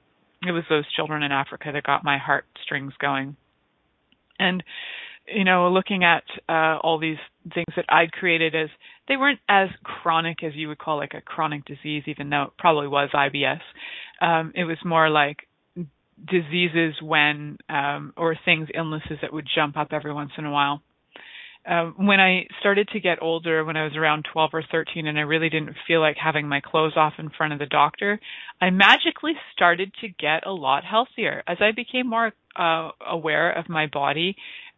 It 0.47 0.53
was 0.53 0.63
those 0.71 0.85
children 0.95 1.25
in 1.25 1.33
Africa 1.33 1.71
that 1.73 1.83
got 1.83 2.05
my 2.05 2.19
heartstrings 2.19 2.93
going. 3.01 3.35
And 4.39 4.63
you 5.27 5.45
know, 5.45 5.69
looking 5.69 6.05
at 6.05 6.25
uh, 6.49 6.79
all 6.83 6.99
these 6.99 7.19
things 7.53 7.67
that 7.77 7.87
I'd 7.89 8.13
created 8.13 8.55
as 8.55 8.69
they 9.09 9.17
weren't 9.17 9.41
as 9.49 9.69
chronic 9.83 10.43
as 10.43 10.55
you 10.55 10.69
would 10.69 10.79
call 10.79 10.97
like 10.97 11.15
a 11.15 11.21
chronic 11.21 11.65
disease, 11.65 12.05
even 12.07 12.31
though 12.31 12.45
it 12.45 12.51
probably 12.59 12.89
was 12.89 13.11
IBS. 13.15 13.61
Um, 14.21 14.53
it 14.55 14.65
was 14.65 14.79
more 14.85 15.11
like 15.11 15.47
diseases 16.31 16.95
when 17.03 17.59
um, 17.69 18.13
or 18.17 18.37
things, 18.45 18.69
illnesses 18.75 19.19
that 19.23 19.33
would 19.33 19.49
jump 19.53 19.77
up 19.77 19.89
every 19.93 20.13
once 20.13 20.31
in 20.39 20.45
a 20.45 20.51
while. 20.51 20.83
Um, 21.67 21.95
when 21.97 22.21
I 22.21 22.47
started 22.61 22.89
to 22.89 23.01
get 23.01 23.23
older, 23.23 23.65
when 23.65 23.77
I 23.77 23.85
was 23.85 23.97
around 23.97 24.27
12 24.31 24.51
or 24.53 24.63
13, 24.71 25.07
and 25.07 25.19
I 25.19 25.23
really 25.23 25.49
didn't 25.49 25.75
feel 25.87 26.01
like 26.01 26.17
having 26.23 26.47
my 26.47 26.61
clothes 26.61 26.93
off 26.95 27.15
in 27.19 27.31
front 27.31 27.55
of 27.55 27.59
the 27.59 27.67
doctor, 27.67 28.21
I 28.61 28.69
magically 28.69 29.33
started 29.55 29.91
to 30.03 30.09
get 30.09 30.47
a 30.47 30.53
lot 30.53 30.85
healthier. 30.85 31.43
As 31.47 31.57
I 31.61 31.73
became 31.75 32.07
more 32.07 32.33
uh, 32.55 32.91
aware 33.07 33.51
of 33.51 33.71
my 33.71 33.87
body, 33.87 34.37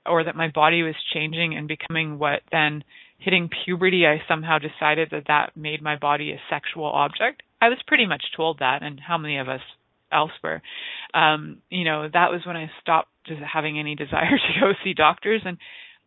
or 0.09 0.25
that 0.25 0.37
my 0.37 0.49
body 0.49 0.83
was 0.83 0.95
changing 1.13 1.57
and 1.57 1.69
becoming 1.69 2.19
what 2.19 2.41
then 2.53 2.85
hitting 3.19 3.49
puberty, 3.65 4.07
I 4.07 4.23
somehow 4.29 4.59
decided 4.59 5.09
that 5.11 5.25
that 5.29 5.57
made 5.57 5.83
my 5.83 5.97
body 5.97 6.33
a 6.33 6.41
sexual 6.51 6.87
object. 6.87 7.43
I 7.61 7.69
was 7.69 7.79
pretty 7.87 8.07
much 8.07 8.23
told 8.37 8.59
that, 8.59 8.83
and 8.83 9.01
how 9.01 9.19
many 9.19 9.39
of 9.39 9.49
us 9.49 9.63
else 10.13 10.33
were? 10.43 10.63
Um, 11.15 11.63
you 11.71 11.85
know, 11.85 12.09
that 12.13 12.31
was 12.31 12.43
when 12.47 12.57
I 12.57 12.71
stopped 12.81 13.09
just 13.27 13.41
having 13.41 13.79
any 13.79 13.95
desire 13.97 14.37
to 14.37 14.61
go 14.61 14.73
see 14.85 14.95
doctors 14.95 15.43
and 15.45 15.59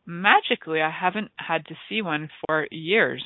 magically 0.06 0.82
I 0.82 0.90
haven't 0.90 1.32
had 1.36 1.66
to 1.68 1.76
see 1.88 2.02
one 2.02 2.30
for 2.46 2.68
years. 2.72 3.24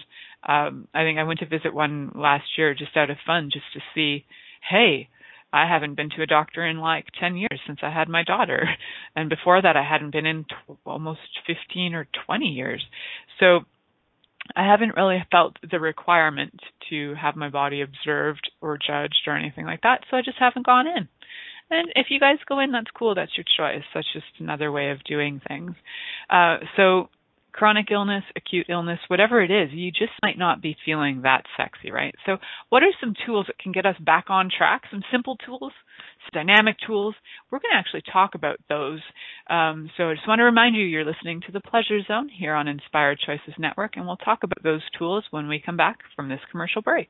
Um, 0.48 0.88
I 0.94 1.04
think 1.04 1.18
I 1.18 1.24
went 1.24 1.40
to 1.40 1.46
visit 1.46 1.74
one 1.74 2.12
last 2.14 2.44
year 2.58 2.74
just 2.74 2.98
out 2.98 3.10
of 3.10 3.18
fun, 3.26 3.50
just 3.52 3.66
to 3.74 3.80
see, 3.96 4.26
hey, 4.70 5.08
I 5.54 5.68
haven't 5.68 5.96
been 5.96 6.10
to 6.18 6.24
a 6.24 6.28
doctor 6.28 6.66
in 6.66 6.80
like 6.80 7.06
10 7.20 7.38
years 7.38 7.62
since 7.68 7.80
I 7.84 7.92
had 7.92 8.10
my 8.10 8.24
daughter. 8.24 8.68
And 9.16 9.30
before 9.30 9.62
that, 9.62 9.78
I 9.78 9.84
hadn't 9.84 10.12
been 10.12 10.26
in 10.26 10.44
t- 10.46 10.76
almost 10.86 11.20
15 11.46 11.94
or 11.94 12.08
20 12.26 12.46
years. 12.46 12.84
So 13.40 13.60
I 14.56 14.66
haven't 14.66 14.96
really 14.98 15.24
felt 15.32 15.58
the 15.70 15.80
requirement 15.80 16.60
to 16.90 17.14
have 17.14 17.36
my 17.36 17.50
body 17.50 17.82
observed 17.82 18.50
or 18.60 18.78
judged 18.78 19.22
or 19.28 19.38
anything 19.38 19.66
like 19.66 19.82
that. 19.84 20.02
So 20.10 20.18
I 20.18 20.22
just 20.22 20.40
haven't 20.40 20.66
gone 20.66 20.88
in. 20.88 21.08
And 21.70 21.90
if 21.96 22.08
you 22.10 22.20
guys 22.20 22.38
go 22.48 22.60
in, 22.60 22.72
that's 22.72 22.92
cool. 22.98 23.14
That's 23.14 23.38
your 23.38 23.46
choice. 23.46 23.84
That's 23.94 24.12
just 24.14 24.26
another 24.40 24.72
way 24.72 24.90
of 24.90 25.04
doing 25.04 25.40
things. 25.48 25.74
Uh, 26.30 26.58
so 26.76 27.10
chronic 27.54 27.92
illness, 27.92 28.24
acute 28.36 28.66
illness, 28.70 29.00
whatever 29.08 29.42
it 29.42 29.52
is, 29.52 29.70
you 29.72 29.92
just 29.92 30.12
might 30.22 30.38
not 30.38 30.62
be 30.62 30.76
feeling 30.86 31.22
that 31.22 31.44
sexy, 31.56 31.92
right? 31.92 32.14
So, 32.26 32.38
what 32.70 32.84
are 32.84 32.92
some 33.00 33.14
tools 33.26 33.46
that 33.48 33.60
can 33.60 33.72
get 33.72 33.86
us 33.86 33.96
back 34.00 34.26
on 34.30 34.50
track? 34.56 34.82
Some 34.92 35.04
simple 35.12 35.38
tools, 35.46 35.72
some 36.24 36.46
dynamic 36.46 36.76
tools. 36.86 37.16
We're 37.52 37.60
going 37.60 37.72
to 37.74 37.80
actually 37.80 38.04
talk 38.12 38.36
about 38.36 38.58
those. 38.68 39.00
Um, 39.50 39.90
so, 39.96 40.10
I 40.10 40.16
just 40.16 40.28
want 40.28 40.40
to 40.40 40.44
remind 40.44 40.76
you 40.76 40.84
you're 40.84 41.06
listening 41.06 41.42
to 41.46 41.52
the 41.52 41.62
Pleasure 41.62 42.02
Zone 42.08 42.30
here 42.30 42.56
on 42.56 42.68
Inspired 42.68 43.20
Choices 43.26 43.54
Network, 43.58 43.96
and 43.96 44.06
we'll 44.06 44.18
talk 44.18 44.40
about 44.44 44.64
those 44.64 44.82
tools 44.98 45.24
when 45.32 45.48
we 45.48 45.62
come 45.64 45.78
back 45.78 46.00
from 46.16 46.30
this 46.30 46.42
commercial 46.52 46.82
break. 46.82 47.10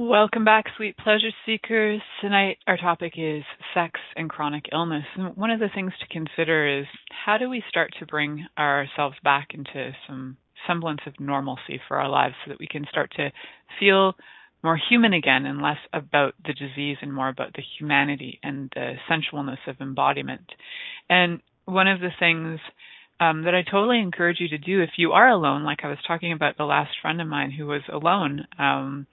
Welcome 0.00 0.44
back, 0.44 0.66
sweet 0.76 0.96
pleasure 0.96 1.32
seekers. 1.44 2.00
Tonight, 2.20 2.58
our 2.68 2.76
topic 2.76 3.14
is 3.16 3.42
sex 3.74 3.98
and 4.14 4.30
chronic 4.30 4.66
illness. 4.70 5.02
And 5.16 5.36
one 5.36 5.50
of 5.50 5.58
the 5.58 5.70
things 5.74 5.90
to 5.98 6.06
consider 6.06 6.78
is 6.82 6.86
how 7.26 7.36
do 7.36 7.50
we 7.50 7.64
start 7.68 7.90
to 7.98 8.06
bring 8.06 8.46
ourselves 8.56 9.16
back 9.24 9.48
into 9.54 9.90
some 10.06 10.36
semblance 10.68 11.00
of 11.04 11.18
normalcy 11.18 11.80
for 11.88 11.96
our 11.96 12.08
lives 12.08 12.36
so 12.44 12.50
that 12.50 12.60
we 12.60 12.68
can 12.68 12.86
start 12.88 13.10
to 13.16 13.32
feel 13.80 14.14
more 14.62 14.78
human 14.88 15.14
again 15.14 15.46
and 15.46 15.60
less 15.60 15.78
about 15.92 16.34
the 16.46 16.52
disease 16.52 16.98
and 17.02 17.12
more 17.12 17.28
about 17.28 17.54
the 17.54 17.62
humanity 17.76 18.38
and 18.44 18.70
the 18.76 18.92
sensualness 19.10 19.58
of 19.66 19.80
embodiment. 19.80 20.48
And 21.10 21.40
one 21.64 21.88
of 21.88 21.98
the 21.98 22.12
things 22.20 22.60
um, 23.18 23.42
that 23.42 23.54
I 23.56 23.62
totally 23.68 23.98
encourage 23.98 24.38
you 24.38 24.48
to 24.50 24.58
do 24.58 24.80
if 24.80 24.90
you 24.96 25.10
are 25.10 25.28
alone, 25.28 25.64
like 25.64 25.80
I 25.82 25.88
was 25.88 25.98
talking 26.06 26.32
about 26.32 26.56
the 26.56 26.62
last 26.62 26.90
friend 27.02 27.20
of 27.20 27.26
mine 27.26 27.50
who 27.50 27.66
was 27.66 27.82
alone. 27.92 28.46
Um, 28.60 29.08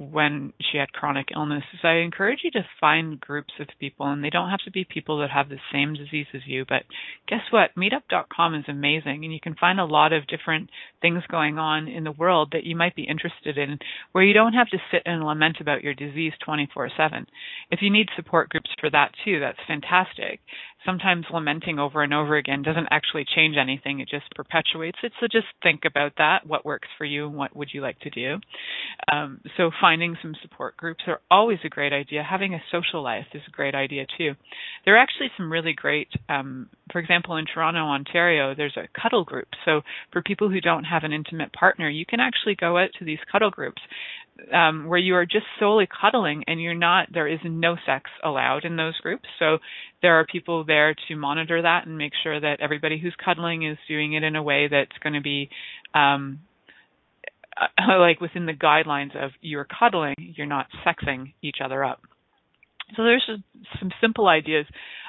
when 0.00 0.54
she 0.58 0.78
had 0.78 0.92
chronic 0.94 1.28
illness 1.34 1.62
is 1.74 1.80
I 1.82 1.96
encourage 1.96 2.40
you 2.42 2.50
to 2.52 2.64
find 2.80 3.20
groups 3.20 3.52
of 3.60 3.68
people 3.78 4.06
and 4.06 4.24
they 4.24 4.30
don't 4.30 4.48
have 4.48 4.64
to 4.64 4.70
be 4.70 4.86
people 4.88 5.18
that 5.18 5.30
have 5.30 5.50
the 5.50 5.58
same 5.70 5.92
disease 5.92 6.26
as 6.32 6.40
you 6.46 6.64
but 6.66 6.84
guess 7.28 7.42
what? 7.50 7.74
meetup.com 7.76 8.54
is 8.54 8.64
amazing 8.66 9.24
and 9.24 9.32
you 9.32 9.40
can 9.42 9.54
find 9.56 9.78
a 9.78 9.84
lot 9.84 10.14
of 10.14 10.26
different 10.26 10.70
things 11.02 11.22
going 11.30 11.58
on 11.58 11.86
in 11.86 12.04
the 12.04 12.12
world 12.12 12.48
that 12.52 12.64
you 12.64 12.74
might 12.74 12.96
be 12.96 13.02
interested 13.02 13.58
in 13.58 13.78
where 14.12 14.24
you 14.24 14.32
don't 14.32 14.54
have 14.54 14.68
to 14.68 14.78
sit 14.90 15.02
and 15.04 15.22
lament 15.22 15.58
about 15.60 15.84
your 15.84 15.94
disease 15.94 16.32
24/7 16.46 17.26
if 17.70 17.82
you 17.82 17.90
need 17.90 18.08
support 18.16 18.48
groups 18.48 18.70
for 18.80 18.88
that 18.88 19.12
too 19.22 19.38
that's 19.38 19.58
fantastic 19.66 20.40
sometimes 20.84 21.26
lamenting 21.32 21.78
over 21.78 22.02
and 22.02 22.14
over 22.14 22.36
again 22.36 22.62
doesn't 22.62 22.88
actually 22.90 23.24
change 23.34 23.56
anything. 23.60 24.00
It 24.00 24.08
just 24.08 24.30
perpetuates 24.34 24.98
it. 25.02 25.12
So 25.20 25.26
just 25.30 25.46
think 25.62 25.82
about 25.86 26.12
that. 26.18 26.46
What 26.46 26.64
works 26.64 26.88
for 26.96 27.04
you 27.04 27.26
and 27.26 27.36
what 27.36 27.54
would 27.54 27.68
you 27.72 27.80
like 27.80 27.98
to 28.00 28.10
do? 28.10 28.38
Um, 29.12 29.40
so 29.56 29.70
finding 29.80 30.16
some 30.22 30.34
support 30.42 30.76
groups 30.76 31.04
are 31.06 31.20
always 31.30 31.58
a 31.64 31.68
great 31.68 31.92
idea. 31.92 32.22
Having 32.22 32.54
a 32.54 32.62
social 32.70 33.02
life 33.02 33.26
is 33.34 33.42
a 33.46 33.50
great 33.50 33.74
idea 33.74 34.06
too. 34.16 34.32
There 34.84 34.94
are 34.94 34.98
actually 34.98 35.30
some 35.36 35.52
really 35.52 35.74
great, 35.74 36.08
um, 36.28 36.68
for 36.92 36.98
example, 36.98 37.36
in 37.36 37.44
Toronto, 37.46 37.80
Ontario, 37.80 38.54
there's 38.54 38.76
a 38.76 38.88
cuddle 39.00 39.24
group. 39.24 39.48
So 39.64 39.82
for 40.12 40.22
people 40.22 40.48
who 40.48 40.60
don't 40.60 40.84
have 40.84 41.04
an 41.04 41.12
intimate 41.12 41.52
partner, 41.52 41.88
you 41.88 42.06
can 42.06 42.20
actually 42.20 42.54
go 42.54 42.78
out 42.78 42.90
to 42.98 43.04
these 43.04 43.18
cuddle 43.30 43.50
groups 43.50 43.82
um, 44.52 44.86
where 44.86 44.98
you 44.98 45.14
are 45.14 45.26
just 45.26 45.46
solely 45.58 45.88
cuddling 46.00 46.44
and 46.46 46.60
you're 46.60 46.74
not, 46.74 47.08
there 47.12 47.26
is 47.28 47.40
no 47.44 47.76
sex 47.86 48.10
allowed 48.24 48.64
in 48.64 48.76
those 48.76 48.96
groups. 48.98 49.28
So 49.38 49.58
there 50.02 50.18
are 50.18 50.26
people 50.26 50.64
there 50.64 50.94
to 51.08 51.16
monitor 51.16 51.62
that 51.62 51.86
and 51.86 51.98
make 51.98 52.12
sure 52.22 52.40
that 52.40 52.60
everybody 52.60 52.98
who's 52.98 53.14
cuddling 53.22 53.66
is 53.66 53.78
doing 53.88 54.14
it 54.14 54.22
in 54.22 54.36
a 54.36 54.42
way 54.42 54.68
that's 54.68 54.96
going 55.02 55.14
to 55.14 55.20
be, 55.20 55.50
um, 55.94 56.40
uh, 57.60 57.98
like 57.98 58.20
within 58.20 58.46
the 58.46 58.52
guidelines 58.52 59.16
of 59.16 59.32
you're 59.40 59.66
cuddling, 59.78 60.14
you're 60.18 60.46
not 60.46 60.66
sexing 60.86 61.32
each 61.42 61.56
other 61.62 61.84
up. 61.84 62.00
So 62.96 63.04
there's 63.04 63.28
some 63.78 63.90
simple 64.00 64.26
ideas. 64.26 64.66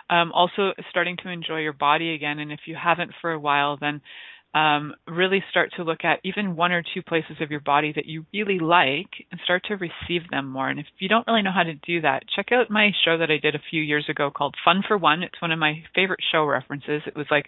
Um, 0.09 0.31
also, 0.33 0.73
starting 0.89 1.17
to 1.23 1.29
enjoy 1.29 1.59
your 1.59 1.73
body 1.73 2.13
again, 2.13 2.39
and 2.39 2.51
if 2.51 2.59
you 2.65 2.75
haven't 2.75 3.11
for 3.21 3.31
a 3.31 3.39
while, 3.39 3.77
then 3.79 4.01
um, 4.53 4.93
really 5.07 5.41
start 5.49 5.71
to 5.77 5.83
look 5.83 6.03
at 6.03 6.19
even 6.23 6.57
one 6.57 6.73
or 6.73 6.83
two 6.83 7.01
places 7.01 7.37
of 7.39 7.51
your 7.51 7.61
body 7.61 7.93
that 7.95 8.05
you 8.05 8.25
really 8.33 8.59
like 8.59 9.07
and 9.31 9.39
start 9.45 9.63
to 9.65 9.75
receive 9.75 10.29
them 10.29 10.49
more. 10.49 10.69
And 10.69 10.79
if 10.79 10.87
you 10.99 11.07
don't 11.07 11.25
really 11.25 11.41
know 11.41 11.53
how 11.53 11.63
to 11.63 11.73
do 11.73 12.01
that, 12.01 12.23
check 12.35 12.47
out 12.51 12.69
my 12.69 12.91
show 13.05 13.17
that 13.17 13.31
I 13.31 13.37
did 13.37 13.55
a 13.55 13.61
few 13.69 13.81
years 13.81 14.07
ago 14.09 14.29
called 14.29 14.55
Fun 14.65 14.83
for 14.85 14.97
One. 14.97 15.23
It's 15.23 15.41
one 15.41 15.51
of 15.51 15.59
my 15.59 15.83
favorite 15.95 16.19
show 16.31 16.43
references. 16.43 17.01
It 17.07 17.15
was 17.15 17.27
like 17.31 17.45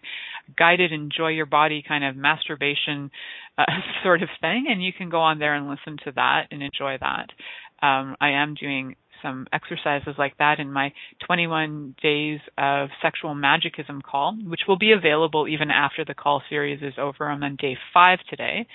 guided 0.57 0.93
enjoy 0.93 1.29
your 1.29 1.45
body 1.45 1.83
kind 1.85 2.05
of 2.05 2.15
masturbation 2.15 3.11
uh, 3.57 3.65
sort 4.03 4.23
of 4.23 4.29
thing. 4.39 4.67
And 4.69 4.81
you 4.81 4.93
can 4.93 5.09
go 5.09 5.19
on 5.19 5.39
there 5.39 5.55
and 5.55 5.69
listen 5.69 5.97
to 6.05 6.13
that 6.15 6.47
and 6.51 6.63
enjoy 6.63 6.97
that. 7.01 7.27
Um, 7.85 8.15
I 8.21 8.29
am 8.29 8.53
doing 8.53 8.95
some 9.23 9.47
exercises 9.51 10.13
like 10.17 10.37
that 10.37 10.59
in 10.59 10.71
my 10.71 10.93
21 11.25 11.95
days 12.03 12.39
of 12.57 12.89
sexual 13.01 13.33
magicism 13.33 14.01
call, 14.01 14.37
which 14.45 14.61
will 14.67 14.77
be 14.77 14.91
available 14.91 15.47
even 15.47 15.71
after 15.71 16.05
the 16.05 16.13
call 16.13 16.43
series 16.49 16.83
is 16.83 16.93
over. 16.99 17.27
I'm 17.27 17.41
on 17.41 17.55
day 17.55 17.75
five 17.93 18.19
today. 18.29 18.67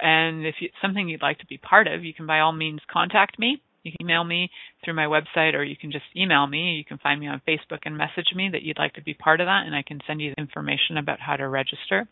And 0.00 0.46
if 0.46 0.54
it's 0.60 0.74
something 0.80 1.08
you'd 1.08 1.22
like 1.22 1.38
to 1.38 1.46
be 1.46 1.58
part 1.58 1.88
of, 1.88 2.04
you 2.04 2.14
can 2.14 2.26
by 2.26 2.40
all 2.40 2.52
means 2.52 2.80
contact 2.92 3.38
me. 3.38 3.60
You 3.82 3.92
can 3.92 4.06
email 4.06 4.24
me 4.24 4.50
through 4.84 4.94
my 4.94 5.06
website 5.06 5.54
or 5.54 5.62
you 5.62 5.76
can 5.76 5.92
just 5.92 6.04
email 6.16 6.46
me. 6.46 6.76
You 6.76 6.84
can 6.84 6.98
find 6.98 7.20
me 7.20 7.26
on 7.26 7.42
Facebook 7.46 7.80
and 7.84 7.96
message 7.96 8.32
me 8.34 8.48
that 8.52 8.62
you'd 8.62 8.78
like 8.78 8.94
to 8.94 9.02
be 9.02 9.14
part 9.14 9.40
of 9.40 9.46
that 9.46 9.66
and 9.66 9.74
I 9.74 9.82
can 9.82 10.00
send 10.06 10.20
you 10.20 10.32
the 10.34 10.40
information 10.40 10.96
about 10.96 11.20
how 11.20 11.36
to 11.36 11.48
register. 11.48 12.06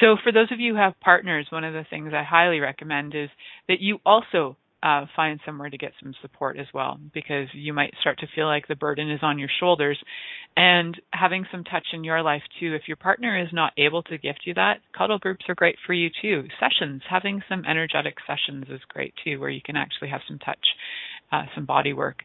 So 0.00 0.16
for 0.22 0.32
those 0.32 0.50
of 0.52 0.60
you 0.60 0.74
who 0.74 0.80
have 0.80 0.98
partners, 1.00 1.46
one 1.50 1.64
of 1.64 1.72
the 1.72 1.86
things 1.88 2.12
I 2.14 2.22
highly 2.22 2.60
recommend 2.60 3.14
is 3.14 3.28
that 3.68 3.80
you 3.80 3.98
also 4.04 4.56
uh, 4.86 5.04
find 5.16 5.40
somewhere 5.44 5.68
to 5.68 5.76
get 5.76 5.90
some 6.00 6.14
support 6.22 6.56
as 6.56 6.66
well 6.72 6.96
because 7.12 7.48
you 7.52 7.72
might 7.72 7.92
start 8.00 8.20
to 8.20 8.26
feel 8.36 8.46
like 8.46 8.68
the 8.68 8.76
burden 8.76 9.10
is 9.10 9.18
on 9.20 9.36
your 9.36 9.48
shoulders. 9.58 9.98
And 10.56 10.98
having 11.12 11.44
some 11.50 11.64
touch 11.64 11.88
in 11.92 12.04
your 12.04 12.22
life 12.22 12.42
too 12.60 12.74
if 12.74 12.82
your 12.86 12.96
partner 12.96 13.36
is 13.36 13.48
not 13.52 13.72
able 13.76 14.04
to 14.04 14.16
gift 14.16 14.42
you 14.44 14.54
that 14.54 14.78
cuddle 14.96 15.18
groups 15.18 15.44
are 15.48 15.56
great 15.56 15.76
for 15.84 15.92
you 15.92 16.08
too. 16.22 16.44
Sessions 16.60 17.02
having 17.10 17.42
some 17.48 17.64
energetic 17.64 18.14
sessions 18.28 18.66
is 18.70 18.80
great 18.88 19.12
too 19.24 19.40
where 19.40 19.50
you 19.50 19.60
can 19.64 19.76
actually 19.76 20.08
have 20.08 20.20
some 20.28 20.38
touch 20.38 20.66
uh, 21.32 21.42
some 21.56 21.66
body 21.66 21.92
work 21.92 22.22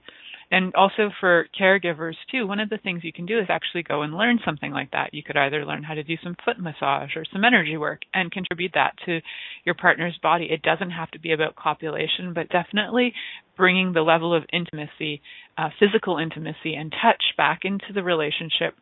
and 0.52 0.76
also 0.76 1.10
for 1.22 1.48
caregivers 1.60 2.16
too, 2.30 2.46
one 2.46 2.60
of 2.60 2.70
the 2.70 2.78
things 2.78 3.04
you 3.04 3.14
can 3.14 3.26
do 3.26 3.40
is 3.40 3.46
actually 3.48 3.84
go 3.84 4.02
and 4.02 4.14
learn 4.14 4.38
something 4.44 4.72
like 4.72 4.92
that. 4.92 5.14
You 5.14 5.24
could 5.24 5.38
either 5.38 5.66
learn 5.66 5.82
how 5.82 5.94
to 5.94 6.04
do 6.04 6.16
some 6.22 6.36
foot 6.44 6.60
massage 6.60 7.16
or 7.16 7.24
some 7.32 7.46
energy 7.46 7.78
work 7.78 8.02
and 8.14 8.30
contribute 8.30 8.74
that 8.74 8.94
to 9.06 9.22
your 9.64 9.76
partner's 9.76 10.20
body. 10.22 10.50
It 10.52 10.62
doesn't 10.62 10.92
have 10.92 11.10
to 11.12 11.20
be 11.20 11.32
about 11.32 11.56
copulation, 11.56 12.34
but 12.36 12.50
definitely 12.50 13.14
bringing 13.56 13.94
the 13.94 14.02
level 14.02 14.36
of 14.36 14.44
intimacy, 14.52 15.22
uh, 15.58 15.70
physical 15.80 16.18
intimacy 16.18 16.74
and 16.76 16.94
touch 17.02 17.24
back 17.38 17.62
into 17.64 17.94
the 17.94 18.04
relationship 18.04 18.76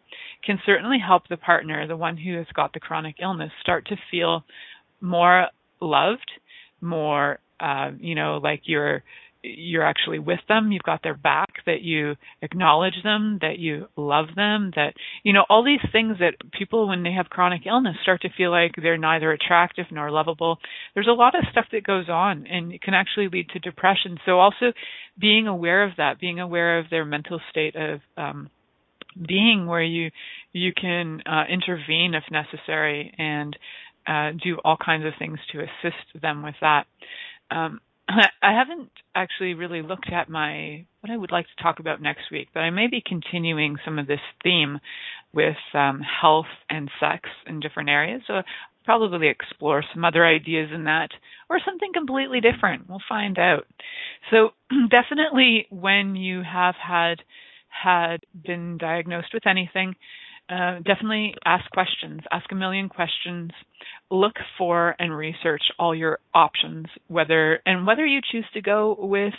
can 0.43 0.59
certainly 0.65 0.97
help 1.05 1.27
the 1.27 1.37
partner, 1.37 1.85
the 1.85 1.95
one 1.95 2.17
who 2.17 2.35
has 2.35 2.47
got 2.55 2.73
the 2.73 2.79
chronic 2.79 3.17
illness, 3.21 3.51
start 3.61 3.85
to 3.87 3.95
feel 4.09 4.43
more 5.01 5.47
loved, 5.81 6.31
more, 6.81 7.39
uh, 7.59 7.91
you 7.99 8.15
know, 8.15 8.39
like 8.41 8.61
you're 8.63 9.03
you're 9.41 9.83
actually 9.83 10.19
with 10.19 10.39
them, 10.47 10.71
you've 10.71 10.83
got 10.83 11.01
their 11.03 11.15
back, 11.15 11.49
that 11.65 11.81
you 11.81 12.15
acknowledge 12.41 13.01
them, 13.03 13.39
that 13.41 13.57
you 13.57 13.87
love 13.95 14.27
them, 14.35 14.71
that, 14.75 14.93
you 15.23 15.33
know, 15.33 15.45
all 15.49 15.63
these 15.63 15.79
things 15.91 16.17
that 16.19 16.33
people, 16.51 16.87
when 16.87 17.03
they 17.03 17.13
have 17.13 17.29
chronic 17.29 17.61
illness, 17.65 17.95
start 18.01 18.21
to 18.21 18.29
feel 18.35 18.51
like 18.51 18.73
they're 18.75 18.97
neither 18.97 19.31
attractive 19.31 19.85
nor 19.91 20.11
lovable. 20.11 20.57
There's 20.93 21.07
a 21.07 21.11
lot 21.11 21.35
of 21.35 21.45
stuff 21.51 21.65
that 21.71 21.83
goes 21.83 22.09
on 22.09 22.47
and 22.47 22.73
it 22.73 22.81
can 22.81 22.93
actually 22.93 23.29
lead 23.29 23.49
to 23.49 23.59
depression. 23.59 24.17
So 24.25 24.39
also 24.39 24.73
being 25.17 25.47
aware 25.47 25.83
of 25.83 25.91
that, 25.97 26.19
being 26.19 26.39
aware 26.39 26.79
of 26.79 26.89
their 26.89 27.05
mental 27.05 27.39
state 27.49 27.75
of, 27.75 28.01
um, 28.17 28.49
being 29.27 29.65
where 29.65 29.83
you 29.83 30.11
you 30.53 30.71
can 30.73 31.21
uh, 31.25 31.43
intervene 31.49 32.13
if 32.13 32.23
necessary 32.31 33.13
and 33.17 33.57
uh, 34.07 34.31
do 34.43 34.57
all 34.63 34.77
kinds 34.77 35.05
of 35.05 35.13
things 35.19 35.39
to 35.51 35.59
assist 35.59 36.21
them 36.21 36.43
with 36.43 36.55
that. 36.61 36.85
Um, 37.51 37.79
I 38.41 38.53
haven't 38.53 38.89
actually 39.15 39.53
really 39.53 39.81
looked 39.81 40.11
at 40.11 40.29
my 40.29 40.85
what 41.01 41.11
I 41.11 41.17
would 41.17 41.31
like 41.31 41.45
to 41.45 41.63
talk 41.63 41.79
about 41.79 42.01
next 42.01 42.31
week, 42.31 42.49
but 42.53 42.61
I 42.61 42.69
may 42.71 42.87
be 42.87 43.01
continuing 43.05 43.77
some 43.85 43.99
of 43.99 44.07
this 44.07 44.19
theme 44.43 44.79
with 45.33 45.55
um, 45.73 46.01
health 46.01 46.47
and 46.69 46.89
sex 46.99 47.29
in 47.47 47.59
different 47.59 47.89
areas. 47.89 48.21
So 48.27 48.33
I'll 48.35 48.43
probably 48.83 49.27
explore 49.27 49.83
some 49.93 50.03
other 50.03 50.25
ideas 50.25 50.69
in 50.73 50.85
that, 50.85 51.09
or 51.49 51.59
something 51.63 51.91
completely 51.93 52.41
different. 52.41 52.89
We'll 52.89 52.99
find 53.07 53.37
out. 53.37 53.65
So 54.31 54.49
definitely, 54.89 55.67
when 55.69 56.15
you 56.15 56.41
have 56.41 56.75
had 56.75 57.21
had 57.69 58.17
been 58.33 58.77
diagnosed 58.77 59.33
with 59.33 59.45
anything, 59.45 59.95
uh, 60.49 60.77
definitely 60.79 61.35
ask 61.45 61.69
questions. 61.71 62.21
Ask 62.31 62.51
a 62.51 62.55
million 62.55 62.89
questions. 62.89 63.51
Look 64.09 64.33
for 64.57 64.95
and 64.97 65.15
research 65.15 65.61
all 65.77 65.93
your 65.93 66.19
options, 66.33 66.87
whether 67.07 67.61
and 67.65 67.85
whether 67.85 68.05
you 68.05 68.21
choose 68.31 68.45
to 68.53 68.61
go 68.61 68.95
with 68.99 69.33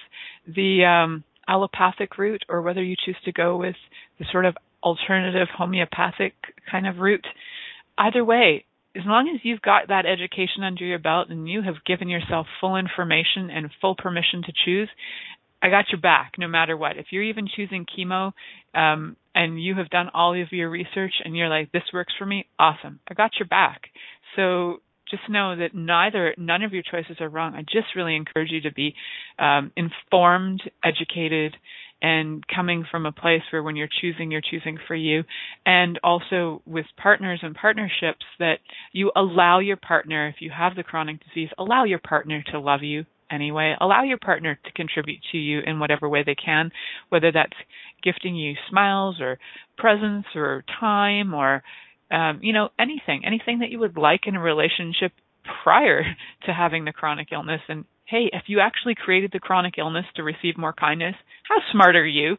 the 0.46 0.84
um, 0.84 1.24
allopathic 1.48 2.16
route 2.16 2.44
or 2.48 2.62
whether 2.62 2.82
you 2.82 2.94
choose 3.04 3.16
to 3.24 3.32
go 3.32 3.56
with 3.56 3.74
the 4.18 4.24
sort 4.30 4.46
of 4.46 4.56
alternative 4.82 5.48
homeopathic 5.56 6.34
kind 6.70 6.86
of 6.86 6.98
route. 6.98 7.26
Either 7.98 8.24
way, 8.24 8.64
as 8.96 9.02
long 9.06 9.28
as 9.34 9.40
you've 9.44 9.62
got 9.62 9.88
that 9.88 10.06
education 10.06 10.64
under 10.64 10.84
your 10.84 10.98
belt 10.98 11.28
and 11.30 11.48
you 11.48 11.62
have 11.62 11.84
given 11.86 12.08
yourself 12.08 12.46
full 12.60 12.76
information 12.76 13.50
and 13.50 13.70
full 13.80 13.94
permission 13.94 14.42
to 14.42 14.52
choose, 14.64 14.88
I 15.62 15.68
got 15.68 15.86
your 15.90 16.00
back 16.00 16.32
no 16.38 16.48
matter 16.48 16.76
what. 16.76 16.96
If 16.96 17.06
you're 17.10 17.22
even 17.22 17.48
choosing 17.54 17.86
chemo 17.86 18.32
um, 18.74 19.16
and 19.34 19.62
you 19.62 19.74
have 19.76 19.90
done 19.90 20.08
all 20.14 20.40
of 20.40 20.52
your 20.52 20.70
research 20.70 21.12
and 21.24 21.36
you're 21.36 21.48
like, 21.48 21.72
this 21.72 21.82
works 21.92 22.12
for 22.18 22.26
me, 22.26 22.46
awesome. 22.58 23.00
I 23.08 23.14
got 23.14 23.32
your 23.38 23.48
back. 23.48 23.82
So 24.36 24.78
just 25.10 25.28
know 25.28 25.56
that 25.56 25.74
neither, 25.74 26.34
none 26.38 26.62
of 26.62 26.72
your 26.72 26.82
choices 26.88 27.16
are 27.20 27.28
wrong. 27.28 27.54
I 27.54 27.62
just 27.62 27.94
really 27.96 28.16
encourage 28.16 28.50
you 28.50 28.62
to 28.62 28.72
be 28.72 28.94
um, 29.38 29.72
informed, 29.76 30.62
educated, 30.84 31.56
and 32.02 32.42
coming 32.46 32.86
from 32.90 33.04
a 33.04 33.12
place 33.12 33.42
where 33.50 33.62
when 33.62 33.76
you're 33.76 33.88
choosing, 34.00 34.30
you're 34.30 34.40
choosing 34.40 34.78
for 34.88 34.94
you. 34.94 35.24
And 35.66 35.98
also 36.02 36.62
with 36.64 36.86
partners 36.96 37.40
and 37.42 37.54
partnerships 37.54 38.24
that 38.38 38.60
you 38.92 39.12
allow 39.14 39.58
your 39.58 39.76
partner, 39.76 40.28
if 40.28 40.36
you 40.40 40.50
have 40.56 40.76
the 40.76 40.82
chronic 40.82 41.18
disease, 41.24 41.50
allow 41.58 41.84
your 41.84 41.98
partner 41.98 42.42
to 42.52 42.60
love 42.60 42.82
you 42.82 43.04
anyway. 43.30 43.74
Allow 43.80 44.02
your 44.02 44.18
partner 44.18 44.58
to 44.64 44.72
contribute 44.72 45.20
to 45.32 45.38
you 45.38 45.60
in 45.64 45.78
whatever 45.78 46.08
way 46.08 46.22
they 46.24 46.34
can, 46.34 46.70
whether 47.08 47.32
that's 47.32 47.56
gifting 48.02 48.36
you 48.36 48.54
smiles 48.68 49.16
or 49.20 49.38
presents 49.76 50.28
or 50.34 50.64
time 50.78 51.34
or 51.34 51.62
um, 52.10 52.40
you 52.42 52.52
know 52.52 52.70
anything, 52.78 53.22
anything 53.24 53.60
that 53.60 53.70
you 53.70 53.78
would 53.78 53.96
like 53.96 54.22
in 54.26 54.36
a 54.36 54.40
relationship 54.40 55.12
prior 55.62 56.02
to 56.46 56.52
having 56.52 56.84
the 56.84 56.92
chronic 56.92 57.28
illness. 57.32 57.60
And 57.68 57.84
hey, 58.06 58.30
if 58.32 58.44
you 58.46 58.60
actually 58.60 58.94
created 58.96 59.30
the 59.32 59.40
chronic 59.40 59.74
illness 59.78 60.06
to 60.16 60.22
receive 60.22 60.58
more 60.58 60.72
kindness, 60.72 61.14
how 61.48 61.56
smart 61.72 61.96
are 61.96 62.06
you? 62.06 62.36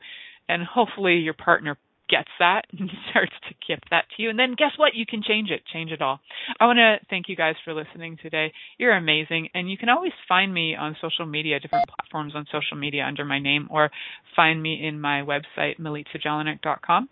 And 0.50 0.64
hopefully 0.64 1.16
your 1.16 1.34
partner 1.34 1.78
gets 2.12 2.30
that 2.40 2.64
and 2.78 2.90
starts 3.10 3.32
to 3.48 3.56
give 3.66 3.80
that 3.90 4.06
to 4.16 4.22
you. 4.22 4.30
And 4.30 4.38
then 4.38 4.56
guess 4.58 4.72
what? 4.78 4.94
You 4.94 5.06
can 5.06 5.24
change 5.24 5.50
it, 5.50 5.62
change 5.72 5.92
it 5.92 6.02
all. 6.02 6.20
I 6.60 6.66
want 6.66 6.78
to 6.78 6.98
thank 7.10 7.30
you 7.30 7.36
guys 7.36 7.56
for 7.64 7.74
listening 7.74 8.18
today. 8.22 8.52
You're 8.78 8.96
amazing. 8.96 9.50
And 9.54 9.72
you 9.72 9.78
can 9.78 9.90
always 9.90 10.12
find 10.28 10.54
me 10.54 10.76
on 10.76 10.98
social 11.02 11.26
media, 11.26 11.60
different 11.60 11.88
platforms 11.88 12.34
on 12.36 12.46
social 12.52 12.78
media 12.78 13.06
under 13.06 13.24
my 13.24 13.40
name, 13.40 13.68
or 13.72 13.90
find 14.36 14.62
me 14.62 14.86
in 14.86 15.00
my 15.00 15.22
website, 15.22 15.80
milicajelenic.com. 15.80 17.10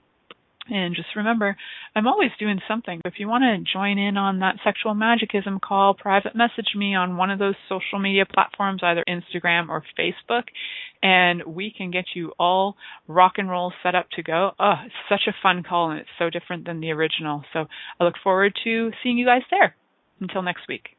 And 0.69 0.95
just 0.95 1.15
remember, 1.15 1.55
I'm 1.95 2.07
always 2.07 2.31
doing 2.39 2.59
something. 2.67 3.01
If 3.05 3.15
you 3.17 3.27
want 3.27 3.43
to 3.43 3.71
join 3.71 3.97
in 3.97 4.17
on 4.17 4.39
that 4.39 4.57
sexual 4.63 4.93
magicism 4.93 5.59
call, 5.59 5.93
private 5.93 6.35
message 6.35 6.75
me 6.75 6.95
on 6.95 7.17
one 7.17 7.31
of 7.31 7.39
those 7.39 7.55
social 7.67 7.99
media 7.99 8.25
platforms, 8.25 8.81
either 8.83 9.03
Instagram 9.07 9.69
or 9.69 9.83
Facebook, 9.97 10.43
and 11.01 11.43
we 11.43 11.73
can 11.75 11.91
get 11.91 12.05
you 12.13 12.33
all 12.39 12.75
rock 13.07 13.33
and 13.37 13.49
roll 13.49 13.73
set 13.81 13.95
up 13.95 14.09
to 14.11 14.23
go. 14.23 14.51
Oh, 14.59 14.75
it's 14.85 14.93
such 15.07 15.27
a 15.27 15.35
fun 15.41 15.63
call 15.63 15.91
and 15.91 15.99
it's 15.99 16.09
so 16.19 16.29
different 16.29 16.65
than 16.65 16.81
the 16.81 16.91
original. 16.91 17.43
So 17.53 17.65
I 17.99 18.03
look 18.03 18.15
forward 18.23 18.53
to 18.63 18.91
seeing 19.01 19.17
you 19.17 19.25
guys 19.25 19.43
there. 19.49 19.75
Until 20.21 20.41
next 20.41 20.67
week. 20.67 20.98